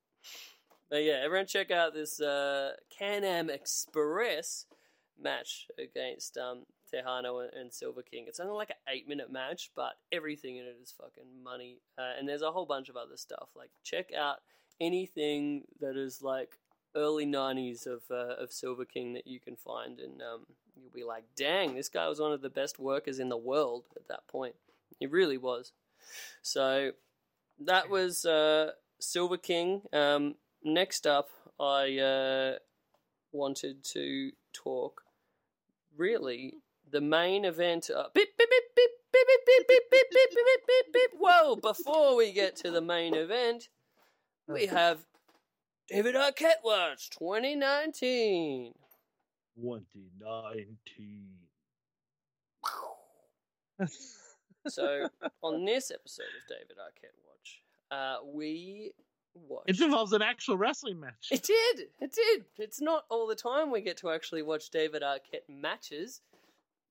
[0.90, 4.66] But yeah, everyone check out this uh, Can-Am Express
[5.20, 6.64] match against um,
[6.96, 8.24] Texano and, Silver King.
[8.28, 11.78] It's only like an eight-minute match, but everything in it is fucking money.
[11.98, 13.48] Uh, and there's a whole bunch of other stuff.
[13.54, 14.38] Like check out
[14.80, 16.58] anything that is like
[16.94, 21.04] early '90s of uh, of Silver King that you can find, and um, you'll be
[21.04, 24.26] like, "Dang, this guy was one of the best workers in the world at that
[24.28, 24.54] point.
[24.98, 25.72] He really was."
[26.42, 26.92] So
[27.60, 29.82] that was uh, Silver King.
[29.92, 31.28] Um, next up,
[31.58, 32.58] I uh,
[33.32, 35.02] wanted to talk
[35.96, 36.54] really
[36.90, 37.90] the main event.
[37.94, 41.10] Uh, beep, beep, beep, beep, beep, beep, beep, beep, beep, beep, beep, beep, beep, beep.
[41.18, 41.56] Whoa!
[41.56, 43.68] Before we get to the main event,
[44.48, 45.04] we have
[45.88, 48.72] David Arquette Watch 2019.
[49.60, 51.36] 2019.
[54.68, 55.08] So
[55.42, 58.92] on this episode of David Arquette Watch, uh, we
[59.34, 59.68] watched.
[59.68, 61.28] It involves an actual wrestling match.
[61.30, 61.86] It did.
[62.00, 62.44] It did.
[62.58, 66.20] It's not all the time we get to actually watch David Arquette matches.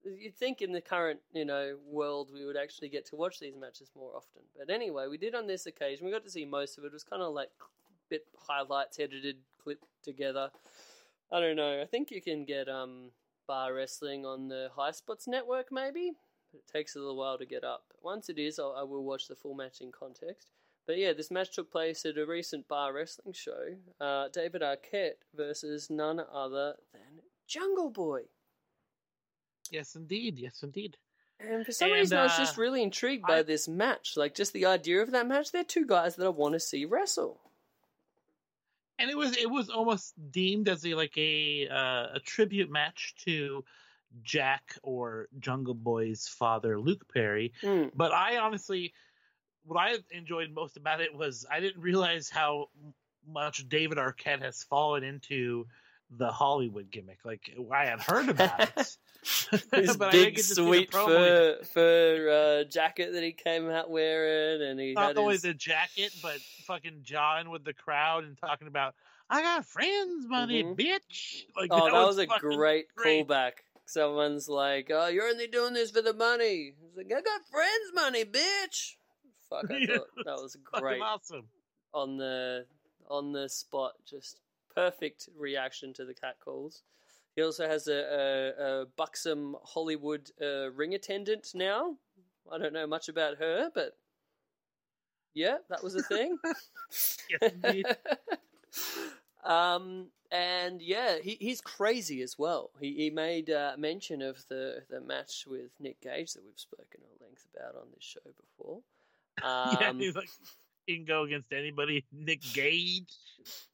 [0.06, 3.56] You'd think in the current, you know, world we would actually get to watch these
[3.60, 4.44] matches more often.
[4.57, 6.06] But anyway, we did on this occasion.
[6.06, 6.88] We got to see most of it.
[6.88, 7.49] It was kind of like
[8.10, 10.52] bit highlights, edited, clipped together.
[11.32, 11.82] I don't know.
[11.82, 13.11] I think you can get um
[13.48, 16.11] bar wrestling on the Highspots network, maybe.
[16.52, 17.86] But it takes a little while to get up.
[18.02, 20.52] Once it is, I'll, I will watch the full match in context.
[20.88, 23.76] But yeah, this match took place at a recent bar wrestling show.
[23.99, 28.22] Uh, David Arquette versus none other than Jungle Boy.
[29.76, 30.40] Yes, indeed.
[30.40, 30.98] Yes, indeed.
[31.40, 34.14] And for some And, reason, I was just uh, really intrigued by I- this match.
[34.16, 35.52] Like, just the idea of that match.
[35.52, 37.42] They're two guys that I want to see wrestle.
[38.98, 43.14] and it was it was almost deemed as a like a uh, a tribute match
[43.26, 43.66] to
[44.24, 47.52] Jack or Jungle Boy's father, Luke Perry.
[47.62, 47.92] Mm.
[47.94, 48.94] But I honestly,
[49.66, 52.70] what I enjoyed most about it was I didn't realize how
[53.28, 55.68] much David Arquette has fallen into
[56.11, 57.19] the Hollywood gimmick.
[57.26, 58.98] Like I had heard about it.
[59.73, 63.69] His but big, get to see the sweet fur, fur uh, jacket that he came
[63.69, 65.41] out wearing, and he Not had only his...
[65.41, 66.38] the jacket, but
[66.68, 68.94] fucking jawing with the crowd and talking about
[69.27, 70.76] I got friends money, Mhm.
[70.77, 71.45] bitch.
[71.57, 73.27] Like Oh, that, was, a great, great.
[73.27, 73.53] callback.
[73.88, 77.91] Someone's like, "Oh, you're only doing this for the money." He's like, "I got friends'
[77.95, 78.95] money, bitch."
[79.49, 81.48] Fuck, I Yeah, thought that was great awesome.
[81.94, 82.65] on the
[83.10, 83.94] on the spot.
[84.07, 84.40] Just
[84.76, 86.84] perfect reaction to the cat calls.
[87.36, 87.94] He also has a,
[88.60, 91.98] a, a buxom Hollywood uh, ring attendant now.
[92.52, 93.98] I don't know much about her, but
[95.34, 96.38] yeah, that was a thing.
[97.30, 97.96] Yes,
[99.44, 102.72] um, and yeah, he, he's crazy as well.
[102.80, 107.02] He he made uh, mention of the the match with Nick Gage that we've spoken
[107.04, 108.82] at length about on this show before.
[109.82, 110.30] yeah, Um, he's like
[110.86, 112.06] he can go against anybody.
[112.12, 113.14] Nick Gage.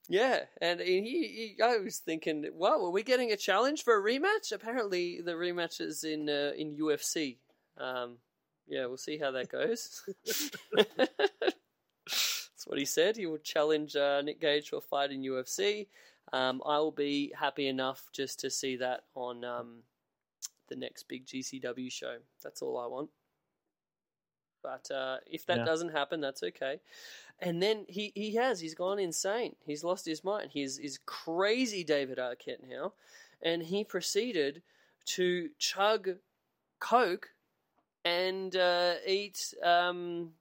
[0.09, 4.03] yeah, and he, he I was thinking, wow, are we getting a challenge for a
[4.03, 4.51] rematch?
[4.51, 7.37] Apparently, the rematch is in uh, in UFC.
[7.77, 8.17] Um,
[8.67, 10.03] yeah, we'll see how that goes.
[10.75, 13.17] That's what he said.
[13.17, 15.87] He will challenge uh, Nick Gage to a fight in UFC.
[16.31, 19.83] Um, I will be happy enough just to see that on um,
[20.69, 22.17] the next big GCW show.
[22.43, 23.09] That's all I want.
[24.63, 25.65] But uh, if that Yeah.
[25.65, 26.79] doesn't happen, that's okay.
[27.39, 28.59] And then he, he has.
[28.59, 29.55] He's gone insane.
[29.65, 30.51] He's lost his mind.
[30.51, 32.93] He's, he's crazy David Arquette now.
[33.41, 34.61] And he proceeded
[35.07, 36.09] to chug
[36.79, 37.29] Coke
[38.05, 40.31] and uh, eat, um,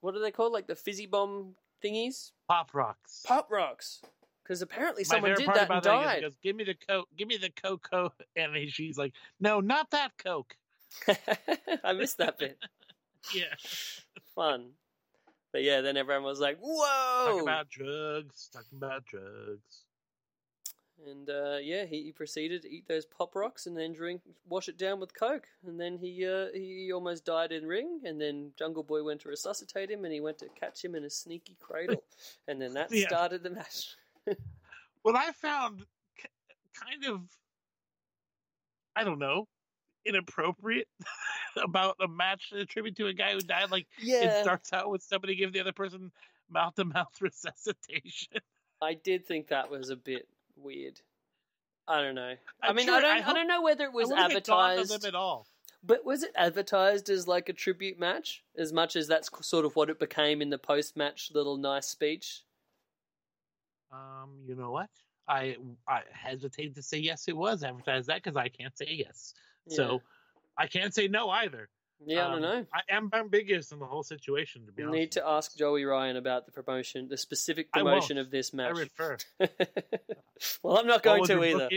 [0.00, 0.52] what are they called?
[0.52, 1.54] Like the fizzy bomb
[1.84, 2.32] thingies?
[2.48, 3.22] Pop rocks.
[3.26, 4.00] Pop rocks.
[4.42, 6.20] because apparently My someone did that and that is he died.
[6.22, 7.88] goes, "Give me the coke, give me the Coke.
[8.36, 10.56] and she's like, "No, not that coke."
[11.84, 12.58] I missed that bit.
[13.34, 13.54] Yeah,
[14.34, 14.70] Fun.
[15.52, 19.84] But yeah, then everyone was like, "Whoa!" talking about drugs, talking about drugs.
[21.06, 24.68] And uh, yeah, he, he proceeded to eat those pop rocks and then drink, wash
[24.68, 25.46] it down with coke.
[25.66, 28.00] And then he uh, he almost died in ring.
[28.04, 31.04] And then Jungle Boy went to resuscitate him, and he went to catch him in
[31.04, 32.02] a sneaky cradle.
[32.48, 33.08] And then that Yeah.
[33.08, 33.96] started the match.
[35.02, 35.84] What I found
[36.18, 36.28] k-
[36.74, 37.20] kind of,
[38.96, 39.46] I don't know,
[40.04, 40.88] inappropriate
[41.62, 43.70] about a match a tribute to a guy who died.
[43.70, 46.10] Like it starts out with somebody give the other person
[46.50, 48.40] mouth to mouth resuscitation.
[48.80, 51.00] I did think that was a bit weird.
[51.88, 52.34] I don't know.
[52.62, 53.16] I mean, sure- I don't.
[53.18, 55.02] I, hope- don't know whether it was I wouldn't get gone to advertised.
[55.02, 55.46] them at all.
[55.82, 59.76] But was it advertised as like a tribute match, as much as that's sort of
[59.76, 62.42] what it became in the post-match little nice speech?
[63.92, 64.90] Um, you know what?
[65.28, 65.56] I
[65.88, 67.28] I hesitate to say yes.
[67.28, 69.34] It was advertised that because I can't say yes.
[69.68, 70.02] So
[70.58, 71.68] I can't say no either.
[72.04, 72.66] yeah, I don't Um, know.
[72.74, 74.66] I am ambiguous in the whole situation.
[74.66, 74.84] To be honest.
[74.84, 78.52] You honest, need to ask Joey Ryan about the promotion, the specific promotion of this
[78.52, 78.74] match.
[78.76, 79.16] I refer.
[80.62, 81.68] well, I'm not going to either.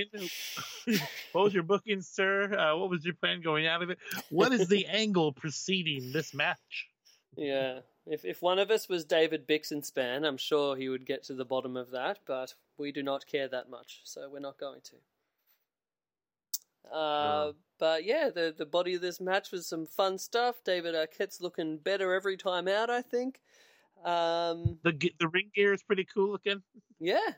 [1.32, 2.54] what was your booking, sir?
[2.54, 3.98] Uh, what was your plan going out of it?
[4.30, 6.90] What is the angle preceding this match?
[7.38, 11.34] Yeah, if if one of us was David Bixenspan, I'm sure he would get to
[11.34, 12.20] the bottom of that.
[12.26, 14.96] But we do not care that much, so we're not going to.
[16.92, 16.96] Uh,
[17.52, 17.56] Oh.
[17.80, 20.62] But yeah, the the body of this match was some fun stuff.
[20.66, 22.90] David Arquette's looking better every time out.
[22.90, 23.40] I think.
[24.04, 26.62] Um, The the ring gear is pretty cool looking.
[27.00, 27.34] Yeah.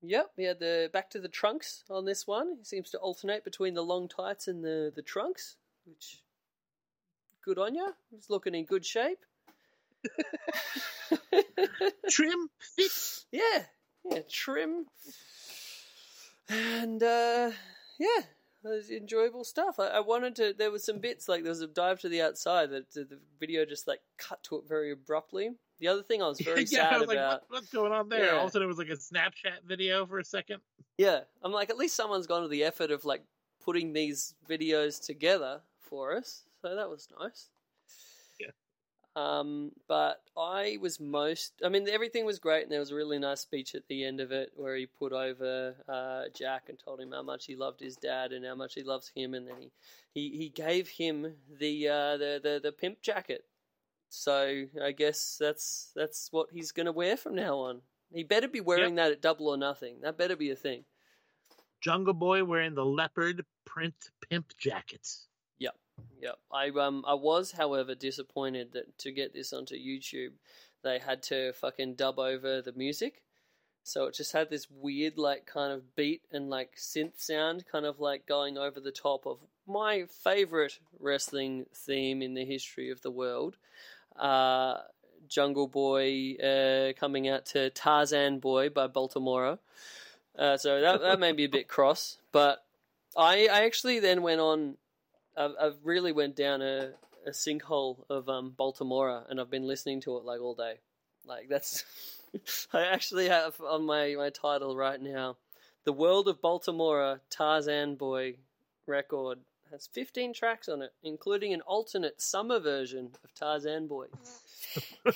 [0.00, 2.54] Yep, we had the back to the trunks on this one.
[2.58, 6.22] He seems to alternate between the long tights and the, the trunks, which
[7.44, 7.92] good on you.
[8.12, 9.18] He's looking in good shape.
[12.10, 12.92] Trim, fit.
[13.32, 13.64] yeah,
[14.04, 14.86] yeah, trim.
[16.48, 17.50] And uh
[17.98, 18.20] yeah,
[18.68, 19.78] was enjoyable stuff.
[19.78, 22.22] I, I wanted to there was some bits like there was a dive to the
[22.22, 25.50] outside that the, the video just like cut to it very abruptly.
[25.80, 27.92] The other thing I was very yeah, sad I was like, about what, what's going
[27.92, 28.26] on there?
[28.26, 28.32] Yeah.
[28.32, 30.60] All of a sudden, it was like a Snapchat video for a second.
[30.96, 33.24] Yeah, I'm like, at least someone's gone to the effort of like
[33.64, 37.48] putting these videos together for us, so that was nice.
[39.18, 43.18] Um, but I was most, I mean, everything was great, and there was a really
[43.18, 47.00] nice speech at the end of it where he put over uh, Jack and told
[47.00, 49.56] him how much he loved his dad and how much he loves him, and then
[49.58, 49.70] he
[50.14, 53.42] he, he gave him the uh, the the the pimp jacket.
[54.08, 57.80] So I guess that's that's what he's going to wear from now on.
[58.12, 59.96] He better be wearing that at Double or Nothing.
[60.02, 60.84] That better be a thing.
[61.80, 63.94] Jungle Boy wearing the leopard print
[64.28, 65.27] pimp jackets.
[66.20, 66.38] Yep, yep.
[66.52, 70.32] I um I was, however, disappointed that to get this onto YouTube,
[70.82, 73.22] they had to fucking dub over the music.
[73.84, 77.86] So it just had this weird, like, kind of beat and like synth sound, kind
[77.86, 83.00] of like going over the top of my favorite wrestling theme in the history of
[83.00, 83.56] the world.
[84.14, 84.78] Uh,
[85.28, 89.58] Jungle Boy uh, coming out to Tarzan Boy by Baltimora.
[90.38, 92.64] Uh, so that that made me a bit cross, but
[93.16, 94.76] I I actually then went on.
[95.38, 96.90] I've, I've really went down a,
[97.26, 100.80] a sinkhole of um and I've been listening to it like all day.
[101.24, 101.84] Like that's
[102.72, 105.36] I actually have on my my title right now,
[105.84, 108.36] "The World of Baltimora Tarzan Boy
[108.86, 109.38] record."
[109.70, 114.06] Has 15 tracks on it, including an alternate summer version of Tarzan Boy.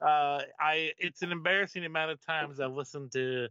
[0.00, 3.48] uh, I it's an embarrassing amount of times I've listened to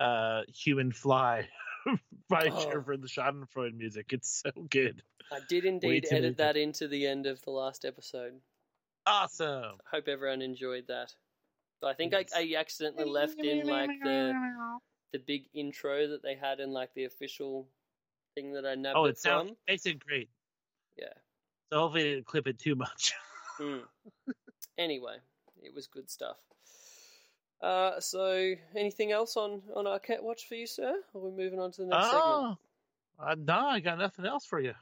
[0.00, 1.48] uh, "Human Fly"
[2.28, 2.82] by Oh.
[2.82, 4.12] for the Schadenfreude music.
[4.12, 5.02] It's so good.
[5.32, 8.40] I did indeed edit that into the end of the last episode.
[9.06, 9.76] Awesome.
[9.92, 11.14] I hope everyone enjoyed that.
[11.80, 12.32] But I think I, Yes.
[12.34, 14.34] I accidentally left in like the
[15.12, 17.68] the big intro that they had in like the official
[18.34, 19.56] thing that I nabbed Oh, it sounds from.
[19.68, 20.28] makes it great.
[20.98, 21.12] Yeah.
[21.72, 23.12] So hopefully they didn't clip it too much.
[23.60, 23.78] Hmm.
[24.78, 25.16] anyway,
[25.64, 26.36] it was good stuff.
[27.60, 30.94] Uh, so anything else on on Arquette watch for you, sir?
[31.12, 32.22] Or are we moving on to the next segment?
[32.24, 32.58] oh,
[33.18, 34.74] uh, no, I got nothing else for you.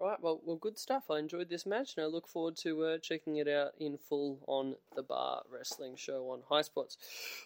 [0.00, 1.04] All right, well, well, good stuff.
[1.10, 4.40] I enjoyed this match, and I look forward to uh, checking it out in full
[4.48, 6.96] on the Bar Wrestling Show on Highspots.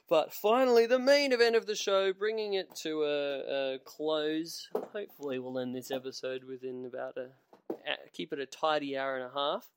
[0.09, 4.68] But finally, the main event of the show, bringing it to a, a close.
[4.74, 7.28] Hopefully, we'll end this episode within about a,
[7.70, 9.68] a keep it a tidy hour and a half.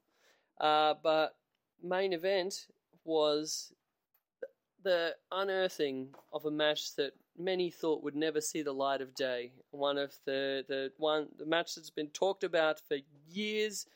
[0.60, 1.36] Uh, but
[1.84, 2.68] main event
[3.04, 3.74] was
[4.84, 9.52] the unearthing of a match that many thought would never see the light of day.
[9.72, 12.98] One of the the one the match that's been talked about for
[13.30, 13.88] years.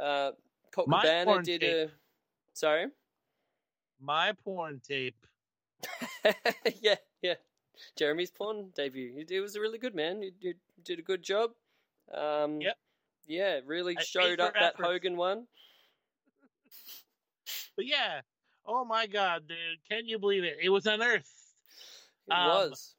[0.00, 0.32] Uh,
[0.72, 1.88] Colt Cabana did tape.
[1.88, 1.90] a
[2.54, 2.86] sorry.
[4.00, 5.26] my porn tape.
[6.80, 7.34] yeah, yeah.
[7.96, 9.24] Jeremy's porn debut.
[9.28, 10.22] It was a really good, man.
[10.22, 10.54] You, you
[10.84, 11.50] did a good job.
[12.12, 12.76] Um, Yep.
[13.26, 14.88] Yeah, really I showed up that efforts.
[14.88, 15.46] Hogan one.
[17.74, 18.20] But yeah,
[18.64, 20.58] oh my god, dude, can you believe it?
[20.60, 21.30] It was unearthed.
[22.26, 22.96] It Um, was.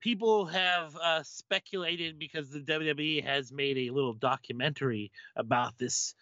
[0.00, 6.14] People have uh, speculated because the WWE has made a little documentary about this,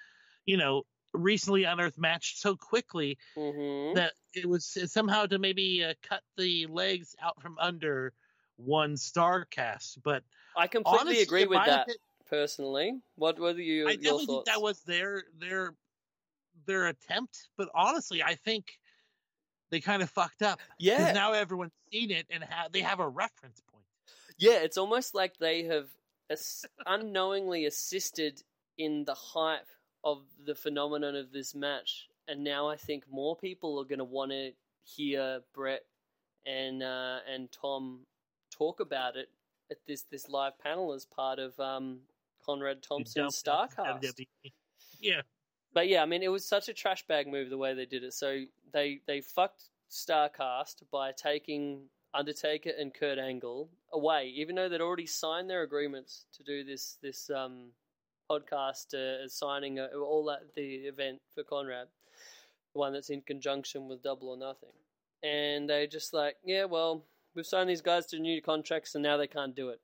[0.46, 5.94] you know, recently unearthed match so quickly hmm that it was somehow to maybe uh,
[6.02, 8.14] cut the legs out from under
[8.56, 10.02] one Starcast.
[10.02, 10.24] But
[10.54, 13.02] I completely honestly, agree with that opi- personally.
[13.16, 15.74] What were you, I definitely think that was their their
[16.70, 17.48] their attempt.
[17.56, 18.78] But honestly, I think
[19.70, 20.60] they kind of fucked up.
[20.78, 23.84] yeah, now everyone's seen it and ha- they have a reference point.
[24.38, 24.58] yeah.
[24.62, 25.88] It's almost like they have
[26.30, 28.42] as- unknowingly assisted
[28.78, 29.68] in the hype
[30.04, 34.04] of the phenomenon of this match, and now I think more people are going to
[34.04, 34.52] want to
[34.84, 35.82] hear Bret
[36.46, 38.06] and uh, and Tom
[38.50, 39.28] talk about it
[39.70, 41.98] at this this live panel as part of um,
[42.44, 44.02] Conrad Thompson's Starcast.
[44.02, 44.52] WWE.
[44.98, 45.20] Yeah,
[45.72, 48.02] But yeah, I mean, it was such a trash bag move the way they did
[48.04, 48.14] it.
[48.14, 48.42] So
[48.72, 51.82] they they fucked Starcast by taking
[52.12, 56.98] Undertaker and Kurt Angle away, even though they'd already signed their agreements to do this
[57.02, 57.70] this um,
[58.30, 61.88] podcast, uh, signing uh, all that the event for Conrad,
[62.72, 64.72] the one that's in conjunction with Double or Nothing,
[65.22, 69.16] and they just like, yeah, well, we've signed these guys to new contracts, and now
[69.16, 69.80] they can't do it.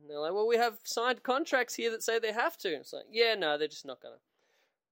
[0.00, 2.68] And they're like, well, we have signed contracts here that say they have to.
[2.68, 4.16] It's like, yeah, no, they're just not gonna.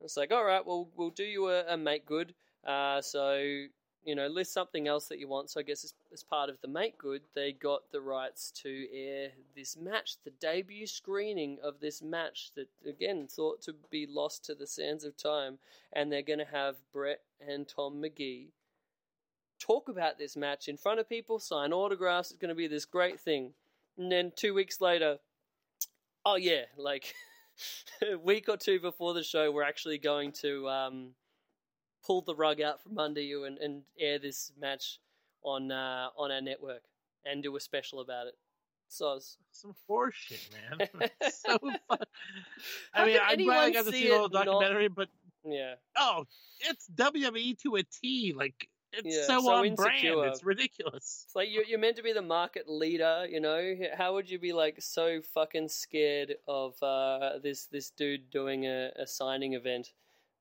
[0.01, 2.35] It's like, all right, well, we'll do you a, a make good.
[2.67, 3.37] Uh, so,
[4.05, 5.51] you know, list something else that you want.
[5.51, 8.87] So I guess as, as part of the make good, they got the rights to
[8.93, 14.45] air this match, the debut screening of this match that, again, thought to be lost
[14.47, 15.59] to the sands of time.
[15.93, 18.53] And they're going to have Bret and Tom Magee
[19.59, 22.31] talk about this match in front of people, sign autographs.
[22.31, 23.53] It's going to be this great thing.
[23.97, 25.19] And then two weeks later,
[26.25, 27.15] oh, yeah, like.
[28.03, 31.11] a week or two before the show, we're actually going to um,
[32.05, 34.99] pull the rug out from under you and, and air this match
[35.43, 36.83] on uh, on our network
[37.25, 38.35] and do a special about it.
[38.89, 39.21] So
[39.53, 40.49] some horseshit,
[40.79, 40.89] man.
[41.31, 41.59] So
[41.89, 41.99] fun.
[42.95, 45.09] I mean, I'm glad I got to see see the whole it not- documentary, but
[45.45, 46.25] yeah, oh,
[46.61, 48.35] it's WWE to a T.
[48.37, 50.15] Like it's Yeah, so, so on insecure.
[50.17, 50.33] brand.
[50.33, 51.25] It's ridiculous.
[51.27, 53.27] it's like you're you're meant to be the market leader.
[53.29, 58.31] You know, how would you be like so fucking scared of uh, this this dude
[58.31, 59.93] doing a, a signing event?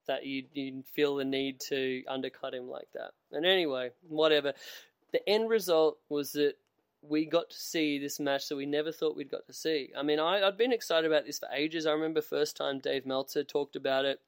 [0.07, 3.11] That you you feel the need to undercut him like that.
[3.32, 4.53] And anyway, whatever.
[5.11, 6.53] The end result was that
[7.02, 9.91] we got to see this match that we never thought we'd got to see.
[9.98, 11.86] I mean, I, I'd been excited about this for ages.
[11.86, 14.19] I remember first time Dave Meltzer talked about it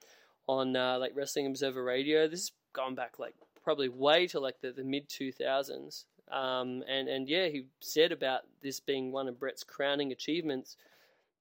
[0.48, 2.28] on uh, like Wrestling Observer Radio.
[2.28, 3.36] This is going back like
[3.70, 6.06] probably way to like the, the mid two thousands.
[6.32, 10.76] Um, and and yeah, he said about this being one of Bret's crowning achievements,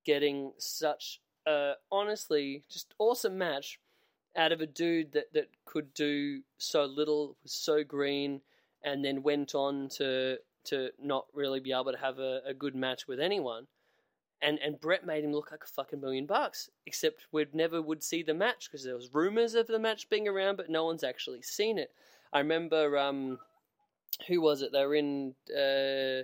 [0.05, 3.80] getting such a honestly just awesome match
[4.36, 8.42] out of a dude that that could do so little, was so green,
[8.84, 12.74] and then went on to to not really be able to have a, a good
[12.74, 13.68] match with anyone.
[14.42, 16.68] And and Bret made him look like a fucking million bucks.
[16.84, 20.28] Except we never would see the match because there was rumors of the match being
[20.28, 21.90] around, but no one's actually seen it.
[22.32, 23.38] I remember um,
[24.26, 24.72] who was it?
[24.72, 26.22] They were in uh,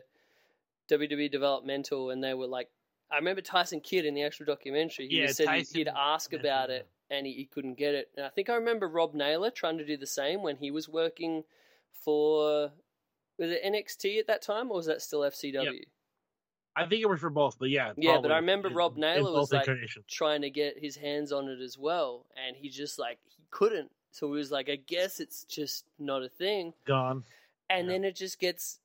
[0.90, 2.68] WWE Developmental, and they were like,
[3.10, 5.08] I remember Tyson Kidd in the actual documentary.
[5.08, 8.10] He Yeah, said he'd, Tyson he'd ask about it, and he, he couldn't get it.
[8.16, 10.88] And I think I remember Rob Naylor trying to do the same when he was
[10.88, 11.44] working
[12.04, 12.70] for
[13.38, 15.80] was it NXT at that time, or was that still FCW?
[16.76, 17.92] I think it was for both, but yeah.
[17.96, 19.68] Yeah, but I remember in- Rob Naylor was like-
[20.08, 23.90] trying to get his hands on it as well, and he just like he couldn't.
[24.14, 26.74] So he was like, I guess it's just not a thing.
[26.84, 27.24] gone.
[27.70, 27.90] And Yeah.
[27.90, 28.80] then it just gets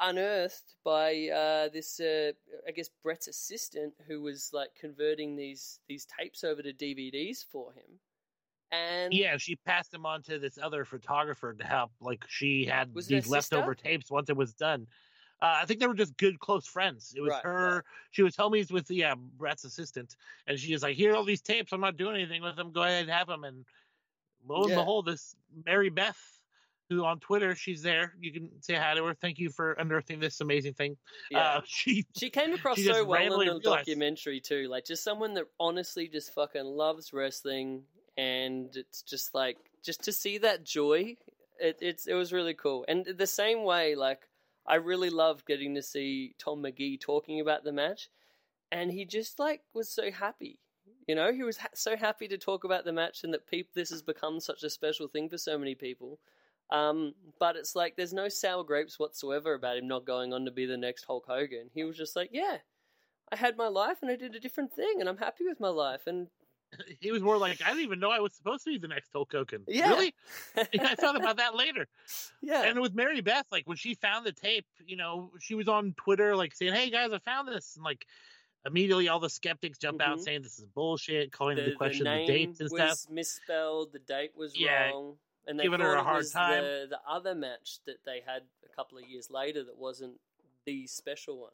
[0.00, 2.32] unearthed by uh, this, uh,
[2.66, 7.72] I guess Bret's assistant, who was like converting these these tapes over to DVDs for
[7.74, 8.00] him.
[8.72, 11.92] And Yeah, she passed him on to this other photographer to help.
[12.00, 13.74] Like she had Was it her these leftover sister?
[13.74, 14.86] tapes once it was done.
[15.42, 17.14] Uh, I think they were just good close friends.
[17.16, 17.82] It was Right, her.
[17.82, 17.84] right.
[18.10, 20.16] She was homies with yeah Bret's assistant,
[20.46, 21.72] and she was like, "Here are all these tapes.
[21.72, 22.72] I'm not doing anything with them.
[22.72, 23.66] Go ahead and have them." And
[24.46, 24.76] lo and Yeah.
[24.76, 25.34] behold, this
[25.66, 26.18] Mary Beth,
[26.88, 28.14] who on Twitter, she's there.
[28.20, 29.14] You can say hi to her.
[29.14, 30.96] Thank you for unearthing this amazing thing.
[31.30, 31.56] yeah.
[31.58, 35.04] Uh, she She came across She so well in the realized- documentary too, like just
[35.04, 37.84] someone that honestly just fucking loves wrestling,
[38.16, 41.16] and it's just like just to see that joy,
[41.60, 42.84] it, it's it was really cool.
[42.88, 44.28] And the same way, like
[44.66, 48.08] I really loved getting to see Tom Magee talking about the match,
[48.72, 50.58] and he just like was so happy.
[51.10, 53.74] You know, he was ha- so happy to talk about the match and that peop-
[53.74, 56.20] this has become such a special thing for so many people.
[56.70, 60.52] Um, but it's like there's no sour grapes whatsoever about him not going on to
[60.52, 61.68] be the next Hulk Hogan.
[61.74, 62.58] He was just like, yeah,
[63.32, 65.68] I had my life and I did a different thing and I'm happy with my
[65.68, 66.02] life.
[66.06, 66.28] And
[67.00, 69.10] He was more like, I didn't even know I was supposed to be the next
[69.12, 69.64] Hulk Hogan.
[69.66, 69.88] Yeah.
[69.88, 70.14] Really?
[70.72, 71.88] Yeah, I thought about that later.
[72.40, 75.66] yeah, And with Mary Beth, like when she found the tape, you know, she was
[75.66, 78.06] on Twitter like saying, "Hey guys, I found this," and like
[78.66, 80.22] immediately all the skeptics jump out Mhm.
[80.22, 83.10] saying this is bullshit, calling the, into question the, name dates and was stuff.
[83.10, 86.62] misspelled, the date was Yeah, wrong, and they giving her a hard time.
[86.64, 90.20] The, the other match that they had a couple of years later that wasn't
[90.66, 91.52] the special one.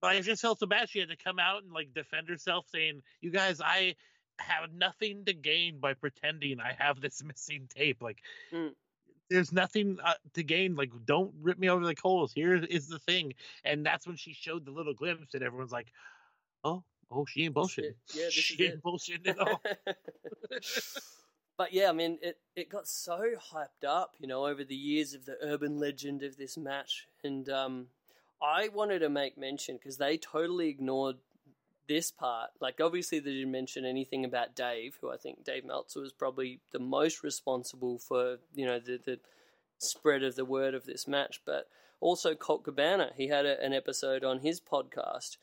[0.00, 2.68] But I just felt so bad she had to come out and like defend herself,
[2.68, 3.96] saying, "You guys, I
[4.38, 8.02] have nothing to gain by pretending I have this missing tape.
[8.02, 8.22] Like,
[8.52, 8.74] Mm.
[9.30, 10.76] there's nothing uh, to gain.
[10.76, 12.32] Like, don't rip me over the coals.
[12.32, 13.34] Here is the thing."
[13.64, 15.92] And that's when she showed the little glimpse, and everyone's like,
[16.66, 17.96] "Oh, oh, she ain't bullshit.
[18.14, 18.82] Yeah, this she ain't it.
[18.82, 19.62] bullshit at all."
[21.56, 23.20] but yeah, I mean, it, it got so
[23.52, 27.06] hyped up, you know, over the years of the urban legend of this match.
[27.24, 27.86] And um,
[28.42, 31.16] I wanted to make mention because they totally ignored
[31.88, 32.50] this part.
[32.60, 36.60] Like, obviously, they didn't mention anything about Dave, who I think Dave Meltzer was probably
[36.72, 39.18] the most responsible for, you know, the, the
[39.78, 41.40] spread of the word of this match.
[41.46, 41.68] But
[42.00, 45.36] also Colt Cabana, he had a, an episode on his podcast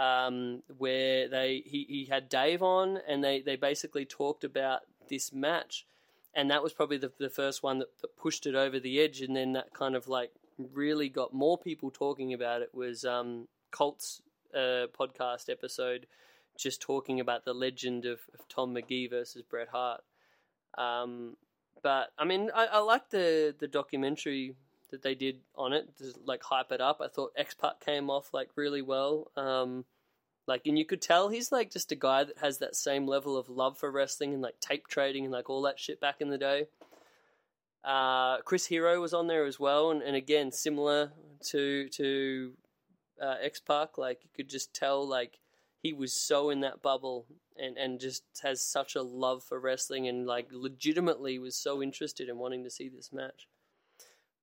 [0.00, 5.30] um, where they he, he had Dave on and they, they basically talked about this
[5.32, 5.86] match.
[6.34, 9.20] And that was probably the, the first one that, that pushed it over the edge.
[9.20, 10.30] And then that kind of like
[10.72, 14.22] really got more people talking about it was um, Colt's
[14.54, 16.06] uh, podcast episode
[16.58, 20.00] just talking about the legend of, of Tom Magee versus Bret Hart.
[20.78, 21.36] Um,
[21.82, 24.54] but I mean, I, I like the the documentary
[24.90, 27.00] that they did on it, to, like hype it up.
[27.02, 29.30] I thought X Pac came off like really well.
[29.36, 29.84] Um,
[30.46, 33.36] like, and you could tell he's like just a guy that has that same level
[33.36, 36.28] of love for wrestling and like tape trading and like all that shit back in
[36.28, 36.66] the day.
[37.84, 41.12] Uh, Chris Hero was on there as well, and, and again similar
[41.46, 42.52] to to
[43.20, 45.38] uh, X Pac, like you could just tell like
[45.82, 47.26] he was so in that bubble
[47.58, 52.28] and and just has such a love for wrestling and like legitimately was so interested
[52.28, 53.46] in wanting to see this match.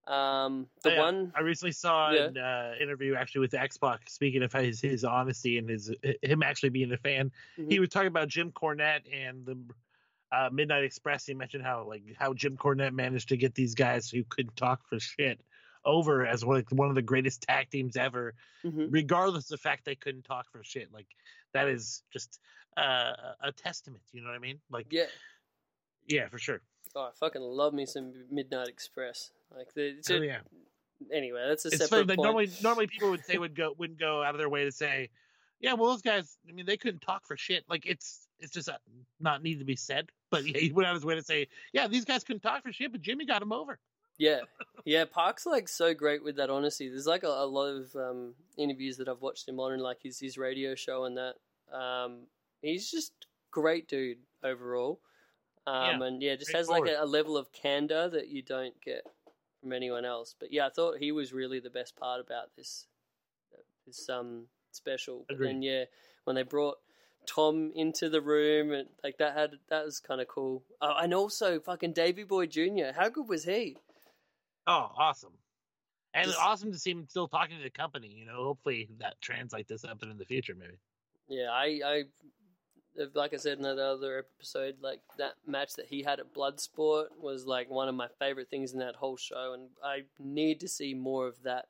[0.08, 2.28] Um, the Oh, Yeah, one, I recently saw Yeah.
[2.28, 4.10] an uh, interview actually with X Pac.
[4.10, 7.32] Speaking of his his honesty and his him actually being a fan.
[7.58, 7.72] Mhm.
[7.72, 9.58] He was talking about Jim Cornette and the
[10.32, 11.26] uh, Midnight Express.
[11.26, 14.88] He mentioned how like how Jim Cornette managed to get these guys who couldn't talk
[14.88, 15.42] for shit
[15.84, 18.88] over as one like one of the greatest tag teams ever, Mhm.
[18.90, 20.92] regardless of the fact they couldn't talk for shit.
[20.92, 21.08] Like
[21.54, 22.40] that is just
[22.78, 24.04] uh, a testament.
[24.14, 24.60] You know what I mean?
[24.70, 25.06] Like yeah,
[26.08, 26.62] yeah, for sure.
[26.96, 29.32] oh, I fucking love me some Midnight Express.
[29.56, 30.40] Like the it's Oh, a- yeah.
[31.14, 32.18] anyway, that's a it's separate funny.
[32.18, 34.72] Like normally, normally people would say would go wouldn't go out of their way to
[34.72, 35.10] say,
[35.60, 36.38] yeah, well those guys.
[36.48, 37.64] I mean, they couldn't talk for shit.
[37.70, 38.78] Like it's it's just uh
[39.20, 40.10] not need to be said.
[40.30, 42.62] But yeah, he went out of his way to say, yeah, these guys couldn't talk
[42.62, 43.80] for shit, but Jimmy got him over.
[44.18, 44.42] Yeah,
[44.86, 45.06] yeah.
[45.06, 46.90] Pac's like so great with that honesty.
[46.90, 50.00] There's like a, a lot of um, interviews that I've watched him on, and like
[50.04, 51.36] his his radio show and that.
[51.74, 52.24] Um,
[52.62, 53.14] he's just
[53.52, 55.00] great dude overall.
[55.66, 58.74] Um, Yeah, and yeah, just has like a, a level of candor that you don't
[58.82, 59.04] get
[59.62, 60.36] from anyone else.
[60.40, 62.88] But yeah, I thought he was really the best part about this
[63.86, 65.26] this um special.
[65.28, 65.86] But then yeah,
[66.26, 66.78] when they brought
[67.26, 70.64] Tom into the room and like that had that was kind of cool.
[70.82, 72.94] Oh, and also fucking Davy Boy Jr.
[72.96, 73.78] How good was he?
[74.66, 75.34] Oh, awesome.
[76.14, 78.08] And Just- awesome to see him still talking to the company.
[78.08, 80.78] You know, hopefully that translates to something in the future, maybe.
[81.30, 82.04] Yeah, I, I,
[83.14, 87.08] like I said in that other episode, like that match that he had at Bloodsport
[87.20, 90.68] was like one of my favorite things in that whole show, and I need to
[90.68, 91.68] see more of that,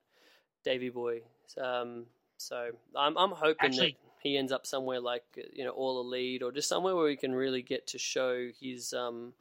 [0.64, 1.22] Davy Boy.
[1.62, 2.06] Um,
[2.38, 5.24] so I'm, I'm hoping Actually- that he ends up somewhere like
[5.54, 8.94] you know All Elite or just somewhere where we can really get to show his
[8.94, 9.34] um,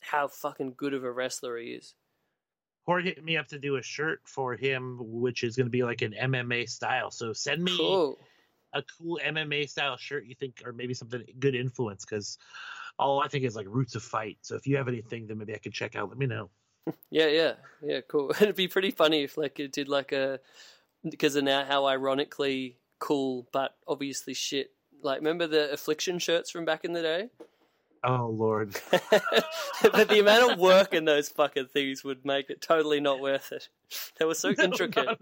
[0.00, 1.94] how fucking good of a wrestler he is.
[2.86, 5.82] Corey hit me up to do a shirt for him, which is going to be
[5.82, 7.10] like an MMA style.
[7.10, 8.18] So send me Cool.
[8.74, 12.36] A cool MMA style shirt you think, or maybe something good influence, because
[12.98, 14.38] all I think is like roots of fight.
[14.42, 16.50] So if you have anything that maybe I could check out, let me know.
[17.10, 17.52] Yeah, yeah,
[17.82, 18.30] yeah, cool.
[18.40, 20.40] It'd be pretty funny if like it did like a
[21.08, 24.72] because of now how ironically cool, but obviously shit.
[25.02, 27.28] Like remember the affliction shirts from back in the day?
[28.02, 33.00] Oh Lord, but the amount of work in those fucking things would make it totally
[33.00, 33.68] not worth it.
[34.18, 35.18] They were so No, intricate.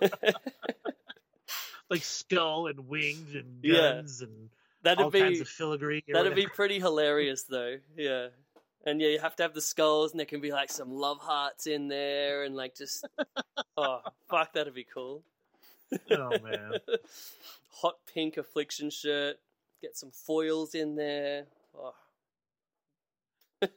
[0.00, 0.30] no, no.
[1.90, 3.94] Like skull and wings and Yeah.
[3.94, 4.50] guns and
[4.82, 6.02] that'd all be kinds of filigree.
[6.08, 7.76] that'd be pretty hilarious though.
[7.96, 8.28] Yeah.
[8.86, 11.18] And yeah, you have to have the skulls, and there can be like some love
[11.18, 13.06] hearts in there, and like just
[13.78, 15.22] oh fuck, that'd be cool.
[16.10, 16.72] Oh man,
[17.80, 19.36] Hot pink affliction shirt.
[19.80, 21.46] Get some foils in there.
[21.74, 21.94] Oh.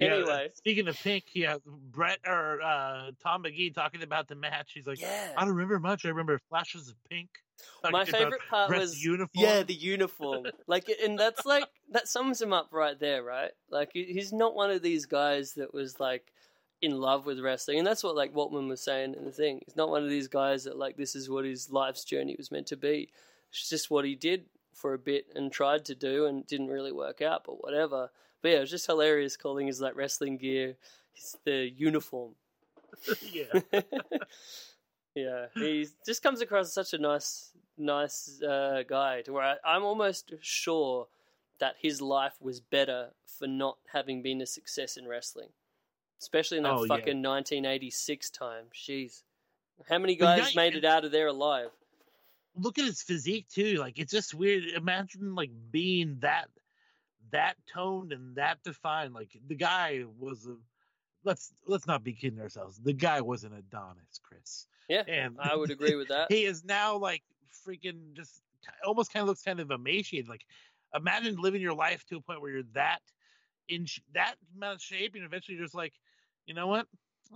[0.00, 4.72] Yeah, Anyway, speaking of Pink, yeah, Bret or uh, Tom Magee talking about the match.
[4.74, 5.32] He's like, yeah.
[5.36, 6.04] I don't remember much.
[6.04, 7.28] I remember flashes of pink.
[7.82, 9.30] My Talking favorite part Bret's was uniform.
[9.34, 10.46] yeah, the uniform.
[10.68, 13.50] like, and that's like that sums him up right there, right?
[13.70, 16.32] Like, he's not one of these guys that was like
[16.80, 19.60] in love with wrestling, and that's what like Waltman was saying in the thing.
[19.66, 22.52] He's not one of these guys that like this is what his life's journey was
[22.52, 23.10] meant to be.
[23.50, 24.44] It's just what he did
[24.74, 28.10] for a bit and tried to do and didn't really work out, but whatever.
[28.42, 30.76] But yeah, it was just hilarious calling his like wrestling gear
[31.12, 32.32] his, the uniform.
[33.32, 33.60] yeah.
[35.14, 39.22] yeah, he just comes across as such a nice, nice uh, guy.
[39.22, 41.08] To where I, I'm almost sure
[41.60, 45.48] that his life was better for not having been a success in wrestling,
[46.20, 46.88] especially in that Oh, yeah.
[46.88, 48.66] fucking 1986 time.
[48.74, 49.22] Jeez,
[49.88, 51.70] how many guys yeah, made it out of there alive?
[52.56, 53.76] Look at his physique too.
[53.76, 54.64] Like it's just weird.
[54.76, 56.48] Imagine like being that
[57.32, 59.14] that toned and that defined.
[59.14, 60.56] Like the guy was a
[61.24, 62.78] let's let's not be kidding ourselves.
[62.78, 64.66] The guy was an Adonis, Chris.
[64.88, 66.28] Yeah, And I would agree with that.
[66.32, 67.22] he is now like
[67.66, 68.40] freaking just
[68.84, 70.28] almost kind of looks kind of emaciated.
[70.28, 70.44] Like
[70.94, 73.00] imagine living your life to a point where you're that
[73.68, 75.92] in sh- that amount of shape, and eventually you're just like,
[76.46, 76.86] you know what?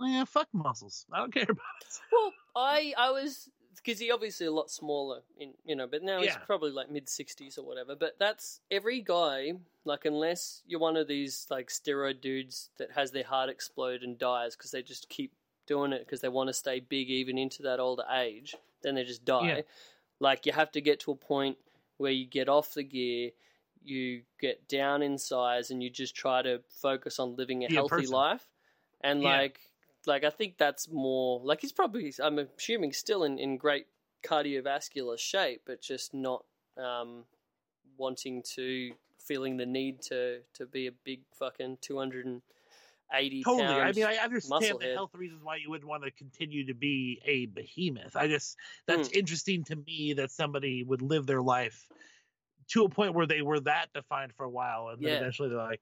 [0.01, 1.05] Yeah, fuck muscles.
[1.13, 1.99] I don't care about it.
[2.11, 3.47] Well, I I was
[3.83, 6.37] because he obviously a lot smaller in you know, but now he's Yeah.
[6.39, 7.95] probably like mid sixties or whatever.
[7.95, 9.53] But that's every guy.
[9.85, 14.17] Like unless you're one of these like steroid dudes that has their heart explode and
[14.17, 15.33] dies because they just keep
[15.67, 19.03] doing it because they want to stay big even into that older age, then they
[19.03, 19.47] just die.
[19.57, 19.61] Yeah.
[20.19, 21.57] Like you have to get to a point
[21.97, 23.31] where you get off the gear.
[23.85, 27.73] You get down in size and you just try to focus on living a Be
[27.75, 28.13] a healthy person.
[28.13, 28.47] life.
[29.01, 29.37] And Yeah.
[29.41, 29.59] like
[30.07, 33.87] like I think that's more like he's probably I'm assuming still in, in great
[34.23, 36.45] cardiovascular shape, but just not
[36.77, 37.25] um,
[37.97, 42.41] wanting to feeling the need to to be a big fucking two hundred and
[43.13, 43.81] eighty Totally.
[43.81, 44.93] I mean, I understand the musclehead.
[44.93, 48.15] health reasons why you wouldn't want to continue to be a behemoth.
[48.15, 48.57] I just
[48.87, 49.13] that's Hmm.
[49.13, 51.89] interesting to me that somebody would live their life
[52.69, 55.15] to a point where they were that defined for a while, and then Yeah.
[55.15, 55.81] eventually they're like,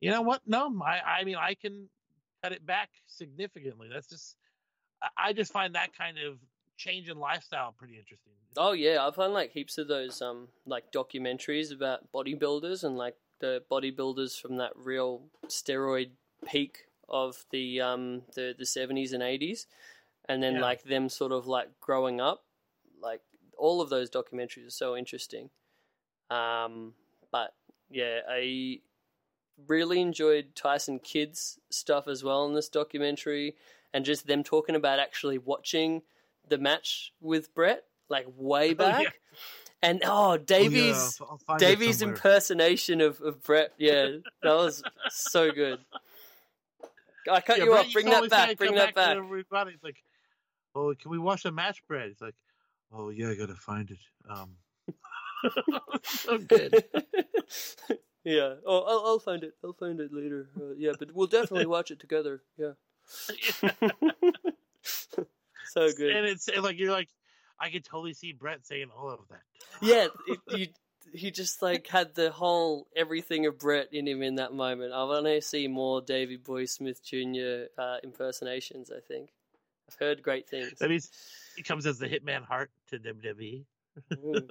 [0.00, 0.42] you know what?
[0.46, 1.90] No, I I mean I can
[2.46, 3.88] cut it back significantly.
[3.92, 4.36] That's just
[5.16, 6.38] I- just find that kind of
[6.76, 8.32] change in lifestyle pretty interesting.
[8.56, 13.16] Oh yeah, I've found like heaps of those um like documentaries about bodybuilders and like
[13.40, 16.10] the bodybuilders from that real steroid
[16.46, 19.66] peak of the um the the seventies and eighties,
[20.28, 20.60] and then Yeah.
[20.62, 22.44] like them sort of like growing up,
[23.02, 23.22] like
[23.58, 25.50] all of those documentaries are so interesting.
[26.30, 26.94] Um,
[27.30, 27.54] but
[27.90, 28.80] yeah, I
[29.66, 33.56] really enjoyed Tyson Kidd's stuff as well in this documentary,
[33.94, 36.02] and just them talking about actually watching
[36.48, 39.02] the match with Bret, like way Oh, back.
[39.04, 39.10] yeah.
[39.82, 44.06] And oh, Davy's, I'll- I'll find it Davy's impersonation of, of Bret, yeah,
[44.42, 45.78] that was so good.
[47.30, 47.92] I cut Yeah, you Bret off.
[47.92, 48.56] Bring to that back.
[48.56, 49.08] Bring that back.
[49.16, 50.02] whenever we got it." It's like,
[50.74, 52.06] oh, can we watch the match, Bret?
[52.08, 52.36] It's like,
[52.92, 53.98] oh yeah, I gotta find it.
[54.30, 54.56] Um,
[56.04, 56.84] so good.
[58.26, 58.54] yeah.
[58.66, 59.54] Oh, I'll, I'll find it.
[59.64, 60.48] I'll find it later.
[60.60, 62.42] Uh, yeah, but we'll definitely watch it together.
[62.58, 62.72] Yeah.
[64.82, 66.10] so good.
[66.10, 67.08] And it's and, like you're like,
[67.60, 69.42] I could totally see Bret saying all of that.
[69.80, 70.66] Yeah, it, you,
[71.12, 74.92] he just like had the whole everything of Bret in him in that moment.
[74.92, 77.66] I want to see more Davy Boy Smith Jr.
[77.78, 78.90] Uh, impersonations.
[78.90, 79.30] I think
[79.88, 80.72] I've heard great things.
[80.80, 81.10] That means
[81.54, 83.64] he comes as the Hitman Hart to WWE.
[84.12, 84.48] Mm.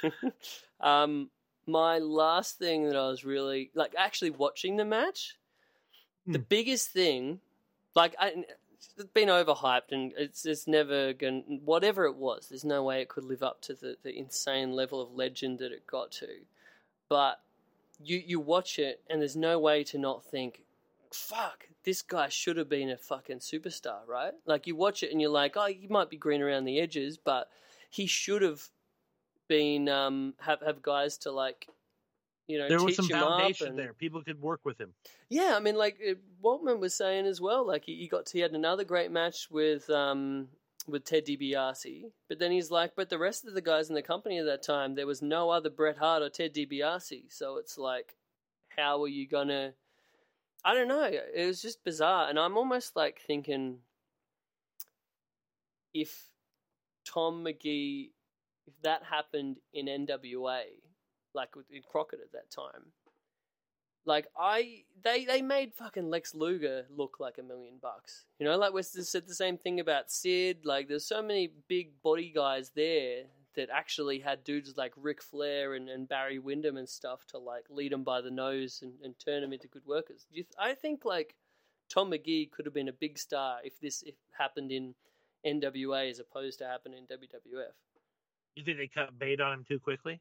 [0.80, 1.30] um,
[1.66, 5.36] my last thing that I was really like actually watching the match.
[6.32, 6.42] The Hmm.
[6.48, 7.40] biggest thing,
[7.94, 8.44] like I,
[8.78, 13.08] it's been overhyped and it's it's never gonna Whatever it was, there's no way it
[13.08, 16.28] could live up to the, the insane level of legend that it got to.
[17.08, 17.40] But
[18.02, 20.62] you you watch it and there's no way to not think,
[21.12, 24.34] fuck, this guy should have been a fucking superstar, right?
[24.46, 27.18] Like you watch it and you're like, oh, he might be green around the edges,
[27.18, 27.48] but
[27.90, 28.68] he should have
[29.50, 31.66] been um have have guys to like
[32.46, 33.92] you know There was some foundation and, there.
[33.92, 34.94] People could work with him.
[35.28, 35.98] yeah, I mean, like
[36.42, 37.66] Waltman was saying as well.
[37.66, 40.48] Like he, he got he had another great match with um
[40.86, 44.02] with Ted DiBiase, but then he's like, but the rest of the guys in the
[44.02, 47.24] company at that time, there was no other Bret Hart or Ted DiBiase.
[47.28, 48.14] So it's like,
[48.76, 49.72] how are you gonna?
[50.64, 51.02] I don't know.
[51.02, 53.78] It was just bizarre, and I'm almost like thinking
[55.92, 56.26] if
[57.04, 58.12] Tom Magee,
[58.70, 60.62] if that happened in NWA,
[61.34, 62.92] like with- in Crockett at that time,
[64.04, 68.24] like I they they made fucking Lex Luger look like a million bucks.
[68.38, 70.64] You know, like we said the same thing about Sid.
[70.64, 73.24] Like there's so many big body guys there
[73.56, 77.64] that actually had dudes like Ric Flair and, and Barry Windham and stuff to like
[77.68, 80.26] lead them by the nose and, and turn them into good workers.
[80.58, 81.34] I think like
[81.88, 84.94] Tom Magee could have been a big star if this if happened in
[85.44, 87.74] NWA as opposed to happen in WWF.
[88.54, 90.20] You think they cut bait on him too quickly?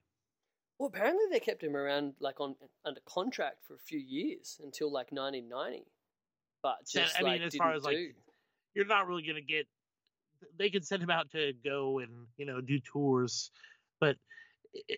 [0.78, 4.92] Well, apparently they kept him around like on under contract for a few years until
[4.92, 5.86] like 1990,
[6.64, 8.16] but just I mean, like as far as, like.
[8.76, 9.68] You're not really gonna get.
[10.58, 13.52] They can send him out to go and you know do tours,
[14.00, 14.16] but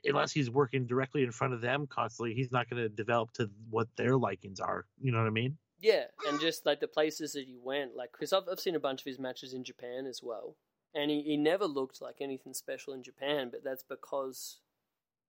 [0.06, 3.50] unless he's working directly in front of them constantly, he's not going to develop to
[3.70, 4.86] what their likings are.
[5.00, 5.58] You know what I mean?
[5.80, 8.80] Yeah, and just like the places that he went, like because I've I've seen a
[8.80, 10.56] bunch of his matches in Japan as well,
[10.94, 14.58] and he, he never looked like anything special in Japan, but that's because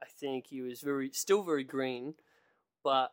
[0.03, 2.15] I think he was very still very green,
[2.83, 3.13] but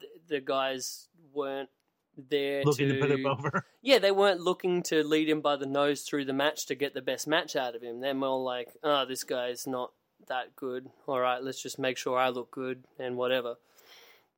[0.00, 1.70] the, the guys weren't
[2.16, 3.64] there Looking to, to put him over.
[3.82, 6.94] Yeah, they weren't looking to lead him by the nose through the match to get
[6.94, 8.00] the best match out of him.
[8.00, 9.92] They're more like, oh, this guy's not
[10.28, 10.88] that good.
[11.06, 13.56] All right, let's just make sure I look good and whatever.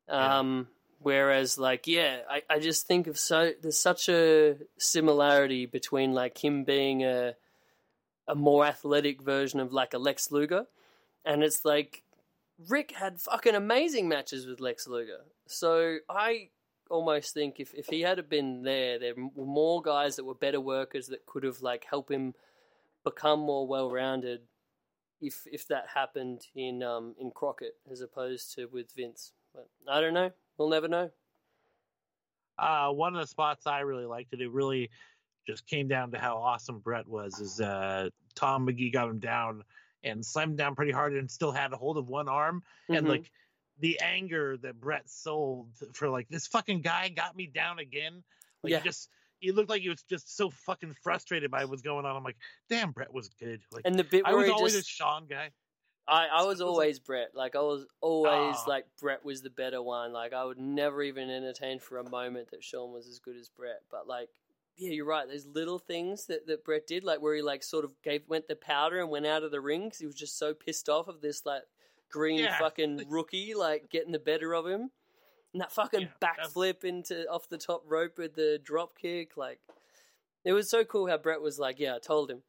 [0.08, 0.38] Yeah.
[0.38, 0.68] Um,
[0.98, 6.42] whereas, like, yeah, I, I just think of so there's such a similarity between like
[6.42, 7.34] him being a
[8.28, 10.66] a more athletic version of like a Lex Luger,
[11.24, 12.02] and it's like
[12.68, 15.20] Ric had fucking amazing matches with Lex Luger.
[15.46, 16.50] So I
[16.90, 20.60] almost think if, if he had been there, there were more guys that were better
[20.60, 22.34] workers that could have like helped him
[23.04, 24.40] become more well rounded.
[25.20, 30.00] If if that happened in um in Crockett as opposed to with Vince, but I
[30.00, 30.30] don't know.
[30.56, 31.10] We'll never know.
[32.58, 34.40] Uh, one of the spots I really liked it.
[34.40, 34.90] It really
[35.48, 37.40] just came down to how awesome Bret was.
[37.40, 39.64] Is uh, Tom Magee got him down
[40.04, 43.06] and slammed him down pretty hard and still had a hold of one arm and
[43.06, 43.08] Mhm.
[43.08, 43.30] like
[43.80, 48.22] the anger that Bret sold for like this fucking guy got me down again.
[48.62, 48.80] Like Yeah.
[48.80, 49.08] just
[49.40, 52.14] he looked like he was just so fucking frustrated by what's going on.
[52.16, 52.36] I'm like,
[52.68, 53.62] damn, Bret was good.
[53.72, 55.50] Like and the bit I was always just a Shawn guy.
[56.08, 57.34] I, I was I was like- always Bret.
[57.34, 58.64] Like I was always Aw.
[58.66, 60.12] like Bret was the better one.
[60.12, 63.48] Like I would never even entertain for a moment that Shawn was as good as
[63.48, 63.80] Bret.
[63.90, 64.28] But like,
[64.78, 65.26] yeah, you're right.
[65.28, 68.48] There's little things that, that Bret did, like where he like sort of gave went
[68.48, 71.08] the powder and went out of the ring because he was just so pissed off
[71.08, 71.62] of this like
[72.10, 72.58] green Yeah.
[72.58, 74.90] fucking rookie like getting the better of him.
[75.52, 79.60] And that fucking Yeah, backflip into off the top rope with the drop kick, like
[80.44, 82.42] it was so cool how Bret was like, "Yeah, I told him,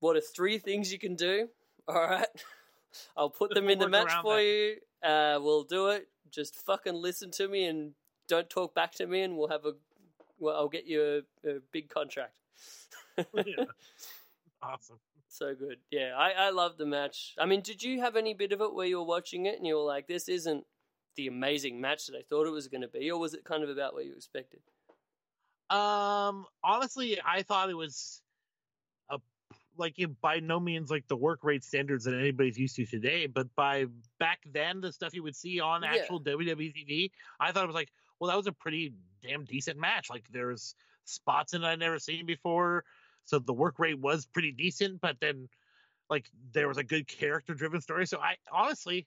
[0.00, 1.48] what are three things you can do?
[1.88, 2.26] All right,
[3.16, 4.76] I'll put them in the match for that." you.
[5.02, 6.08] Uh, we'll do it.
[6.30, 7.94] Just fucking listen to me and
[8.28, 9.72] don't talk back to me, and we'll have a.
[10.40, 12.36] Well, I'll get you a, a big contract.
[13.34, 13.64] Yeah.
[14.62, 14.98] Awesome.
[15.28, 15.78] So good.
[15.90, 17.34] Yeah, I, I love the match.
[17.38, 19.66] I mean, did you have any bit of it where you were watching it and
[19.66, 20.64] you were like, this isn't
[21.16, 23.62] the amazing match that I thought it was going to be, or was it kind
[23.62, 24.60] of about what you expected?
[25.68, 28.22] Um, honestly, I thought it was
[29.10, 29.18] a
[29.76, 33.54] like by no means like the work rate standards that anybody's used to today, but
[33.54, 33.86] by
[34.18, 35.94] back then, the stuff you would see on Yeah.
[35.94, 38.92] actual WWE TV, I thought it was like, well, that was a pretty
[39.22, 40.10] damn decent match.
[40.10, 40.74] Like there's
[41.04, 42.84] spots in it I'd never seen before,
[43.24, 45.00] so the work rate was pretty decent.
[45.00, 45.48] But then,
[46.08, 48.06] like there was a good character driven story.
[48.06, 49.06] So I honestly.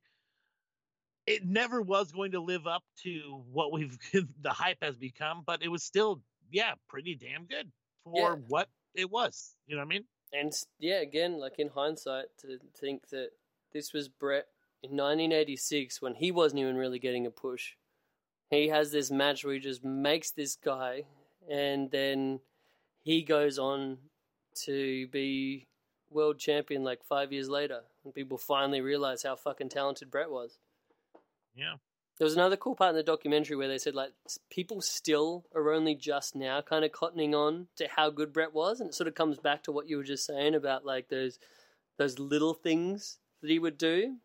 [1.26, 3.98] It never was going to live up to what we've
[4.42, 6.22] the hype has become, but it was still
[6.52, 7.72] yeah, pretty damn good
[8.04, 8.36] for Yeah.
[8.48, 9.56] what it was.
[9.66, 10.06] You know what I mean?
[10.34, 13.30] And yeah, again, like in hindsight, to think that
[13.72, 14.48] this was Bret
[14.82, 17.76] in 1986 when he wasn't even really getting a push.
[18.54, 21.06] He has this match where he just makes this guy,
[21.50, 22.40] and then
[23.02, 23.98] he goes on
[24.66, 25.68] to be
[26.12, 30.60] world champion like five years later, and people finally realize how fucking talented Bret was.
[31.56, 31.76] Yeah.
[32.20, 34.12] There was another cool part in the documentary where they said like
[34.52, 38.80] people still are only just now kind of cottoning on to how good Bret was,
[38.80, 41.40] and it sort of comes back to what you were just saying about like those
[41.98, 44.18] those little things that he would do.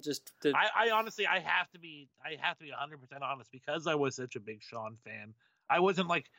[0.00, 3.22] Just the, I, I honestly, I have to be, I have to be 100 percent
[3.22, 5.34] honest because I was such a big Shawn fan.
[5.68, 6.30] I wasn't like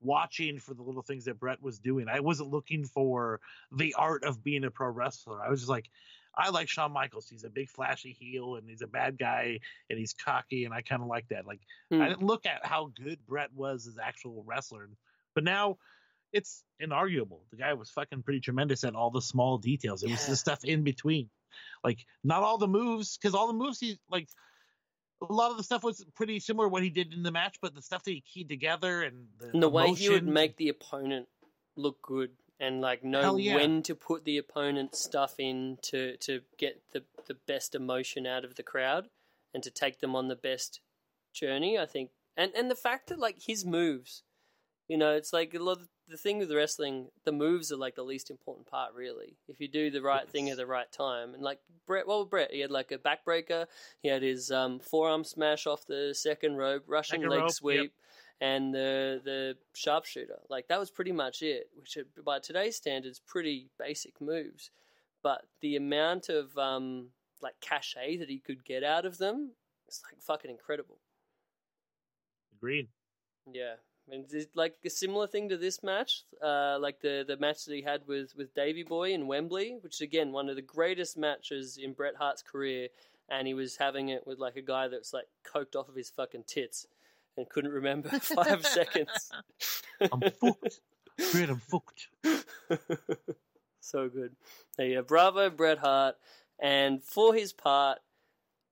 [0.00, 2.08] watching for the little things that Bret was doing.
[2.08, 3.40] I wasn't looking for
[3.72, 5.42] the art of being a pro wrestler.
[5.42, 5.90] I was just like,
[6.34, 7.28] I like Shawn Michaels.
[7.28, 10.80] He's a big flashy heel and he's a bad guy and he's cocky and I
[10.82, 11.46] kind of like that.
[11.46, 11.60] Like
[11.90, 12.02] Hmm.
[12.02, 14.88] I didn't look at how good Bret was as actual wrestler,
[15.34, 15.78] but now
[16.32, 17.40] it's inarguable.
[17.50, 20.02] The guy was fucking pretty tremendous at all the small details.
[20.02, 21.28] It was the stuff in between,
[21.84, 24.28] like not all the moves, because all the moves he like.
[25.22, 27.58] A lot of the stuff was pretty similar to what he did in the match,
[27.60, 30.56] but the stuff that he keyed together and the, and the way he would make
[30.56, 31.28] the opponent
[31.76, 33.56] look good and like know yeah.
[33.56, 38.44] when to put the opponent's stuff in to to get the the best emotion out
[38.44, 39.08] of the crowd
[39.54, 40.80] and to take them on the best
[41.32, 44.22] journey i think and and the fact that like his moves
[44.88, 47.94] you know it's like a lot of the thing with wrestling, the moves are like
[47.94, 49.36] the least important part, really.
[49.48, 52.50] If you do the right thing at the right time, and like Bret, well, Bret,
[52.52, 53.66] he had like a backbreaker,
[54.02, 57.54] he had his um, forearm smash off the second rope, Russian Second leg rope, yep.
[57.54, 57.92] sweep,
[58.40, 60.40] and the the sharpshooter.
[60.48, 64.70] Like that was pretty much it, which are, by today's standards, pretty basic moves.
[65.22, 67.10] But the amount of um,
[67.40, 69.52] like cachet that he could get out of them,
[69.86, 70.98] it's like fucking incredible.
[72.56, 72.88] Agreed.
[73.50, 73.74] Yeah,
[74.12, 77.74] and it's like a similar thing to this match, uh, like the the match that
[77.74, 81.16] he had with with Davy Boy in Wembley, which is again one of the greatest
[81.16, 82.88] matches in Bret Hart's career,
[83.28, 86.10] and he was having it with like a guy that's like coked off of his
[86.10, 86.86] fucking tits
[87.36, 89.30] and couldn't remember five seconds.
[90.00, 90.80] I'm fucked.
[91.32, 92.08] Bret, I'm fucked.
[93.80, 94.34] so good.
[94.76, 96.16] So, yeah, bravo, Bret Hart.
[96.58, 97.98] And for his part,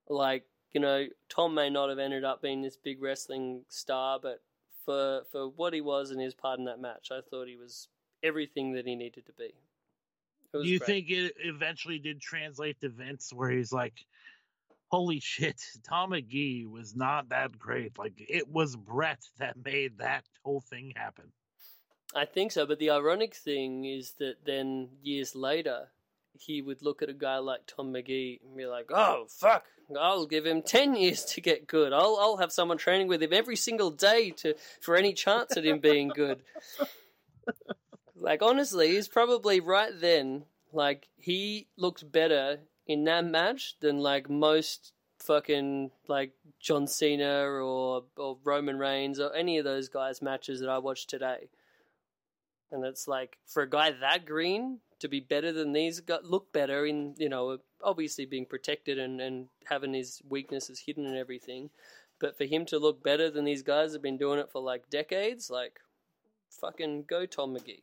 [0.08, 4.42] like, you know, Tom may not have ended up being this big wrestling star, but
[4.88, 7.88] for for what he was and his part in that match, I thought he was
[8.22, 9.52] everything that he needed to be.
[10.54, 10.86] Do you great.
[10.86, 14.06] think it eventually did translate to Vince where he's like,
[14.86, 17.98] holy shit, Tom Magee was not that great.
[17.98, 21.26] Like, it was Bret that made that whole thing happen.
[22.14, 25.88] I think so, but the ironic thing is that then years later,
[26.32, 29.66] he would look at a guy like Tom Magee and be like, "Oh fuck,
[29.96, 31.92] I'll give him ten years to get good.
[31.92, 35.64] I'll I'll have someone training with him every single day to for any chance at
[35.64, 36.42] him being good."
[38.16, 40.44] like honestly, he's probably right then.
[40.72, 48.04] Like he looked better in that match than like most fucking like John Cena or
[48.16, 51.48] or Roman Reigns or any of those guys' matches that I watched today.
[52.70, 56.86] And it's like for a guy that green to be better than these look better
[56.86, 61.70] in you know obviously being protected and and having his weaknesses hidden and everything,
[62.18, 64.88] but for him to look better than these guys have been doing it for like
[64.90, 65.80] decades, like
[66.60, 67.82] fucking go Tom Magee,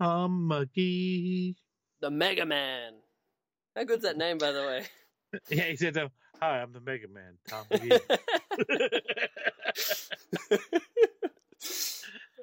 [0.00, 1.56] Tom Magee.
[2.00, 2.94] the Mega Man.
[3.76, 4.86] How good's that name by the way?
[5.50, 5.96] Yeah, he said,
[6.40, 7.90] Hi, I'm the Mega Man, Tom Magee.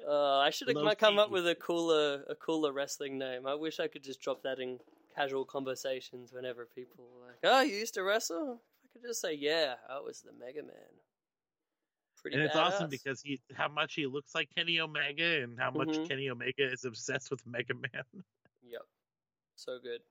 [0.06, 3.46] Uh, I should have come up with a cooler, a cooler wrestling name.
[3.46, 4.78] I wish I could just drop that in
[5.14, 9.34] casual conversations whenever people are like, "Oh, you used to wrestle." I could just say,
[9.34, 11.00] "Yeah, I was the Mega Man."
[12.20, 15.72] Pretty and it's awesome because he how much he looks like Kenny Omega and how
[15.72, 16.08] much Mhm.
[16.08, 18.04] Kenny Omega is obsessed with Mega Man.
[18.64, 18.82] Yep,
[19.56, 20.02] so good.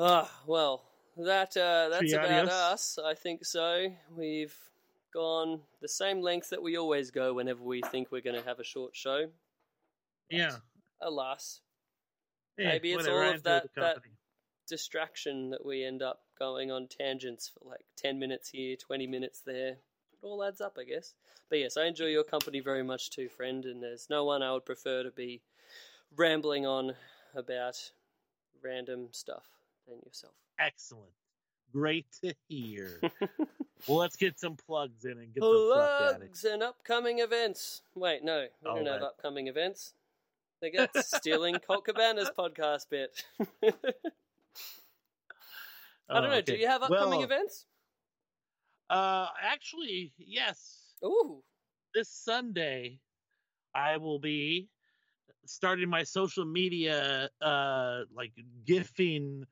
[0.00, 0.84] Ah, well,
[1.16, 2.98] that uh, that's about us.
[2.98, 3.94] I think so.
[4.10, 4.54] We've
[5.20, 8.60] gone the same length that we always go whenever we think we're going to have
[8.60, 9.30] a short show.
[10.28, 10.56] Yeah.
[11.00, 11.60] Alas,
[12.58, 14.02] Yeah, Maybe it's all of that- that-
[14.66, 19.40] distraction that we end up going on tangents for like 10 minutes here, 20 minutes
[19.40, 19.72] there.
[20.12, 21.14] It all adds up, I guess.
[21.48, 24.52] But yes, I enjoy your company very much too, friend, and there's no one I
[24.52, 25.42] would prefer to be
[26.16, 26.96] rambling on
[27.34, 27.92] about
[28.62, 29.46] random stuff
[29.86, 30.34] than yourself.
[30.58, 31.12] Excellent.
[31.72, 33.00] Great to hear.
[33.88, 37.18] well, let's get some plugs in and get the fuck out of Plugs and upcoming
[37.18, 37.82] events.
[37.94, 39.06] Wait, no, we All don't have right.
[39.06, 39.92] upcoming events.
[40.60, 43.24] They got stealing Colt Cabana's podcast bit.
[46.08, 46.40] I don't know.
[46.40, 47.66] Do you have upcoming events?
[48.88, 50.78] Uh, actually, yes.
[51.04, 51.42] Ooh.
[51.94, 53.00] This Sunday,
[53.74, 54.68] I will be
[55.46, 58.32] starting my social media, uh, like
[58.66, 59.46] gifting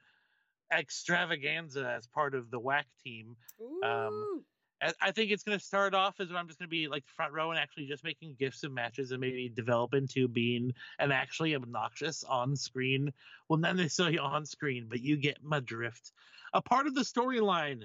[0.78, 3.36] extravaganza as part of the WAC team.
[3.82, 4.44] Um, Ooh.
[4.82, 7.06] I- I think it's going to start off as I'm just going to be like
[7.06, 11.10] front row and actually just making gifts of matches and maybe develop into being an
[11.12, 13.12] actually obnoxious on screen.
[13.48, 16.12] Well, not necessarily on screen, but you get my drift.
[16.52, 17.80] A part of the storyline.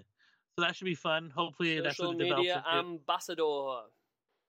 [0.56, 1.30] So that should be fun.
[1.34, 2.80] Hopefully that's Social what it develops media into.
[2.80, 3.44] ambassador.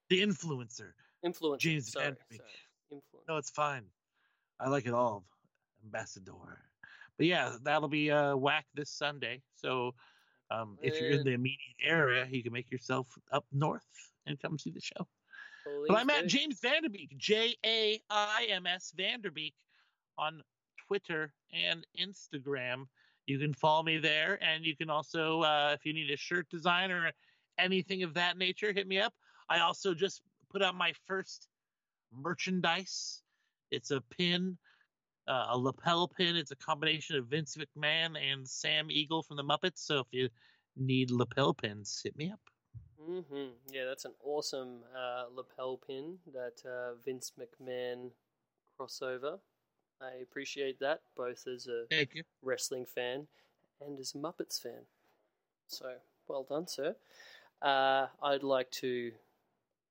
[0.08, 0.92] the influencer.
[1.24, 1.58] Influencer.
[1.58, 2.40] Jaims sorry, sorry.
[2.92, 3.28] Influencer.
[3.28, 3.84] No, it's fine.
[4.58, 5.24] I like it all.
[5.84, 6.32] Ambassador.
[7.20, 9.42] But yeah, that'll be uh whack this Sunday.
[9.54, 9.94] So
[10.50, 13.84] um if you're in the immediate area, you can make yourself up north
[14.24, 15.06] and come see the show.
[15.86, 16.26] But I'm at.
[16.26, 19.52] Jaims Vanderbeek, J A I M S Vanderbeek
[20.16, 20.40] on
[20.86, 22.86] Twitter and Instagram.
[23.26, 26.48] You can follow me there, and you can also, uh, if you need a shirt
[26.48, 27.12] design or
[27.58, 29.12] anything of that nature, hit me up.
[29.50, 31.48] I also just put out my first
[32.10, 33.20] merchandise.
[33.70, 34.56] It's a pin,
[35.30, 36.36] uh, a lapel pin.
[36.36, 39.78] It's a combination of Vince McMahon and Sam Eagle from the Muppets.
[39.78, 40.28] So if you
[40.76, 42.40] need lapel pins, hit me up.
[43.00, 48.10] hmm Yeah, that's an awesome uh, lapel pin, that uh, Vince McMahon
[48.78, 49.38] crossover.
[50.00, 52.22] I appreciate that, both as a Thank you.
[52.42, 53.28] wrestling fan
[53.80, 54.82] and as a Muppets fan.
[55.68, 55.94] So,
[56.28, 56.96] well done, sir.
[57.62, 59.12] Uh, I'd like to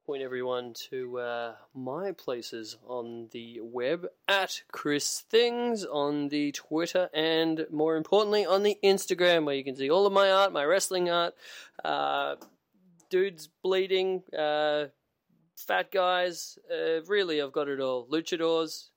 [0.09, 7.11] point everyone to uh, my places on the web at Chris Things on the Twitter
[7.13, 10.65] and more importantly on the Instagram where you can see all of my art, my
[10.65, 11.35] wrestling art,
[11.85, 12.37] uh,
[13.11, 14.85] dudes bleeding, uh,
[15.55, 16.57] fat guys.
[16.71, 18.07] Uh, really, I've got it all.
[18.07, 18.89] Luchadors.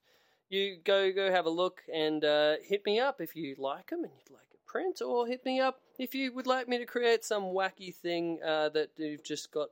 [0.48, 4.02] You go go have a look and uh, hit me up if you like them
[4.02, 6.86] and you'd like a print, or hit me up if you would like me to
[6.86, 9.68] create some wacky thing uh, that you've just got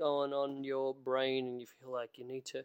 [0.00, 2.64] going on your brain and you feel like you need to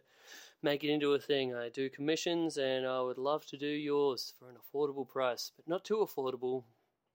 [0.62, 1.54] make it into a thing.
[1.54, 5.68] I do commissions and I would love to do yours for an affordable price, but
[5.68, 6.64] not too affordable.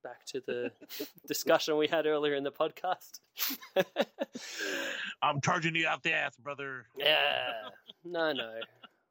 [0.04, 0.72] Back to the
[1.28, 3.20] discussion we had earlier in the podcast.
[5.22, 6.86] I'm charging you out the ass, brother.
[6.98, 7.52] yeah,
[8.04, 8.54] no, no,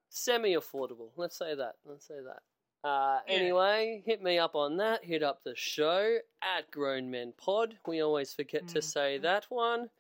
[0.09, 1.11] semi affordable.
[1.16, 1.74] Let's say that.
[1.85, 2.43] Let's say that.
[2.89, 3.35] Uh, Yeah.
[3.35, 5.05] anyway, hit me up on that.
[5.05, 7.77] Hit up the show at Grown Men Pod.
[7.87, 9.23] We always forget to say Mhm.
[9.23, 9.91] that one.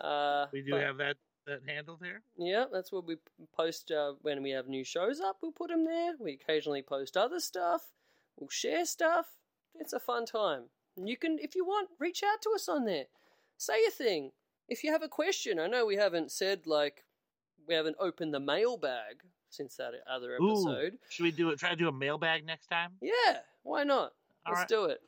[0.00, 1.16] Uh, We do but- have that
[1.46, 2.20] that handle there.
[2.36, 3.16] Yeah, that's what we
[3.56, 5.38] post uh, when we have new shows up.
[5.40, 6.12] We'll put them there.
[6.20, 7.86] We occasionally post other stuff.
[8.38, 9.26] We'll share stuff.
[9.74, 10.64] It's a fun time.
[10.98, 13.04] And you can, if you want, reach out to us on there.
[13.56, 14.32] Say a thing.
[14.68, 17.04] If you have a question, I know we haven't said like
[17.66, 20.52] we haven't opened the mailbag since that other Ooh.
[20.52, 20.98] episode.
[21.08, 21.58] Should we do it?
[21.58, 22.90] Try to do a mailbag next time.
[23.00, 24.12] Yeah, why not?
[24.44, 24.68] All Let's right.
[24.68, 25.00] do it.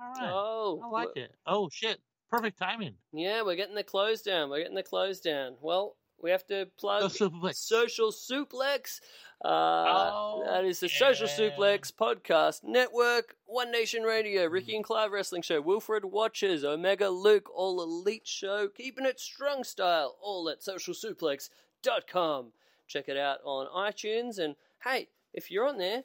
[0.00, 0.30] All right.
[0.32, 1.32] Oh, I like it.
[1.46, 2.00] Oh shit!
[2.30, 2.94] Perfect timing.
[3.12, 4.50] Yeah, we're getting the close down.
[4.50, 5.54] We're getting the close down.
[5.60, 7.56] Well, we have to plug Go Suplex.
[7.56, 9.00] Social Suplex.
[9.44, 11.50] Uh, Oh, that is the Social yeah.
[11.50, 17.48] Suplex Podcast Network, One Nation Radio, Ricky and Clive Wrestling Show, Wilfred Watches, Omega Luke,
[17.54, 22.52] All Elite Show, Keeping It Strong Style, all at socialsuplex.com.
[22.88, 24.38] Check it out on iTunes.
[24.38, 26.04] And hey, if you're on there,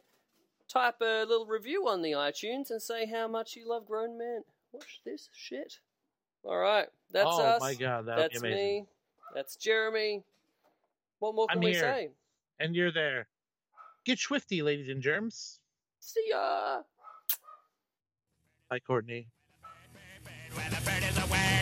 [0.68, 4.44] type a little review on the iTunes and say how much you love Grown Men.
[4.72, 5.80] Watch this shit.
[6.44, 7.62] All right, that's oh us.
[7.62, 8.82] my god, that would be That's amazing.
[8.84, 8.86] me.
[9.36, 10.24] That's Jeremy.
[11.20, 11.82] What more can I'm we here.
[11.82, 12.10] say?
[12.60, 13.28] And you're there.
[14.06, 15.60] Get swifty, ladies and germs.
[16.00, 16.82] See ya.
[18.70, 19.28] Bye, Courtney.
[20.56, 21.62] Well, a bird is a word,